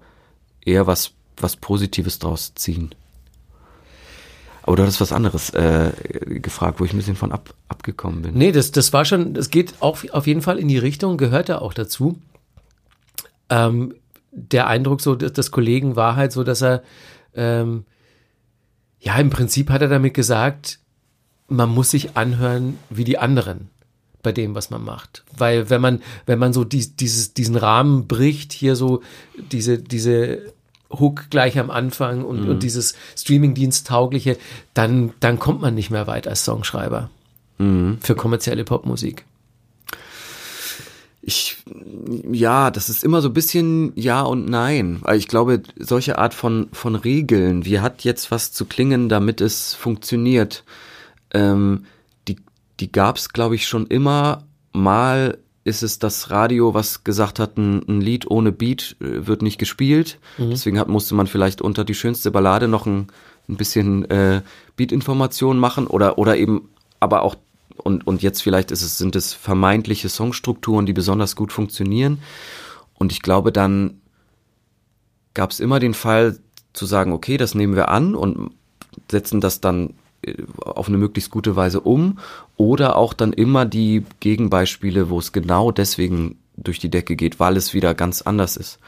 eher 0.65 0.88
was, 0.88 1.12
was 1.36 1.58
Positives 1.58 2.17
draus 2.17 2.54
ziehen. 2.56 2.96
Aber 4.64 4.76
du 4.76 4.84
hattest 4.84 5.01
was 5.01 5.12
anderes 5.12 5.49
äh, 5.51 5.91
gefragt, 6.39 6.80
wo 6.80 6.86
ich 6.86 6.93
ein 6.93 6.97
bisschen 6.97 7.16
von 7.16 7.32
ab, 7.32 7.53
abgekommen 7.68 8.22
bin. 8.22 8.36
Nee, 8.36 8.51
das, 8.51 8.72
das 8.72 8.93
war 8.93 9.05
schon, 9.05 9.34
das 9.34 9.49
geht 9.49 9.76
auch 9.80 9.99
auf 10.12 10.28
jeden 10.28 10.41
Fall 10.41 10.59
in 10.59 10.68
die 10.68 10.78
Richtung, 10.78 11.18
gehört 11.18 11.49
da 11.49 11.59
auch 11.59 11.74
dazu. 11.74 12.20
Ähm, 13.49 13.95
der 14.32 14.68
Eindruck 14.68 15.01
so 15.01 15.16
des 15.16 15.51
Kollegen 15.51 15.95
war 15.95 16.16
halt 16.16 16.32
so, 16.32 16.43
dass 16.43 16.62
er, 16.62 16.84
ähm, 17.34 17.86
ja, 18.99 19.18
im 19.18 19.30
Prinzip 19.30 19.70
hat 19.70 19.82
er 19.82 19.89
damit 19.89 20.14
gesagt, 20.14 20.80
man 21.47 21.70
muss 21.70 21.91
sich 21.91 22.16
anhören 22.16 22.78
wie 22.89 23.03
die 23.03 23.18
anderen. 23.18 23.70
bei 24.24 24.32
dem, 24.32 24.55
was 24.55 24.70
man 24.70 24.84
macht. 24.84 25.24
Weil 25.36 25.70
wenn 25.70 25.82
man, 25.82 26.01
wenn 26.26 26.39
man 26.39 26.53
so 26.53 26.64
die, 26.64 26.95
dieses, 26.95 27.34
diesen 27.34 27.55
Rahmen 27.55 28.07
bricht, 28.07 28.53
hier 28.53 28.76
so 28.76 29.01
diese, 29.51 29.78
diese 29.80 30.53
Hook 31.00 31.30
gleich 31.30 31.58
am 31.60 31.70
Anfang 31.70 32.24
und, 32.24 32.44
mhm. 32.44 32.50
und 32.50 32.64
dieses 32.64 32.96
Streamingdienst-taugliche, 33.18 34.38
dann, 34.74 35.14
dann 35.20 35.39
kommt 35.39 35.62
man 35.62 35.76
nicht 35.76 35.92
mehr 35.92 36.08
weit 36.08 36.28
als 36.28 36.46
Songschreiber 36.46 37.10
mhm. 37.58 37.98
für 38.02 38.16
kommerzielle 38.16 38.64
Popmusik. 38.64 39.26
Ich, 41.24 41.58
ja, 42.32 42.72
das 42.72 42.89
ist 42.89 43.04
immer 43.04 43.22
so 43.22 43.30
ein 43.30 43.34
bisschen 43.34 43.94
Ja 43.96 44.22
und 44.22 44.50
Nein. 44.50 44.98
Weil 45.02 45.20
ich 45.20 45.28
glaube, 45.28 45.62
solche 45.78 46.18
Art 46.18 46.34
von, 46.34 46.70
von 46.72 46.96
Regeln, 46.96 47.64
wie 47.64 47.80
hat 47.80 48.04
jetzt 48.04 48.32
was 48.32 48.52
zu 48.52 48.66
klingen, 48.66 49.08
damit 49.08 49.39
es 49.39 49.76
funktioniert, 49.76 50.64
ähm, 51.32 51.86
die, 52.28 52.38
die 52.80 52.92
gab 52.92 53.18
es, 53.18 53.30
glaube 53.30 53.56
ich, 53.56 53.68
schon 53.68 53.86
immer. 53.86 54.46
Mal 54.74 55.38
ist 55.64 55.84
es 55.84 55.99
das 55.99 56.32
Radio, 56.32 56.74
was 56.74 57.03
gesagt 57.03 57.39
hat, 57.39 57.57
ein, 57.57 57.88
ein 57.88 58.01
Lied 58.01 58.30
ohne 58.30 58.51
Beat 58.51 58.95
äh, 58.99 59.28
wird 59.28 59.41
nicht 59.41 59.57
gespielt. 59.57 60.20
Mhm. 60.38 60.49
Deswegen 60.49 60.80
hat, 60.80 60.88
musste 60.88 61.16
man 61.16 61.28
vielleicht 61.28 61.62
unter 61.62 61.84
die 61.84 61.93
schönste 61.93 62.32
Ballade 62.32 62.68
noch 62.68 62.86
ein, 62.86 63.07
ein 63.47 63.57
bisschen 63.57 64.09
äh, 64.09 64.41
Beat-Information 64.76 65.59
machen 65.59 65.88
oder, 65.88 66.18
oder 66.18 66.38
eben 66.38 66.70
aber 66.99 67.24
auch 67.24 67.36
und, 67.78 68.05
und 68.05 68.22
jetzt 68.22 68.43
vielleicht 68.43 68.72
ist 68.72 68.84
es, 68.84 68.97
sind 68.97 69.16
es 69.16 69.34
vermeintliche 69.34 70.09
Songstrukturen, 70.09 70.86
die 70.86 70.93
besonders 70.93 71.36
gut 71.36 71.51
funktionieren. 71.51 72.20
Und 72.93 73.12
ich 73.12 73.22
glaube, 73.22 73.51
dann 73.51 74.01
gab 75.34 75.51
es 75.51 75.59
immer 75.59 75.80
den 75.80 75.93
Fall 75.93 76.38
zu 76.74 76.86
sagen, 76.86 77.12
okay, 77.12 77.38
das 77.38 77.55
nehmen 77.55 77.76
wir 77.76 77.89
an 77.89 78.14
und 78.14 78.51
setzen 79.09 79.41
das 79.41 79.62
dann 79.62 79.95
auf 80.57 80.88
eine 80.88 80.97
möglichst 80.97 81.32
gute 81.32 81.55
Weise 81.55 81.82
um 81.82 82.19
oder 82.57 82.95
auch 82.95 83.13
dann 83.13 83.34
immer 83.34 83.65
die 83.65 84.05
Gegenbeispiele, 84.19 85.09
wo 85.09 85.19
es 85.19 85.32
genau 85.32 85.72
deswegen 85.72 86.38
durch 86.57 86.80
die 86.80 86.89
Decke 86.89 87.15
geht, 87.15 87.39
weil 87.39 87.57
es 87.57 87.74
wieder 87.74 87.93
ganz 87.93 88.22
anders 88.22 88.57
ist. 88.57 88.80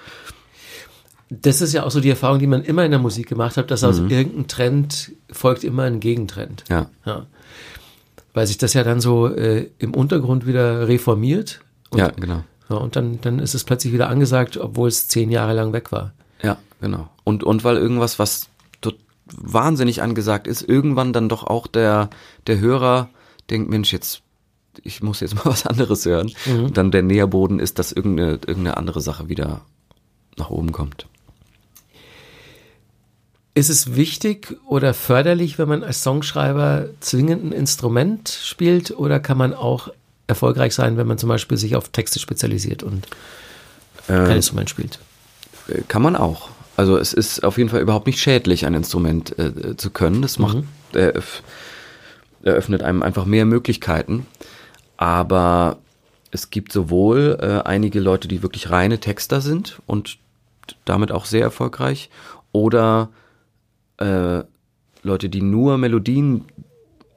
Das 1.29 1.61
ist 1.61 1.73
ja 1.73 1.83
auch 1.83 1.91
so 1.91 1.99
die 1.99 2.11
Erfahrung, 2.11 2.37
die 2.37 2.47
man 2.47 2.63
immer 2.63 2.85
in 2.85 2.91
der 2.91 2.99
Musik 2.99 3.27
gemacht 3.27 3.57
hat, 3.57 3.71
dass 3.71 3.83
aus 3.83 3.99
mhm. 3.99 4.09
irgendeinem 4.09 4.47
Trend 4.47 5.11
folgt 5.31 5.63
immer 5.63 5.83
ein 5.83 5.99
Gegentrend. 5.99 6.63
Ja. 6.69 6.89
ja 7.05 7.25
weil 8.33 8.47
sich 8.47 8.57
das 8.57 8.73
ja 8.73 8.83
dann 8.83 8.99
so 8.99 9.27
äh, 9.27 9.69
im 9.79 9.93
Untergrund 9.93 10.45
wieder 10.45 10.87
reformiert. 10.87 11.61
Und, 11.89 11.99
ja, 11.99 12.09
genau. 12.09 12.43
Ja, 12.69 12.77
und 12.77 12.95
dann, 12.95 13.21
dann 13.21 13.39
ist 13.39 13.53
es 13.53 13.63
plötzlich 13.63 13.93
wieder 13.93 14.09
angesagt, 14.09 14.57
obwohl 14.57 14.87
es 14.87 15.07
zehn 15.07 15.29
Jahre 15.29 15.53
lang 15.53 15.73
weg 15.73 15.91
war. 15.91 16.13
Ja, 16.41 16.57
genau. 16.81 17.09
Und, 17.23 17.43
und 17.43 17.63
weil 17.63 17.77
irgendwas, 17.77 18.19
was 18.19 18.49
wahnsinnig 19.25 20.01
angesagt 20.01 20.47
ist, 20.47 20.61
irgendwann 20.61 21.13
dann 21.13 21.29
doch 21.29 21.43
auch 21.43 21.67
der, 21.67 22.09
der 22.47 22.59
Hörer 22.59 23.09
denkt, 23.49 23.69
Mensch, 23.69 23.93
jetzt, 23.93 24.21
ich 24.81 25.01
muss 25.01 25.19
jetzt 25.19 25.35
mal 25.45 25.45
was 25.45 25.65
anderes 25.65 26.05
hören. 26.05 26.31
Mhm. 26.45 26.65
Und 26.65 26.77
dann 26.77 26.91
der 26.91 27.03
Nährboden 27.03 27.59
ist, 27.59 27.79
dass 27.79 27.91
irgendeine, 27.91 28.33
irgendeine 28.33 28.77
andere 28.77 29.01
Sache 29.01 29.29
wieder 29.29 29.61
nach 30.37 30.49
oben 30.49 30.71
kommt. 30.71 31.07
Ist 33.55 33.69
es 33.69 33.95
wichtig 33.95 34.57
oder 34.67 34.95
förderlich, 34.95 35.59
wenn 35.59 35.69
man 35.69 35.83
als 35.83 36.01
Songschreiber 36.01 36.87
zwingend 37.01 37.45
ein 37.45 37.51
Instrument 37.51 38.27
spielt 38.29 38.91
oder 38.91 39.19
kann 39.19 39.37
man 39.37 39.53
auch 39.53 39.89
erfolgreich 40.25 40.73
sein, 40.73 40.97
wenn 40.97 41.05
man 41.05 41.19
zum 41.19 41.29
Beispiel 41.29 41.57
sich 41.57 41.75
auf 41.75 41.89
Texte 41.89 42.17
spezialisiert 42.19 42.81
und 42.81 43.07
kein 44.07 44.25
ähm, 44.25 44.37
Instrument 44.37 44.71
spielt? 44.71 44.97
Äh, 45.67 45.81
kann 45.87 46.01
man 46.01 46.15
auch. 46.15 46.49
Also 46.75 46.97
es 46.97 47.13
ist 47.13 47.43
auf 47.43 47.57
jeden 47.57 47.69
Fall 47.69 47.81
überhaupt 47.81 48.07
nicht 48.07 48.19
schädlich, 48.19 48.65
ein 48.65 48.73
Instrument 48.73 49.37
äh, 49.37 49.77
zu 49.77 49.91
können. 49.91 50.21
Das 50.21 50.39
macht, 50.39 50.57
mhm. 50.57 50.67
äh, 50.93 51.13
eröffnet 52.43 52.81
einem 52.81 53.03
einfach 53.03 53.25
mehr 53.25 53.45
Möglichkeiten. 53.45 54.25
Aber 54.97 55.77
es 56.31 56.49
gibt 56.49 56.71
sowohl 56.71 57.37
äh, 57.39 57.67
einige 57.67 57.99
Leute, 57.99 58.27
die 58.27 58.41
wirklich 58.41 58.69
reine 58.71 58.99
Texter 58.99 59.39
sind 59.41 59.81
und 59.85 60.17
damit 60.85 61.11
auch 61.11 61.25
sehr 61.25 61.41
erfolgreich, 61.41 62.09
oder 62.51 63.09
äh, 63.97 64.43
Leute, 65.03 65.29
die 65.29 65.41
nur 65.41 65.77
Melodien, 65.77 66.45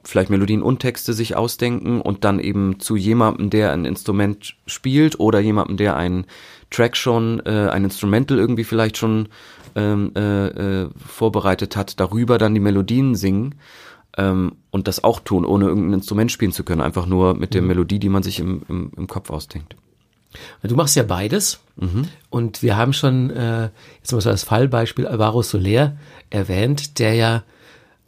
vielleicht 0.07 0.29
Melodien 0.29 0.61
und 0.61 0.79
Texte 0.79 1.13
sich 1.13 1.35
ausdenken 1.35 2.01
und 2.01 2.23
dann 2.23 2.39
eben 2.39 2.79
zu 2.79 2.95
jemandem, 2.95 3.49
der 3.49 3.73
ein 3.73 3.85
Instrument 3.85 4.55
spielt 4.65 5.19
oder 5.19 5.39
jemandem, 5.39 5.77
der 5.77 5.95
einen 5.95 6.25
Track 6.71 6.95
schon, 6.95 7.41
äh, 7.45 7.69
ein 7.69 7.83
Instrumental 7.83 8.37
irgendwie 8.37 8.63
vielleicht 8.63 8.97
schon 8.97 9.29
ähm, 9.75 10.11
äh, 10.15 10.47
äh, 10.47 10.89
vorbereitet 11.05 11.75
hat, 11.75 11.99
darüber 11.99 12.37
dann 12.37 12.53
die 12.53 12.59
Melodien 12.59 13.15
singen 13.15 13.55
ähm, 14.17 14.53
und 14.71 14.87
das 14.87 15.03
auch 15.03 15.19
tun, 15.19 15.45
ohne 15.45 15.65
irgendein 15.65 15.93
Instrument 15.93 16.31
spielen 16.31 16.51
zu 16.51 16.63
können, 16.63 16.81
einfach 16.81 17.05
nur 17.05 17.35
mit 17.35 17.53
der 17.53 17.61
mhm. 17.61 17.67
Melodie, 17.67 17.99
die 17.99 18.09
man 18.09 18.23
sich 18.23 18.39
im, 18.39 18.63
im, 18.69 18.91
im 18.95 19.07
Kopf 19.07 19.29
ausdenkt. 19.29 19.75
Du 20.63 20.75
machst 20.75 20.95
ja 20.95 21.03
beides. 21.03 21.59
Mhm. 21.77 22.07
Und 22.29 22.61
wir 22.61 22.75
haben 22.75 22.93
schon, 22.93 23.29
äh, 23.29 23.69
jetzt 23.99 24.11
mal 24.11 24.21
so 24.21 24.29
als 24.29 24.43
Fallbeispiel 24.43 25.07
Alvaro 25.07 25.41
Soler 25.41 25.97
erwähnt, 26.29 26.99
der 26.99 27.13
ja 27.13 27.43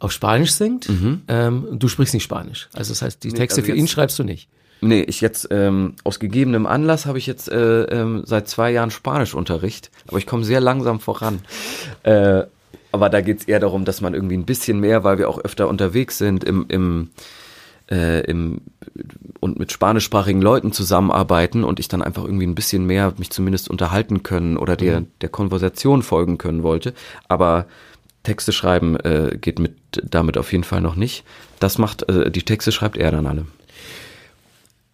auf 0.00 0.12
Spanisch 0.12 0.52
singt. 0.52 0.88
Mhm. 0.88 1.22
Ähm, 1.28 1.66
du 1.72 1.86
sprichst 1.88 2.14
nicht 2.14 2.24
Spanisch. 2.24 2.68
Also 2.72 2.92
das 2.92 3.02
heißt, 3.02 3.22
die 3.22 3.32
Texte 3.32 3.60
also 3.60 3.72
für 3.72 3.78
ihn 3.78 3.86
schreibst 3.86 4.18
du 4.18 4.24
nicht. 4.24 4.48
Nee, 4.80 5.02
ich 5.02 5.20
jetzt 5.20 5.48
ähm, 5.50 5.94
aus 6.04 6.18
gegebenem 6.18 6.66
Anlass 6.66 7.04
habe 7.04 7.18
ich 7.18 7.26
jetzt 7.26 7.50
äh, 7.50 7.82
ähm, 7.82 8.22
seit 8.24 8.48
zwei 8.48 8.70
Jahren 8.72 8.90
Spanischunterricht, 8.90 9.90
aber 10.08 10.16
ich 10.16 10.26
komme 10.26 10.42
sehr 10.42 10.60
langsam 10.60 11.00
voran. 11.00 11.40
Äh, 12.02 12.44
aber 12.92 13.10
da 13.10 13.20
geht 13.20 13.40
es 13.40 13.44
eher 13.44 13.60
darum, 13.60 13.84
dass 13.84 14.00
man 14.00 14.14
irgendwie 14.14 14.36
ein 14.36 14.46
bisschen 14.46 14.80
mehr, 14.80 15.04
weil 15.04 15.18
wir 15.18 15.28
auch 15.28 15.38
öfter 15.38 15.68
unterwegs 15.68 16.18
sind 16.18 16.44
im, 16.44 16.64
im 16.68 17.10
äh, 17.90 18.20
im, 18.20 18.60
und 19.40 19.58
mit 19.58 19.72
spanischsprachigen 19.72 20.40
Leuten 20.40 20.72
zusammenarbeiten 20.72 21.64
und 21.64 21.80
ich 21.80 21.88
dann 21.88 22.02
einfach 22.02 22.24
irgendwie 22.24 22.46
ein 22.46 22.54
bisschen 22.54 22.86
mehr 22.86 23.12
mich 23.18 23.30
zumindest 23.30 23.68
unterhalten 23.68 24.22
können 24.22 24.56
oder 24.56 24.76
der, 24.76 25.00
mhm. 25.00 25.06
der 25.20 25.28
Konversation 25.28 26.02
folgen 26.02 26.38
können 26.38 26.62
wollte. 26.62 26.94
Aber 27.28 27.66
Texte 28.22 28.52
schreiben 28.52 28.96
äh, 28.96 29.36
geht 29.40 29.58
mit 29.58 29.76
damit 30.04 30.38
auf 30.38 30.52
jeden 30.52 30.64
Fall 30.64 30.80
noch 30.80 30.96
nicht. 30.96 31.24
Das 31.58 31.78
macht, 31.78 32.08
äh, 32.08 32.30
die 32.30 32.42
Texte 32.42 32.72
schreibt 32.72 32.96
er 32.96 33.10
dann 33.10 33.26
alle. 33.26 33.46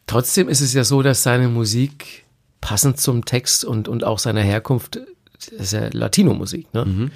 Trotzdem 0.07 0.49
ist 0.49 0.61
es 0.61 0.73
ja 0.73 0.85
so, 0.85 1.03
dass 1.03 1.23
seine 1.23 1.49
Musik 1.49 2.25
passend 2.61 3.01
zum 3.01 3.25
Text 3.25 3.65
und, 3.65 3.89
und 3.89 4.05
auch 4.05 4.19
seiner 4.19 4.43
Herkunft, 4.43 5.01
das 5.35 5.49
ist 5.49 5.73
ja 5.73 5.89
Latino-Musik, 5.93 6.73
ne? 6.75 6.85
Mhm. 6.85 7.11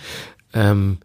Ähm, 0.53 0.99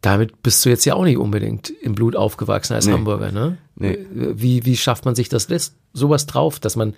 damit 0.00 0.42
bist 0.42 0.64
du 0.64 0.68
jetzt 0.68 0.84
ja 0.84 0.94
auch 0.94 1.04
nicht 1.04 1.18
unbedingt 1.18 1.70
im 1.70 1.94
Blut 1.94 2.14
aufgewachsen 2.14 2.74
als 2.74 2.86
nee. 2.86 2.92
Hamburger, 2.92 3.32
ne? 3.32 3.58
Nee. 3.74 3.98
Wie, 4.10 4.64
wie 4.64 4.76
schafft 4.76 5.04
man 5.04 5.14
sich 5.14 5.28
das 5.28 5.48
lässt 5.48 5.74
sowas 5.92 6.26
drauf, 6.26 6.60
dass 6.60 6.76
man 6.76 6.94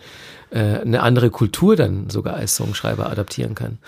äh, 0.51 0.59
eine 0.59 1.03
andere 1.03 1.31
Kultur 1.31 1.77
dann 1.77 2.11
sogar 2.11 2.35
als 2.35 2.57
Songschreiber 2.57 3.11
adaptieren 3.11 3.55
kann? 3.55 3.79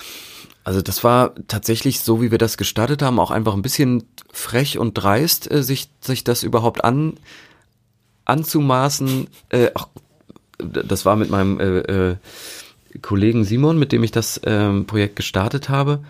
Also 0.64 0.80
das 0.80 1.02
war 1.02 1.34
tatsächlich 1.48 2.00
so, 2.00 2.22
wie 2.22 2.30
wir 2.30 2.38
das 2.38 2.56
gestartet 2.56 3.02
haben, 3.02 3.18
auch 3.18 3.30
einfach 3.30 3.54
ein 3.54 3.62
bisschen 3.62 4.04
frech 4.32 4.78
und 4.78 4.94
dreist, 4.94 5.50
äh, 5.50 5.62
sich, 5.62 5.90
sich 6.00 6.24
das 6.24 6.42
überhaupt 6.42 6.84
an, 6.84 7.14
anzumaßen. 8.24 9.28
Äh, 9.48 9.70
ach, 9.74 9.88
das 10.58 11.04
war 11.04 11.16
mit 11.16 11.30
meinem 11.30 11.58
äh, 11.58 12.10
äh, 12.10 12.16
Kollegen 13.00 13.44
Simon, 13.44 13.78
mit 13.78 13.90
dem 13.90 14.04
ich 14.04 14.12
das 14.12 14.40
ähm, 14.44 14.86
Projekt 14.86 15.16
gestartet 15.16 15.68
habe 15.68 16.04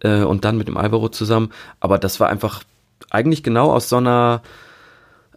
äh, 0.00 0.22
und 0.22 0.44
dann 0.44 0.58
mit 0.58 0.66
dem 0.66 0.76
Alvaro 0.76 1.08
zusammen. 1.08 1.52
Aber 1.78 1.98
das 1.98 2.18
war 2.18 2.28
einfach 2.28 2.62
eigentlich 3.10 3.42
genau 3.42 3.70
aus 3.72 3.88
so 3.88 3.96
einer 3.96 4.42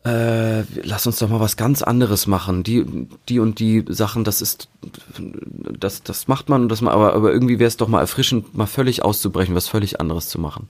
äh, 0.06 0.62
lass 0.84 1.08
uns 1.08 1.20
doch 1.20 1.30
mal 1.30 1.40
was 1.40 1.58
ganz 1.58 1.82
anderes 1.82 2.26
machen. 2.26 2.64
Die, 2.64 3.08
die 3.28 3.40
und 3.40 3.60
die 3.60 3.84
Sachen, 3.90 4.24
das 4.24 4.42
ist, 4.42 4.70
das, 5.78 6.04
das 6.04 6.28
macht 6.28 6.50
man, 6.50 6.70
das 6.70 6.82
mal, 6.82 6.92
aber, 6.92 7.14
aber 7.14 7.34
irgendwie 7.34 7.60
wäre 7.60 7.68
es 7.68 7.78
doch 7.78 7.88
mal 7.88 8.00
erfrischend, 8.00 8.56
mal 8.56 8.66
völlig 8.66 9.04
auszubrechen, 9.04 9.56
was 9.56 9.68
völlig 9.68 10.00
anderes 10.00 10.30
zu 10.30 10.40
machen. 10.40 10.68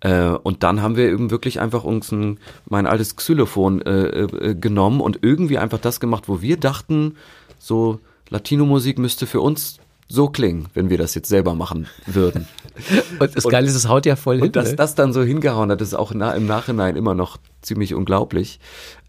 Äh, 0.00 0.30
und 0.30 0.62
dann 0.62 0.82
haben 0.82 0.96
wir 0.96 1.10
eben 1.10 1.30
wirklich 1.30 1.60
einfach 1.60 1.84
uns 1.84 2.12
ein, 2.12 2.38
mein 2.68 2.86
altes 2.86 3.16
Xylophon 3.16 3.82
äh, 3.82 4.22
äh, 4.22 4.54
genommen 4.54 5.00
und 5.00 5.18
irgendwie 5.22 5.58
einfach 5.58 5.80
das 5.80 6.00
gemacht, 6.00 6.24
wo 6.28 6.40
wir 6.40 6.56
dachten, 6.56 7.16
so 7.58 7.98
Latino-Musik 8.28 8.98
müsste 8.98 9.26
für 9.26 9.40
uns 9.40 9.78
so 10.10 10.28
klingen, 10.28 10.66
wenn 10.74 10.90
wir 10.90 10.98
das 10.98 11.14
jetzt 11.14 11.28
selber 11.28 11.54
machen 11.54 11.86
würden. 12.06 12.48
und 13.20 13.36
das 13.36 13.44
Geile 13.44 13.68
ist, 13.68 13.76
es 13.76 13.88
haut 13.88 14.06
ja 14.06 14.16
voll 14.16 14.36
hin. 14.36 14.46
Und 14.46 14.56
dass 14.56 14.70
ne? 14.70 14.76
das 14.76 14.96
dann 14.96 15.12
so 15.12 15.22
hingehauen 15.22 15.70
hat, 15.70 15.80
ist 15.80 15.94
auch 15.94 16.12
na, 16.12 16.32
im 16.32 16.46
Nachhinein 16.46 16.96
immer 16.96 17.14
noch 17.14 17.38
ziemlich 17.62 17.94
unglaublich, 17.94 18.58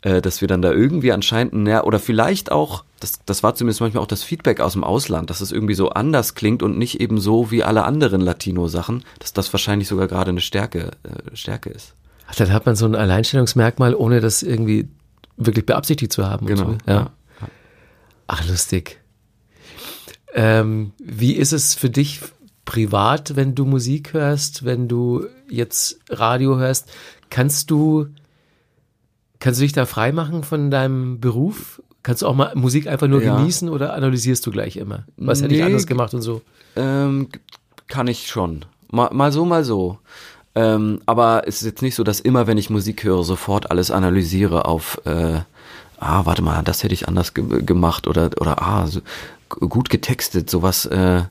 äh, 0.01 0.21
dass 0.21 0.41
wir 0.41 0.47
dann 0.47 0.61
da 0.61 0.71
irgendwie 0.71 1.11
anscheinend, 1.11 1.67
ja, 1.67 1.83
oder 1.83 1.97
vielleicht 1.97 2.51
auch, 2.51 2.83
das, 2.99 3.19
das 3.25 3.41
war 3.41 3.55
zumindest 3.55 3.81
manchmal 3.81 4.03
auch 4.03 4.07
das 4.07 4.21
Feedback 4.21 4.59
aus 4.59 4.73
dem 4.73 4.83
Ausland, 4.83 5.31
dass 5.31 5.41
es 5.41 5.51
irgendwie 5.51 5.73
so 5.73 5.89
anders 5.89 6.35
klingt 6.35 6.61
und 6.61 6.77
nicht 6.77 7.01
eben 7.01 7.19
so 7.19 7.49
wie 7.49 7.63
alle 7.63 7.83
anderen 7.83 8.21
Latino-Sachen, 8.21 9.03
dass 9.17 9.33
das 9.33 9.51
wahrscheinlich 9.51 9.87
sogar 9.87 10.07
gerade 10.07 10.29
eine 10.29 10.41
Stärke, 10.41 10.91
äh, 11.01 11.35
Stärke 11.35 11.71
ist. 11.71 11.95
Ach, 12.27 12.35
dann 12.35 12.53
hat 12.53 12.67
man 12.67 12.75
so 12.75 12.85
ein 12.85 12.95
Alleinstellungsmerkmal, 12.95 13.95
ohne 13.95 14.21
das 14.21 14.43
irgendwie 14.43 14.87
wirklich 15.37 15.65
beabsichtigt 15.65 16.13
zu 16.13 16.29
haben. 16.29 16.45
Genau. 16.45 16.71
So. 16.71 16.77
Ja. 16.85 17.11
Ach, 18.27 18.47
lustig. 18.47 19.00
Ähm, 20.33 20.91
wie 20.97 21.33
ist 21.33 21.51
es 21.51 21.75
für 21.75 21.89
dich 21.89 22.21
privat, 22.65 23.35
wenn 23.35 23.55
du 23.55 23.65
Musik 23.65 24.13
hörst, 24.13 24.63
wenn 24.65 24.87
du 24.87 25.25
jetzt 25.49 25.99
Radio 26.09 26.57
hörst? 26.57 26.89
Kannst 27.29 27.71
du, 27.71 28.07
kannst 29.39 29.59
du 29.59 29.63
dich 29.63 29.73
da 29.73 29.85
freimachen 29.85 30.43
von 30.43 30.71
deinem 30.71 31.19
Beruf? 31.19 31.81
Kannst 32.03 32.21
du 32.21 32.27
auch 32.27 32.35
mal 32.35 32.53
Musik 32.55 32.87
einfach 32.87 33.07
nur 33.07 33.21
Ja. 33.21 33.35
genießen 33.37 33.69
oder 33.69 33.93
analysierst 33.93 34.45
du 34.45 34.51
gleich 34.51 34.77
immer? 34.77 35.05
Was 35.17 35.41
hätte 35.41 35.53
ich 35.53 35.59
Nee, 35.59 35.65
anders 35.65 35.85
gemacht 35.85 36.13
und 36.13 36.21
so? 36.21 36.41
Ähm, 36.75 37.29
kann 37.87 38.07
ich 38.07 38.27
schon. 38.27 38.65
Mal, 38.89 39.09
mal 39.13 39.31
so, 39.31 39.45
mal 39.45 39.63
so. 39.63 39.99
Ähm, 40.55 41.01
aber 41.05 41.43
es 41.45 41.61
ist 41.61 41.65
jetzt 41.67 41.81
nicht 41.81 41.95
so, 41.95 42.03
dass 42.03 42.19
immer, 42.19 42.47
wenn 42.47 42.57
ich 42.57 42.69
Musik 42.69 43.03
höre, 43.03 43.23
sofort 43.23 43.71
alles 43.71 43.91
analysiere 43.91 44.65
auf, 44.65 44.99
äh, 45.05 45.39
ah, 45.99 46.25
warte 46.25 46.41
mal, 46.41 46.61
das 46.63 46.83
hätte 46.83 46.93
ich 46.93 47.07
anders 47.07 47.33
ge 47.33 47.61
gemacht 47.63 48.07
oder, 48.07 48.31
oder 48.39 48.61
ah, 48.61 48.87
so, 48.87 49.01
gut 49.59 49.89
getextet, 49.89 50.49
sowas, 50.49 50.85
äh, 50.85 51.23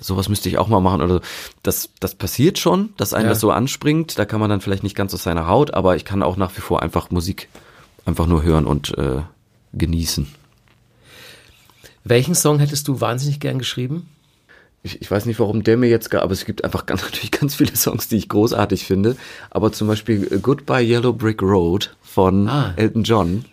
sowas 0.00 0.28
müsste 0.28 0.48
ich 0.48 0.58
auch 0.58 0.68
mal 0.68 0.80
machen 0.80 1.00
oder 1.02 1.14
so. 1.14 1.20
Das, 1.62 1.90
das 2.00 2.14
passiert 2.14 2.58
schon, 2.58 2.90
dass 2.96 3.14
einem 3.14 3.26
Ja. 3.26 3.30
das 3.30 3.40
so 3.40 3.50
anspringt. 3.50 4.18
Da 4.18 4.24
kann 4.24 4.40
man 4.40 4.50
dann 4.50 4.60
vielleicht 4.60 4.82
nicht 4.82 4.96
ganz 4.96 5.14
aus 5.14 5.22
seiner 5.22 5.46
Haut, 5.48 5.72
aber 5.74 5.96
ich 5.96 6.04
kann 6.04 6.22
auch 6.22 6.36
nach 6.36 6.56
wie 6.56 6.60
vor 6.60 6.82
einfach 6.82 7.10
Musik 7.10 7.48
einfach 8.04 8.26
nur 8.26 8.42
hören 8.42 8.66
und 8.66 8.96
äh, 8.98 9.22
genießen. 9.72 10.28
Welchen 12.04 12.34
Song 12.34 12.58
hättest 12.58 12.88
du 12.88 13.00
wahnsinnig 13.00 13.40
gern 13.40 13.58
geschrieben? 13.58 14.08
ich, 14.84 15.02
ich 15.02 15.10
weiß 15.10 15.26
nicht, 15.26 15.40
warum 15.40 15.64
der 15.64 15.76
mir 15.76 15.88
jetzt, 15.90 16.08
gar- 16.08 16.22
aber 16.22 16.32
es 16.32 16.44
gibt 16.44 16.64
einfach 16.64 16.86
ganz, 16.86 17.02
natürlich 17.02 17.32
ganz 17.32 17.56
viele 17.56 17.74
Songs, 17.76 18.08
die 18.08 18.16
ich 18.16 18.28
großartig 18.28 18.84
finde. 18.84 19.16
Aber 19.50 19.72
zum 19.72 19.88
Beispiel 19.88 20.28
äh, 20.32 20.38
Goodbye 20.38 20.82
Yellow 20.86 21.12
Brick 21.12 21.42
Road 21.42 21.94
von 22.02 22.48
Ah. 22.48 22.72
Elton 22.76 23.02
John 23.02 23.44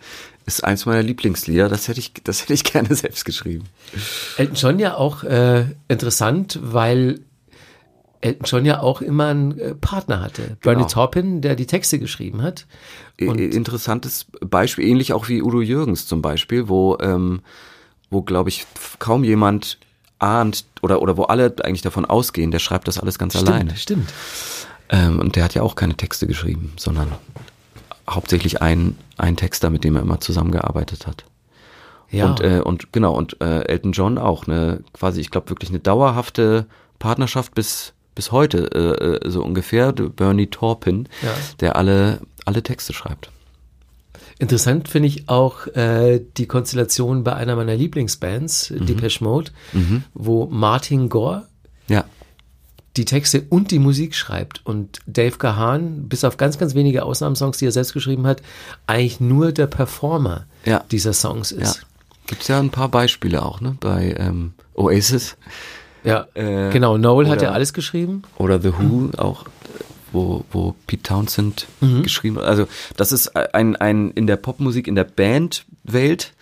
ist 0.46 0.64
eins 0.64 0.86
meiner 0.86 1.02
Lieblingslieder. 1.02 1.68
Das 1.68 1.88
hätte 1.88 2.00
ich, 2.00 2.12
das 2.24 2.42
hätte 2.42 2.54
ich 2.54 2.64
gerne 2.72 2.94
selbst 2.94 3.24
geschrieben. 3.24 3.64
Elton 4.36 4.54
John 4.56 4.78
ja 4.78 4.94
auch 4.96 5.22
äh, 5.24 5.66
interessant, 5.88 6.58
weil 6.62 7.20
Elton 8.20 8.44
John 8.46 8.64
ja 8.64 8.80
auch 8.80 9.02
immer 9.02 9.26
einen 9.26 9.58
äh, 9.58 9.74
Partner 9.74 10.20
hatte. 10.20 10.56
Bernie 10.62 10.82
Genau. 10.82 10.88
Taupin, 10.88 11.40
der 11.42 11.54
die 11.56 11.66
Texte 11.66 11.98
geschrieben 11.98 12.42
hat. 12.42 12.66
I- 13.20 13.26
Interessantes 13.26 14.26
Beispiel, 14.40 14.86
ähnlich 14.86 15.12
auch 15.12 15.28
wie 15.28 15.42
Udo 15.42 15.60
Jürgens 15.60 16.06
zum 16.06 16.22
Beispiel, 16.22 16.68
wo, 16.68 16.96
ähm, 17.00 17.40
wo 18.10 18.22
glaube 18.22 18.48
ich 18.48 18.64
kaum 18.98 19.24
jemand 19.24 19.78
ahnt 20.18 20.64
oder, 20.80 21.02
oder 21.02 21.16
wo 21.18 21.24
alle 21.24 21.54
eigentlich 21.62 21.82
davon 21.82 22.04
ausgehen, 22.06 22.50
der 22.50 22.58
schreibt 22.58 22.88
das 22.88 22.98
alles 22.98 23.18
ganz 23.18 23.36
alleine. 23.36 23.76
stimmt. 23.76 24.12
Ähm, 24.88 25.18
und 25.18 25.36
der 25.36 25.44
hat 25.44 25.54
ja 25.54 25.62
auch 25.62 25.74
keine 25.74 25.94
Texte 25.96 26.26
geschrieben, 26.26 26.72
sondern 26.76 27.12
hauptsächlich 28.08 28.62
ein, 28.62 28.96
ein 29.16 29.36
Texter, 29.36 29.70
mit 29.70 29.84
dem 29.84 29.96
er 29.96 30.02
immer 30.02 30.20
zusammengearbeitet 30.20 31.06
hat. 31.06 31.24
Ja. 32.10 32.26
Und, 32.26 32.40
äh, 32.40 32.60
und 32.62 32.92
genau, 32.92 33.14
und 33.16 33.40
äh, 33.40 33.62
Elton 33.64 33.92
John 33.92 34.16
auch, 34.18 34.46
eine 34.46 34.80
quasi, 34.92 35.20
ich 35.20 35.30
glaube, 35.30 35.50
wirklich 35.50 35.70
eine 35.70 35.80
dauerhafte 35.80 36.66
Partnerschaft 37.00 37.54
bis, 37.54 37.94
bis 38.14 38.30
heute, 38.32 38.70
äh, 39.22 39.26
äh, 39.26 39.30
so 39.30 39.42
ungefähr. 39.42 39.92
Bernie 39.92 40.46
Taupin, 40.46 41.08
Ja. 41.22 41.30
der 41.60 41.76
alle, 41.76 42.20
alle 42.44 42.62
Texte 42.62 42.92
schreibt. 42.92 43.30
Interessant 44.38 44.88
finde 44.88 45.08
ich 45.08 45.28
auch 45.28 45.66
äh, 45.68 46.20
die 46.36 46.46
Konstellation 46.46 47.24
bei 47.24 47.34
einer 47.34 47.56
meiner 47.56 47.74
Lieblingsbands, 47.74 48.70
Mhm. 48.70 48.86
Depeche 48.86 49.24
Mode, 49.24 49.50
wo 50.14 50.46
Martin 50.46 51.08
Gore 51.08 51.46
Ja, 51.88 52.04
die 52.96 53.04
Texte 53.04 53.44
und 53.50 53.70
die 53.70 53.78
Musik 53.78 54.14
schreibt 54.14 54.60
und 54.64 54.98
Dave 55.06 55.36
Gahan, 55.38 56.08
bis 56.08 56.24
auf 56.24 56.36
ganz, 56.36 56.58
ganz 56.58 56.74
wenige 56.74 57.04
Ausnahmesongs, 57.04 57.58
die 57.58 57.66
er 57.66 57.72
selbst 57.72 57.92
geschrieben 57.92 58.26
hat, 58.26 58.42
eigentlich 58.86 59.20
nur 59.20 59.52
der 59.52 59.66
Performer 59.66 60.46
Ja. 60.64 60.82
dieser 60.90 61.12
Songs 61.12 61.50
ja. 61.50 61.58
ist. 61.62 61.86
Gibt's 62.26 62.48
ja 62.48 62.58
ein 62.58 62.70
paar 62.70 62.88
Beispiele 62.88 63.44
auch, 63.44 63.60
ne? 63.60 63.76
Bei 63.80 64.14
ähm, 64.18 64.54
Oasis 64.74 65.36
Ja, 66.04 66.26
Äh, 66.34 66.70
genau. 66.72 66.96
Noel 66.98 67.26
hat 67.28 67.38
oder- 67.38 67.46
ja 67.48 67.52
alles 67.52 67.72
geschrieben. 67.72 68.22
oder 68.38 68.60
The 68.60 68.72
Who 68.78 69.10
auch, 69.16 69.44
äh, 69.46 69.48
wo, 70.12 70.44
wo 70.52 70.74
Pete 70.86 71.02
Townsend 71.02 71.66
Mhm. 71.80 72.02
geschrieben 72.02 72.36
hat. 72.38 72.44
Also 72.44 72.66
das 72.96 73.12
ist 73.12 73.36
ein, 73.36 73.76
ein 73.76 74.10
in 74.12 74.26
der 74.26 74.36
Popmusik, 74.36 74.86
in 74.88 74.94
der 74.94 75.04
Bandwelt 75.04 76.32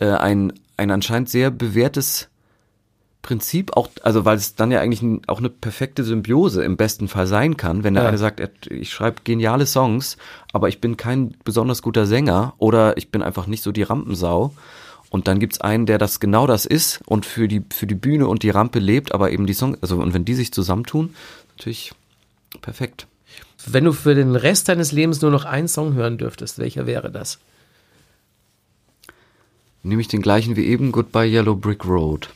äh, 0.00 0.06
ein, 0.10 0.52
ein 0.76 0.90
anscheinend 0.90 1.28
sehr 1.28 1.50
bewährtes 1.50 2.28
Prinzip, 3.22 3.76
auch, 3.76 3.90
also 4.02 4.24
weil 4.24 4.36
es 4.38 4.54
dann 4.54 4.70
ja 4.70 4.80
eigentlich 4.80 5.02
auch 5.26 5.38
eine 5.38 5.50
perfekte 5.50 6.04
Symbiose 6.04 6.64
im 6.64 6.76
besten 6.76 7.06
Fall 7.06 7.26
sein 7.26 7.56
kann, 7.56 7.84
wenn 7.84 7.94
der 7.94 8.04
Ja. 8.04 8.08
eine 8.08 8.18
sagt, 8.18 8.40
ich 8.70 8.90
schreibe 8.90 9.22
geniale 9.24 9.66
Songs, 9.66 10.16
aber 10.52 10.68
ich 10.68 10.80
bin 10.80 10.96
kein 10.96 11.34
besonders 11.44 11.82
guter 11.82 12.06
Sänger 12.06 12.54
oder 12.58 12.96
ich 12.96 13.10
bin 13.10 13.22
einfach 13.22 13.46
nicht 13.46 13.62
so 13.62 13.72
die 13.72 13.82
Rampensau. 13.82 14.54
Und 15.10 15.26
dann 15.26 15.40
gibt's 15.40 15.60
einen, 15.60 15.86
der 15.86 15.98
das 15.98 16.20
genau 16.20 16.46
das 16.46 16.64
ist 16.64 17.00
und 17.04 17.26
für 17.26 17.48
die, 17.48 17.62
für 17.72 17.86
die 17.88 17.96
Bühne 17.96 18.28
und 18.28 18.44
die 18.44 18.50
Rampe 18.50 18.78
lebt, 18.78 19.12
aber 19.12 19.32
eben 19.32 19.44
die 19.46 19.54
Songs, 19.54 19.76
also 19.82 19.96
und 19.96 20.14
wenn 20.14 20.24
die 20.24 20.34
sich 20.34 20.52
zusammentun, 20.52 21.14
natürlich 21.56 21.92
perfekt. 22.62 23.06
Wenn 23.66 23.84
du 23.84 23.92
für 23.92 24.14
den 24.14 24.36
Rest 24.36 24.68
deines 24.68 24.92
Lebens 24.92 25.20
nur 25.20 25.30
noch 25.32 25.44
einen 25.44 25.68
Song 25.68 25.94
hören 25.94 26.16
dürftest, 26.16 26.58
welcher 26.58 26.86
wäre 26.86 27.10
das? 27.10 27.38
Nehme 29.82 30.00
ich 30.00 30.08
den 30.08 30.22
gleichen 30.22 30.56
wie 30.56 30.66
eben, 30.66 30.92
Goodbye 30.92 31.26
Yellow 31.26 31.56
Brick 31.56 31.84
Road. 31.84 32.30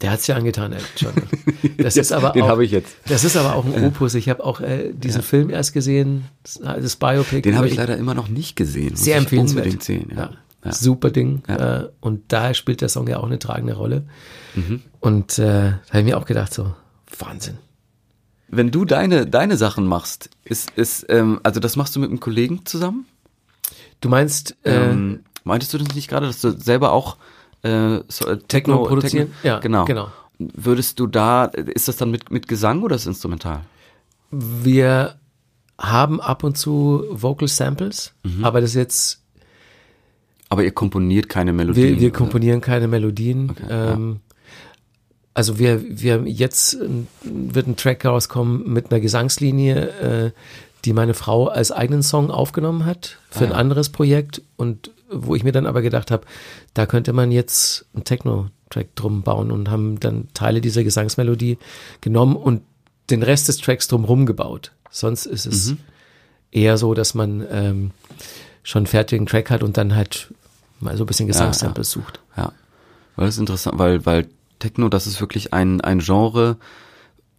Der 0.00 0.10
hat's 0.10 0.26
ja 0.26 0.36
angetan, 0.36 0.72
Elton 0.72 0.88
John. 0.96 1.12
Das 1.76 1.96
ist 1.96 2.12
aber 2.12 2.30
Den 2.30 2.42
auch, 2.42 2.48
habe 2.48 2.64
ich 2.64 2.70
jetzt. 2.70 2.94
Das 3.06 3.24
ist 3.24 3.36
aber 3.36 3.54
auch 3.54 3.64
ein 3.64 3.84
Opus. 3.84 4.14
Ich 4.14 4.28
habe 4.28 4.44
auch 4.44 4.60
äh, 4.60 4.92
diesen 4.92 5.22
Film 5.22 5.50
erst 5.50 5.72
gesehen, 5.72 6.24
das, 6.42 6.96
Biopic. 6.96 7.42
Den 7.42 7.56
habe 7.56 7.68
ich 7.68 7.76
leider 7.76 7.96
immer 7.96 8.14
noch 8.14 8.28
nicht 8.28 8.56
gesehen. 8.56 8.96
Sehr 8.96 9.16
empfehlenswert. 9.16 9.64
Unbedingt 9.64 9.82
sehen, 9.84 10.10
ja. 10.10 10.16
Ja. 10.16 10.30
Ja. 10.64 10.72
Super 10.72 11.10
Ding. 11.10 11.42
Ja. 11.48 11.80
Äh, 11.80 11.88
und 12.00 12.32
da 12.32 12.52
spielt 12.52 12.82
der 12.82 12.88
Song 12.90 13.08
ja 13.08 13.18
auch 13.18 13.24
eine 13.24 13.38
tragende 13.38 13.74
Rolle. 13.74 14.06
Mhm. 14.54 14.82
Und 15.00 15.38
äh, 15.38 15.44
da 15.44 15.80
habe 15.88 16.00
ich 16.00 16.04
mir 16.04 16.18
auch 16.18 16.26
gedacht, 16.26 16.52
so, 16.52 16.74
Wahnsinn. 17.18 17.56
Wenn 18.48 18.70
du 18.70 18.84
deine, 18.84 19.26
deine 19.26 19.56
Sachen 19.56 19.86
machst, 19.86 20.28
ist, 20.44 20.70
ist, 20.72 21.06
ähm, 21.08 21.40
also 21.44 21.60
das 21.60 21.76
machst 21.76 21.96
du 21.96 22.00
mit 22.00 22.10
einem 22.10 22.20
Kollegen 22.20 22.66
zusammen? 22.66 23.06
Du 24.00 24.08
meinst 24.08 24.56
äh, 24.64 24.90
Ähm, 24.90 25.20
meintest 25.44 25.72
du 25.72 25.78
das 25.78 25.94
nicht 25.94 26.08
gerade, 26.08 26.26
dass 26.26 26.40
du 26.40 26.50
selber 26.50 26.92
auch 26.92 27.16
äh, 27.62 28.00
so, 28.08 28.26
äh, 28.26 28.38
Techno, 28.38 28.38
Techno 28.48 28.82
produzieren? 28.84 29.26
Techno, 29.42 29.48
Ja, 29.48 29.58
genau. 29.60 29.84
genau. 29.84 30.08
Würdest 30.38 30.98
du 30.98 31.06
da, 31.06 31.44
ist 31.44 31.88
das 31.88 31.96
dann 31.98 32.10
mit, 32.10 32.30
mit 32.30 32.48
Gesang 32.48 32.82
oder 32.82 32.96
ist 32.96 33.02
es 33.02 33.08
instrumental? 33.08 33.60
wir 34.30 35.16
haben 35.78 36.20
ab 36.20 36.44
und 36.44 36.56
zu 36.56 37.04
Vocal 37.10 37.48
Samples, 37.48 38.12
Mhm. 38.22 38.44
aber 38.44 38.60
das 38.60 38.70
ist 38.70 38.76
jetzt 38.76 39.22
Aber 40.48 40.62
ihr 40.62 40.70
komponiert 40.72 41.28
keine 41.28 41.52
Melodien? 41.52 41.94
Wir, 41.94 42.00
wir 42.00 42.12
komponieren 42.12 42.60
keine 42.60 42.86
Melodien. 42.88 43.50
Okay, 43.50 43.64
ja. 43.68 43.92
ähm, 43.94 44.20
Also 45.34 45.58
wir, 45.58 45.82
wir 45.88 46.22
jetzt 46.26 46.74
äh, 46.74 46.88
wird 47.22 47.66
ein 47.66 47.76
Track 47.76 48.04
rauskommen 48.04 48.72
mit 48.72 48.90
einer 48.90 49.00
Gesangslinie, 49.00 49.76
äh, 49.88 50.30
die 50.84 50.92
meine 50.92 51.14
Frau 51.14 51.46
als 51.48 51.72
eigenen 51.72 52.02
Song 52.02 52.30
aufgenommen 52.30 52.84
hat 52.84 53.18
für 53.30 53.44
ein 53.44 53.50
Ah, 53.50 53.54
ja. 53.54 53.58
anderes 53.60 53.88
Projekt 53.90 54.42
und 54.56 54.90
wo 55.10 55.34
ich 55.34 55.44
mir 55.44 55.52
dann 55.52 55.66
aber 55.66 55.82
gedacht 55.82 56.10
habe, 56.10 56.24
da 56.74 56.86
könnte 56.86 57.12
man 57.12 57.32
jetzt 57.32 57.86
einen 57.94 58.04
Techno-Track 58.04 58.94
drum 58.94 59.22
bauen 59.22 59.50
und 59.50 59.70
haben 59.70 59.98
dann 60.00 60.28
Teile 60.34 60.60
dieser 60.60 60.84
Gesangsmelodie 60.84 61.58
genommen 62.00 62.36
und 62.36 62.62
den 63.10 63.22
Rest 63.22 63.48
des 63.48 63.58
Tracks 63.58 63.88
drumherum 63.88 64.24
gebaut. 64.26 64.72
Sonst 64.90 65.26
ist 65.26 65.46
es 65.46 65.70
Mhm. 65.70 65.78
eher 66.52 66.78
so, 66.78 66.94
dass 66.94 67.14
man 67.14 67.44
ähm, 67.50 67.90
schon 68.62 68.80
einen 68.80 68.86
fertigen 68.86 69.26
Track 69.26 69.50
hat 69.50 69.62
und 69.62 69.76
dann 69.76 69.94
halt 69.96 70.32
mal 70.80 70.96
so 70.96 71.04
ein 71.04 71.06
bisschen 71.06 71.26
Gesangssamples 71.26 71.90
sucht. 71.90 72.20
Ja, 72.36 72.52
weil 73.16 73.26
das 73.26 73.34
ist 73.34 73.40
interessant, 73.40 73.78
weil, 73.78 74.06
weil 74.06 74.28
Techno, 74.60 74.88
das 74.88 75.06
ist 75.06 75.20
wirklich 75.20 75.52
ein, 75.52 75.80
ein 75.80 75.98
Genre, 76.00 76.56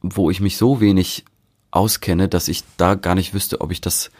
wo 0.01 0.29
ich 0.29 0.41
mich 0.41 0.57
so 0.57 0.81
wenig 0.81 1.23
auskenne, 1.71 2.27
dass 2.27 2.47
ich 2.47 2.63
da 2.77 2.95
gar 2.95 3.15
nicht 3.15 3.33
wüsste, 3.33 3.61
ob 3.61 3.71
ich 3.71 3.79
das 3.79 4.11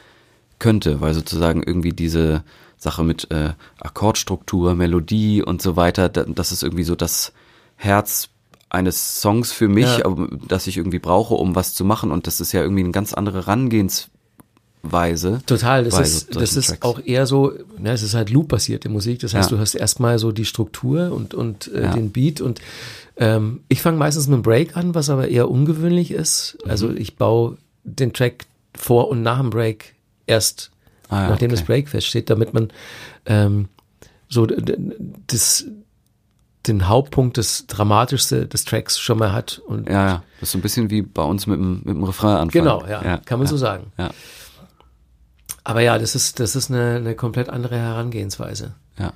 könnte, 0.60 1.02
weil 1.02 1.14
sozusagen 1.14 1.64
irgendwie 1.64 1.91
diese 1.91 2.43
Sache 2.84 3.03
mit 3.03 3.29
äh, 3.29 3.53
Akkordstruktur, 3.79 4.73
Melodie 4.73 5.43
und 5.43 5.61
so 5.61 5.75
weiter, 5.75 6.09
da, 6.09 6.23
das 6.23 6.51
ist 6.51 6.63
irgendwie 6.63 6.84
so 6.84 6.95
das 6.95 7.32
Herz 7.75 8.29
eines 8.69 9.21
Songs 9.21 9.51
für 9.51 9.67
mich, 9.67 9.99
Ja. 9.99 10.15
das 10.47 10.65
ich 10.65 10.77
irgendwie 10.77 10.97
brauche, 10.99 11.36
um 11.36 11.53
was 11.55 11.73
zu 11.75 11.86
machen 11.86 12.09
und 12.11 12.25
das 12.25 12.41
ist 12.41 12.53
ja 12.53 12.61
irgendwie 12.63 12.84
eine 12.84 12.91
ganz 12.91 13.13
andere 13.13 13.45
Herangehensweise. 13.45 15.41
Total, 15.45 15.84
das 15.84 15.99
ist, 15.99 16.36
das 16.36 16.55
ist 16.55 16.67
Tracks. 16.67 16.82
auch 16.82 16.99
eher 17.05 17.27
so, 17.27 17.51
ne, 17.77 17.91
es 17.91 18.01
ist 18.01 18.13
halt 18.15 18.29
Loop-basierte 18.32 18.89
Musik. 18.89 19.19
Das 19.19 19.34
heißt, 19.34 19.51
Ja. 19.51 19.57
du 19.57 19.61
hast 19.61 19.75
erstmal 19.75 20.17
so 20.19 20.32
die 20.32 20.45
Struktur 20.45 21.11
und, 21.11 21.34
und 21.34 21.67
äh, 21.73 21.84
Ja. 21.84 21.91
den 21.93 22.11
Beat 22.11 22.41
und 22.41 22.61
ähm, 23.17 23.61
ich 23.67 23.82
fange 23.82 23.97
meistens 23.97 24.27
mit 24.27 24.36
einem 24.36 24.43
Break 24.43 24.75
an, 24.77 24.95
was 24.95 25.09
aber 25.09 25.27
eher 25.27 25.49
ungewöhnlich 25.51 26.11
ist. 26.11 26.57
Mhm. 26.65 26.71
Also 26.71 26.89
ich 26.89 27.17
baue 27.17 27.57
den 27.84 28.13
Track 28.13 28.45
vor 28.75 29.09
und 29.09 29.21
nach 29.21 29.39
dem 29.39 29.49
Break 29.49 29.93
erst, 30.25 30.71
Ah 31.12 31.24
ja, 31.24 31.30
nachdem 31.30 31.51
okay. 31.51 31.59
das 31.59 31.66
Break 31.66 31.89
feststeht, 31.89 32.30
damit 32.30 32.53
man 32.53 32.70
ähm, 33.26 33.68
so 34.28 34.47
das, 35.28 35.66
den 36.66 36.88
Hauptpunkt, 36.88 37.38
das 37.38 37.68
Dramatischste 37.68 38.47
des 38.47 38.66
Tracks 38.66 38.97
schon 38.97 39.20
mal 39.20 39.34
hat. 39.34 39.62
Und 39.68 39.88
Ja, 39.88 40.07
ja, 40.07 40.24
das 40.39 40.49
ist 40.49 40.51
so 40.53 40.57
ein 40.57 40.62
bisschen 40.62 40.89
wie 40.89 41.01
bei 41.01 41.24
uns 41.24 41.45
mit 41.45 41.59
dem, 41.59 41.82
mit 41.84 41.95
dem 41.95 42.03
Refrain 42.03 42.38
anfangen. 42.38 42.49
Genau, 42.49 42.86
ja, 42.88 43.18
kann 43.18 43.39
man 43.39 43.45
ja, 43.45 43.51
so 43.51 43.57
sagen. 43.57 43.91
Ja, 43.97 44.09
Aber 45.64 45.82
ja, 45.82 45.99
das 45.99 46.16
ist, 46.16 46.39
das 46.39 46.55
ist 46.55 46.72
eine, 46.72 46.95
eine 46.95 47.14
komplett 47.14 47.49
andere 47.49 47.78
Herangehensweise. 47.78 48.74
ja. 48.97 49.14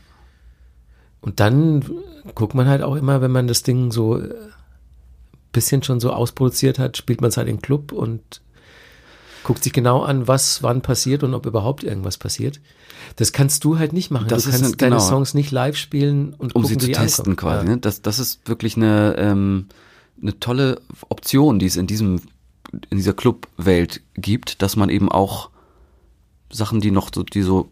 Und 1.22 1.40
dann 1.40 1.84
guckt 2.36 2.54
man 2.54 2.68
halt 2.68 2.84
auch 2.84 2.94
immer, 2.94 3.20
wenn 3.20 3.32
man 3.32 3.48
das 3.48 3.64
Ding 3.64 3.92
so 3.92 4.20
äh, 4.20 4.30
bisschen 5.52 5.82
schon 5.82 6.00
so 6.00 6.12
ausproduziert 6.12 6.78
hat, 6.78 6.98
spielt 6.98 7.20
man 7.20 7.30
es 7.30 7.38
halt 7.38 7.48
im 7.48 7.62
Club 7.62 7.92
und 7.92 8.42
guckt 9.46 9.64
sich 9.64 9.72
genau 9.72 10.02
an, 10.02 10.28
was 10.28 10.62
wann 10.64 10.82
passiert 10.82 11.24
und 11.24 11.34
ob 11.34 11.46
überhaupt 11.46 11.84
irgendwas 11.86 12.18
passiert. 12.18 12.60
Das 13.16 13.32
kannst 13.32 13.64
du 13.64 13.78
halt 13.80 13.94
nicht 13.94 14.12
machen. 14.12 14.28
Das 14.28 14.44
du 14.44 14.50
kannst 14.52 14.66
ein- 14.66 14.78
deine 14.78 14.96
genau. 14.98 15.08
Songs 15.08 15.34
nicht 15.34 15.52
live 15.52 15.78
spielen 15.78 16.34
und 16.34 16.54
um 16.56 16.64
gucken, 16.64 16.80
sie 16.80 16.88
zu 16.88 16.92
testen 16.92 17.32
ankommen. 17.32 17.52
quasi. 17.54 17.68
Ja. 17.68 17.76
Ne? 17.76 17.78
Das, 17.80 18.02
das 18.02 18.20
ist 18.20 18.48
wirklich 18.50 18.76
eine, 18.76 19.16
ähm, 19.18 19.68
eine 20.22 20.38
tolle 20.40 20.82
Option, 21.10 21.60
die 21.60 21.68
es 21.68 21.78
in 21.78 21.88
diesem 21.88 22.22
in 22.90 22.98
dieser 22.98 23.14
Clubwelt 23.14 24.02
gibt, 24.16 24.62
dass 24.62 24.76
man 24.76 24.90
eben 24.90 25.10
auch 25.10 25.50
Sachen, 26.52 26.82
die 26.82 26.92
noch 26.92 27.10
so, 27.14 27.24
die 27.24 27.42
so 27.44 27.70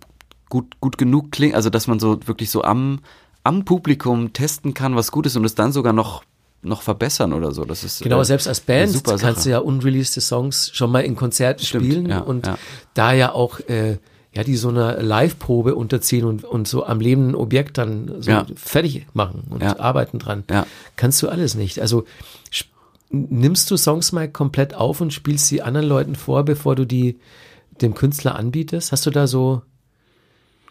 gut 0.49 0.79
gut 0.79 0.97
genug 0.97 1.31
klingen, 1.31 1.55
also 1.55 1.69
dass 1.69 1.87
man 1.87 1.99
so 1.99 2.19
wirklich 2.25 2.49
so 2.51 2.63
am 2.63 2.99
am 3.43 3.65
Publikum 3.65 4.31
testen 4.31 4.73
kann, 4.73 4.95
was 4.95 5.11
gut 5.11 5.25
ist 5.25 5.35
und 5.35 5.43
es 5.43 5.55
dann 5.55 5.71
sogar 5.73 5.91
noch 5.93 6.23
noch 6.63 6.81
verbessern 6.81 7.33
oder 7.33 7.51
so. 7.51 7.65
Das 7.65 7.83
ist 7.83 8.01
Genau, 8.01 8.21
äh, 8.21 8.25
selbst 8.25 8.47
als 8.47 8.59
Band 8.61 8.91
super 8.91 9.17
kannst 9.17 9.45
du 9.45 9.49
ja 9.49 9.59
unreleased 9.59 10.19
Songs 10.21 10.71
schon 10.73 10.91
mal 10.91 11.01
in 11.01 11.15
Konzerten 11.15 11.63
Stimmt, 11.63 11.85
spielen 11.85 12.09
ja, 12.09 12.19
und 12.19 12.47
ja. 12.47 12.57
da 12.93 13.13
ja 13.13 13.31
auch 13.33 13.59
äh, 13.67 13.97
ja 14.33 14.43
die 14.43 14.55
so 14.55 14.69
einer 14.69 15.01
Live-Probe 15.01 15.75
unterziehen 15.75 16.25
und, 16.25 16.43
und 16.43 16.67
so 16.67 16.85
am 16.85 16.99
lebenden 16.99 17.35
Objekt 17.35 17.77
dann 17.77 18.21
so 18.21 18.31
Ja. 18.31 18.45
fertig 18.55 19.05
machen 19.13 19.43
und 19.49 19.61
arbeiten 19.63 20.19
dran. 20.19 20.43
Kannst 20.95 21.21
du 21.21 21.29
alles 21.29 21.53
nicht. 21.55 21.79
Also 21.79 22.05
nimmst 23.11 23.69
du 23.69 23.77
Songs 23.77 24.11
mal 24.11 24.27
komplett 24.27 24.73
auf 24.73 25.01
und 25.01 25.13
spielst 25.13 25.47
sie 25.47 25.61
anderen 25.61 25.87
Leuten 25.87 26.15
vor, 26.15 26.43
bevor 26.43 26.75
du 26.75 26.85
die 26.85 27.19
dem 27.81 27.93
Künstler 27.93 28.35
anbietest? 28.35 28.91
Hast 28.91 29.05
du 29.05 29.11
da 29.11 29.27
so 29.27 29.61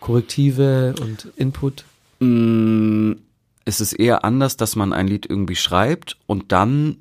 Korrektive 0.01 0.95
und 1.01 1.29
Input? 1.37 1.85
Es 3.65 3.81
ist 3.81 3.93
eher 3.93 4.25
anders, 4.25 4.57
dass 4.57 4.77
man 4.77 4.93
ein 4.93 5.09
Lied 5.09 5.27
irgendwie 5.29 5.57
schreibt 5.57 6.19
und 6.27 6.53
dann 6.53 6.97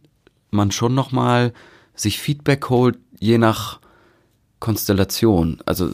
man 0.51 0.72
schon 0.72 0.93
noch 0.93 1.12
mal 1.12 1.53
sich 1.95 2.20
Feedback 2.20 2.70
holt, 2.70 2.97
je 3.20 3.38
nach 3.38 3.80
Konstellation. 4.59 5.59
Also 5.66 5.89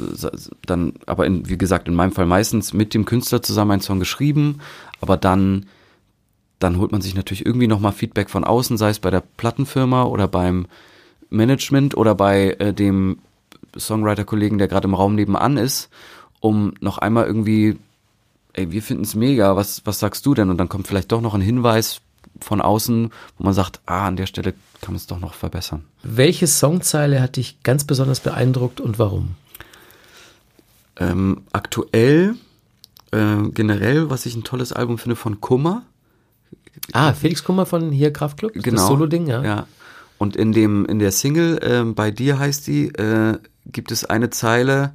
dann, 0.66 0.94
aber 1.06 1.26
in, 1.26 1.48
wie 1.48 1.58
gesagt, 1.58 1.88
in 1.88 1.96
meinem 1.96 2.12
Fall 2.12 2.26
meistens 2.26 2.74
mit 2.74 2.94
dem 2.94 3.06
Künstler 3.06 3.42
zusammen 3.42 3.72
einen 3.72 3.82
Song 3.82 4.00
geschrieben, 4.00 4.60
aber 5.00 5.16
dann 5.18 5.66
dann 6.60 6.78
holt 6.78 6.92
man 6.92 7.02
sich 7.02 7.16
natürlich 7.16 7.46
irgendwie 7.46 7.68
noch 7.68 7.80
mal 7.80 7.92
Feedback 7.92 8.30
von 8.30 8.44
außen, 8.44 8.78
sei 8.78 8.90
es 8.90 9.00
bei 9.00 9.12
der 9.12 9.22
Plattenfirma 9.22 10.04
oder 10.04 10.28
beim 10.28 10.66
Management 11.30 11.96
oder 11.96 12.16
bei 12.16 12.56
äh, 12.60 12.74
dem 12.74 13.20
Songwriter-Kollegen, 13.78 14.58
der 14.58 14.68
gerade 14.68 14.88
im 14.88 14.94
Raum 14.94 15.16
nebenan 15.16 15.58
ist, 15.58 15.90
um 16.40 16.74
noch 16.80 16.98
einmal 16.98 17.26
irgendwie 17.26 17.78
ey, 18.58 18.72
wir 18.72 18.82
finden 18.82 19.04
es 19.04 19.16
mega, 19.16 19.56
was, 19.56 19.86
was 19.86 20.00
sagst 20.00 20.26
du 20.26 20.34
denn? 20.34 20.50
Und 20.50 20.58
dann 20.58 20.68
kommt 20.68 20.88
vielleicht 20.88 21.12
doch 21.12 21.22
noch 21.22 21.34
ein 21.34 21.42
Hinweis 21.42 22.02
von 22.42 22.60
außen, 22.60 23.12
wo 23.38 23.44
man 23.44 23.54
sagt, 23.54 23.82
ah, 23.86 24.08
an 24.08 24.16
der 24.16 24.26
Stelle 24.26 24.54
kann 24.82 24.94
man 24.94 24.96
es 24.96 25.08
doch 25.08 25.20
noch 25.20 25.34
verbessern. 25.34 25.86
Welche 26.04 26.48
Songzeile 26.48 27.22
hat 27.22 27.38
dich 27.38 27.62
ganz 27.64 27.84
besonders 27.84 28.20
beeindruckt 28.20 28.82
und 28.82 29.00
warum? 29.00 29.36
Ähm, 30.98 31.44
aktuell, 31.54 32.36
äh, 33.12 33.38
generell, 33.54 34.10
was 34.10 34.26
ich 34.26 34.36
ein 34.36 34.44
tolles 34.44 34.74
Album 34.74 34.98
finde 34.98 35.16
von 35.16 35.40
Kummer. 35.40 35.84
Ah, 36.94 37.14
Felix 37.14 37.44
Kummer 37.44 37.66
von 37.66 37.92
hier 37.92 38.12
Kraftklub? 38.12 38.54
Genau. 38.54 38.78
Das 38.78 38.88
Solo-Ding, 38.88 39.28
ja. 39.28 39.44
ja. 39.44 39.68
Und 40.18 40.36
in 40.36 40.52
dem, 40.52 40.86
in 40.86 40.98
der 40.98 41.12
Single, 41.12 41.60
ähm, 41.62 41.94
bei 41.94 42.10
dir 42.10 42.40
heißt 42.40 42.66
die, 42.66 42.88
äh, 42.88 43.38
gibt 43.68 43.92
es 43.92 44.06
eine 44.06 44.32
Zeile, 44.32 44.94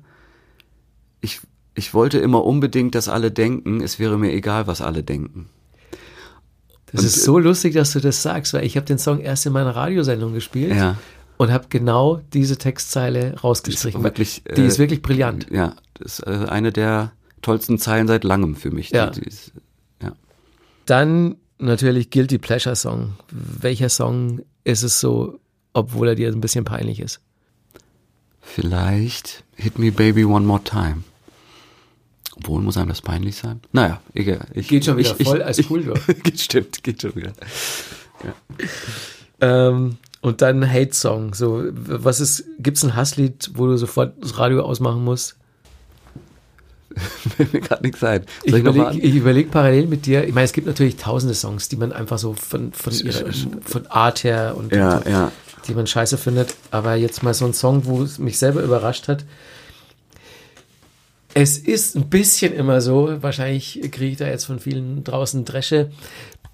ich, 1.21 1.41
ich 1.75 1.95
wollte 1.95 2.19
immer 2.19 2.45
unbedingt, 2.45 2.95
dass 2.95 3.09
alle 3.09 3.31
denken, 3.31 3.81
es 3.81 3.99
wäre 3.99 4.19
mir 4.19 4.33
egal, 4.33 4.67
was 4.67 4.81
alle 4.81 5.03
denken. 5.03 5.49
Das 6.93 7.05
ist 7.05 7.23
so 7.25 7.39
lustig, 7.39 7.73
dass 7.75 7.93
du 7.93 8.01
das 8.01 8.23
sagst, 8.23 8.53
weil 8.53 8.65
ich 8.67 8.77
habe 8.77 8.85
den 8.85 8.99
Song 8.99 9.21
erst 9.21 9.47
in 9.47 9.53
meiner 9.55 9.75
Radiosendung 9.75 10.35
gespielt 10.35 10.77
Ja. 10.77 10.99
und 11.39 11.51
habe 11.51 11.67
genau 11.71 12.21
diese 12.35 12.59
Textzeile 12.59 13.35
rausgestrichen. 13.41 14.03
wirklich, 14.03 14.43
die 14.57 14.61
äh, 14.61 14.67
ist 14.67 14.79
wirklich 14.79 15.01
brillant. 15.01 15.47
Ja, 15.51 15.75
das 15.95 16.19
ist 16.19 16.27
äh, 16.27 16.47
eine 16.51 16.71
der 16.71 17.13
tollsten 17.41 17.79
Zeilen 17.79 18.09
seit 18.09 18.25
langem 18.25 18.55
für 18.57 18.71
mich. 18.71 18.91
Ja. 18.91 19.09
Die, 19.09 19.21
die 19.23 19.27
ist, 19.27 19.53
ja. 20.03 20.13
Dann 20.85 21.37
natürlich 21.59 22.11
Guilty 22.11 22.37
Pleasure 22.37 22.77
Song. 22.77 23.15
Welcher 23.31 23.89
Song 23.89 24.43
ist 24.65 24.83
es 24.83 25.01
so, 25.01 25.41
obwohl 25.73 26.09
er 26.09 26.15
dir 26.15 26.29
ein 26.29 26.43
bisschen 26.43 26.65
peinlich 26.65 27.01
ist? 27.01 27.21
Vielleicht 28.43 29.45
Hit 29.57 29.79
Me 29.79 29.93
Baby 29.93 30.25
One 30.27 30.45
More 30.47 30.63
Time. 30.63 31.05
Obwohl, 32.37 32.63
muss 32.63 32.77
einem 32.77 32.89
das 32.89 33.03
peinlich 33.03 33.37
sein? 33.37 33.61
Naja, 33.73 34.01
egal. 34.15 34.47
Ich, 34.55 34.69
Geht 34.69 34.85
schon 34.85 34.97
wieder 34.97 35.15
ich, 35.19 35.27
voll 35.27 35.39
ich, 35.39 35.45
als 35.45 35.71
cool 35.71 35.83
durch. 35.83 36.07
geht, 36.23 36.41
stimmt, 36.41 36.83
geht 36.83 37.03
schon 37.03 37.15
wieder. 37.15 37.33
Ähm, 39.41 39.99
und 40.21 40.41
dann 40.41 40.71
Hate 40.71 40.95
Song. 40.95 41.35
So, 41.35 41.65
was 41.73 42.21
ist, 42.21 42.45
gibt's 42.59 42.85
ein 42.85 42.95
Hasslied, 42.95 43.51
wo 43.55 43.67
du 43.67 43.77
sofort 43.77 44.15
das 44.21 44.39
Radio 44.39 44.63
ausmachen 44.63 45.05
musst? 45.05 45.37
Fällt 47.37 47.53
mir 47.53 47.61
gerade 47.61 47.83
nichts 47.83 48.05
ein. 48.05 48.25
Ich 48.45 48.51
Soll 48.51 48.61
ich 48.61 48.65
mal 48.65 48.95
überlege 48.95 49.09
überleg 49.09 49.51
parallel 49.51 49.87
mit 49.87 50.07
dir. 50.07 50.25
Ich 50.25 50.35
meine, 50.35 50.45
es 50.45 50.53
gibt 50.53 50.67
natürlich 50.67 50.97
tausende 50.97 51.35
Songs, 51.35 51.69
die 51.69 51.77
man 51.77 51.93
einfach 51.93 52.19
so 52.19 52.35
von, 52.35 52.73
von, 52.73 52.93
ihrer, 52.93 53.33
von 53.63 53.87
Art 53.89 54.25
her 54.25 54.55
und 54.57 54.73
Ja, 54.73 55.03
ja. 55.09 55.33
die 55.67 55.75
man 55.75 55.87
scheiße 55.87 56.19
findet. 56.19 56.55
Aber 56.71 56.95
jetzt 56.95 57.23
mal 57.23 57.35
so 57.35 57.47
ein 57.47 57.55
Song, 57.55 57.87
wo 57.87 58.03
es 58.03 58.19
mich 58.19 58.39
selber 58.39 58.63
überrascht 58.63 59.09
hat. 59.09 59.25
Es 61.35 61.59
ist 61.59 61.97
ein 61.97 62.11
bisschen 62.11 62.53
immer 62.53 62.81
so, 62.81 63.23
wahrscheinlich 63.23 63.81
kriege 63.91 64.13
ich 64.13 64.19
da 64.19 64.27
jetzt 64.27 64.45
von 64.45 64.59
vielen 64.59 65.03
draußen 65.05 65.45
Dresche, 65.45 65.91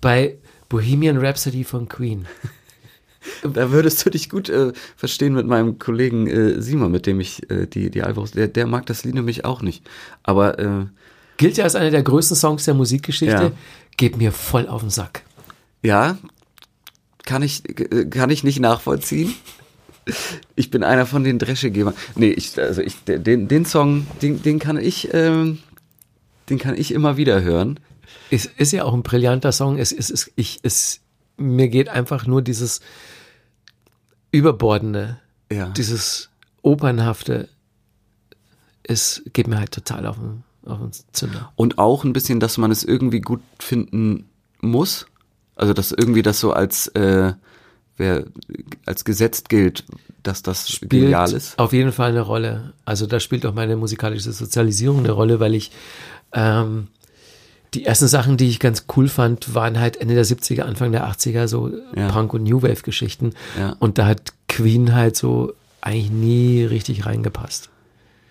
bei 0.01 0.39
Bohemian 0.69 1.19
Rhapsody 1.19 1.65
von 1.65 1.89
Queen. 1.89 2.27
Da 3.43 3.73
würdest 3.73 4.07
du 4.07 4.11
dich 4.11 4.31
gut 4.31 4.49
äh, 4.49 4.73
verstehen 4.97 5.35
mit 5.35 5.47
meinem 5.47 5.79
Kollegen 5.79 6.29
äh, 6.29 6.63
Simon, 6.63 6.91
mit 6.91 7.05
dem 7.05 7.21
ich 7.21 7.51
äh, 7.51 7.67
die, 7.67 7.91
die 7.91 8.03
Albums, 8.03 8.31
der, 8.31 8.49
der 8.49 8.67
mag 8.67 8.87
das 8.87 9.05
Lied 9.05 9.15
nämlich 9.15 9.45
auch 9.45 9.61
nicht. 9.61 9.87
Aber 10.23 10.59
äh, 10.59 10.87
Gilt 11.37 11.57
ja 11.57 11.65
als 11.65 11.75
einer 11.75 11.91
der 11.91 12.03
größten 12.03 12.37
Songs 12.37 12.65
der 12.65 12.75
Musikgeschichte. 12.75 13.35
Ja. 13.35 13.53
Geht 13.97 14.17
mir 14.17 14.33
voll 14.33 14.67
auf 14.67 14.81
den 14.81 14.91
Sack. 14.91 15.23
Ja, 15.83 16.17
kann 17.25 17.43
ich, 17.43 17.69
äh, 17.69 18.07
kann 18.07 18.31
ich 18.31 18.45
nicht 18.45 18.61
nachvollziehen. 18.61 19.35
Ich 20.57 20.71
bin 20.71 20.83
einer 20.85 21.07
von 21.07 21.25
den 21.25 21.39
Dreschegebern. 21.39 21.95
Nee, 22.15 22.31
ich, 22.31 22.59
also 22.59 22.81
ich, 22.83 22.97
den, 23.05 23.49
den 23.49 23.65
Song, 23.65 24.07
den, 24.23 24.43
den 24.43 24.59
kann 24.59 24.77
ich, 24.79 25.13
ähm, 25.13 25.59
den 26.49 26.59
kann 26.59 26.75
ich 26.77 26.93
immer 26.93 27.17
wieder 27.17 27.43
hören. 27.43 27.79
Es 28.31 28.47
ist 28.47 28.73
ja 28.73 28.85
auch 28.85 28.95
ein 28.95 29.03
brillanter 29.03 29.53
Song. 29.53 29.79
Es 29.79 29.93
ist, 29.93 30.11
es, 30.11 30.31
ich, 30.37 30.61
es, 30.63 31.01
mir 31.37 31.69
geht 31.69 31.89
einfach 31.89 32.27
nur 32.27 32.43
dieses 32.43 32.81
Überbordende, 34.31 35.19
Ja. 35.51 35.69
dieses 35.71 36.31
Opernhafte, 36.63 37.49
es 38.83 39.23
geht 39.33 39.47
mir 39.49 39.59
halt 39.59 39.73
total 39.73 40.07
auf 40.07 40.17
den, 40.17 40.45
auf 40.65 40.79
den 40.79 40.91
Zünder. 41.13 41.53
Und 41.57 41.79
auch 41.79 42.05
ein 42.05 42.13
bisschen, 42.13 42.41
dass 42.41 42.59
man 42.59 42.71
es 42.71 42.85
irgendwie 42.85 43.21
gut 43.21 43.41
finden 43.59 44.27
muss. 44.61 45.07
Also, 45.57 45.73
dass 45.75 45.93
irgendwie 45.93 46.23
das 46.23 46.41
so 46.41 46.53
als, 46.53 46.89
äh, 46.89 47.33
wer, 47.99 48.25
als 48.87 49.05
gesetzt 49.05 49.49
gilt, 49.49 49.85
dass 50.23 50.43
das 50.43 50.69
Spielt 50.71 50.91
genial 50.91 51.33
ist. 51.33 51.59
auf 51.59 51.73
jeden 51.73 51.93
Fall 51.93 52.11
eine 52.11 52.23
Rolle. 52.23 52.73
Also 52.85 53.07
da 53.07 53.21
spielt 53.21 53.45
auch 53.47 53.55
meine 53.55 53.77
musikalische 53.77 54.33
Sozialisierung 54.33 55.01
eine 55.01 55.13
Rolle, 55.13 55.39
weil 55.41 55.55
ich 55.55 55.71
ähm, 56.33 56.89
die 57.75 57.85
ersten 57.85 58.09
Sachen, 58.09 58.37
die 58.39 58.49
ich 58.49 58.61
ganz 58.61 58.87
cool 58.97 59.09
fand, 59.09 59.55
waren 59.55 59.79
halt 59.79 59.99
Ende 59.99 60.15
der 60.15 60.25
70er, 60.25 60.63
Anfang 60.63 60.91
der 60.93 61.07
80er, 61.07 61.47
so 61.49 61.71
Ja. 61.95 62.09
Punk- 62.09 62.33
und 62.33 62.45
New 62.45 62.63
Wave-Geschichten. 62.63 63.35
Ja. 63.59 63.77
Und 63.79 63.99
da 63.99 64.07
hat 64.07 64.33
Queen 64.49 64.95
halt 64.95 65.17
so 65.17 65.53
eigentlich 65.83 66.11
nie 66.11 66.65
richtig 66.65 67.05
reingepasst. 67.07 67.69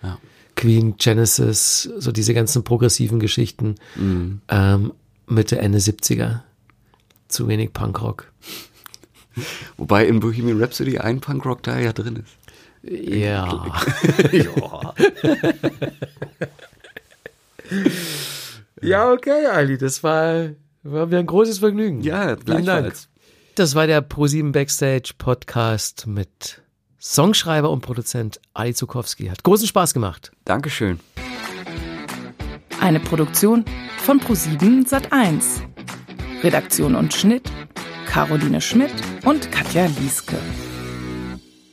Ja. 0.02 0.18
Queen, 0.56 0.96
Genesis, 0.98 1.88
so 1.98 2.10
diese 2.10 2.34
ganzen 2.34 2.64
progressiven 2.64 3.20
Geschichten 3.20 3.76
Mhm. 3.96 4.40
ähm, 4.48 4.92
Mitte, 5.28 5.58
Ende 5.58 5.78
70er. 5.78 6.40
Zu 7.28 7.46
wenig 7.46 7.72
Punkrock. 7.72 8.32
Wobei 9.76 10.06
in 10.06 10.20
Bohemian 10.20 10.60
Rhapsody 10.60 10.98
ein 10.98 11.20
Punkrock-Teil 11.20 11.84
ja 11.84 11.92
drin 11.92 12.24
ist. 12.24 12.36
Ja. 12.82 13.66
ja. 14.32 14.94
Ja, 18.80 19.10
okay, 19.10 19.46
Ali, 19.46 19.76
das 19.76 20.02
war, 20.04 20.50
war 20.84 21.06
mir 21.06 21.18
ein 21.18 21.26
großes 21.26 21.58
Vergnügen. 21.58 22.00
Ja, 22.02 22.36
Vielen 22.36 22.44
Dank. 22.46 22.64
gleichfalls. 22.64 23.08
Das 23.56 23.74
war 23.74 23.88
der 23.88 24.00
ProSieben 24.02 24.52
Backstage 24.52 25.14
Podcast 25.18 26.06
mit 26.06 26.62
Songschreiber 27.00 27.70
und 27.70 27.80
Produzent 27.80 28.40
Ali 28.54 28.72
Zukowski. 28.74 29.26
Hat 29.26 29.42
großen 29.42 29.66
Spaß 29.66 29.94
gemacht. 29.94 30.30
Dankeschön. 30.44 31.00
Eine 32.80 33.00
Produktion 33.00 33.64
von 33.98 34.20
Pro7 34.20 34.88
Sat1. 34.88 35.62
Redaktion 36.44 36.94
und 36.94 37.12
Schnitt 37.12 37.50
Caroline 38.08 38.60
Schmidt 38.60 38.90
und 39.24 39.52
Katja 39.52 39.86
Lieske. 40.00 40.36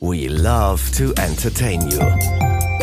We 0.00 0.28
love 0.28 0.82
to 0.96 1.12
entertain 1.20 1.80
you. 1.90 2.75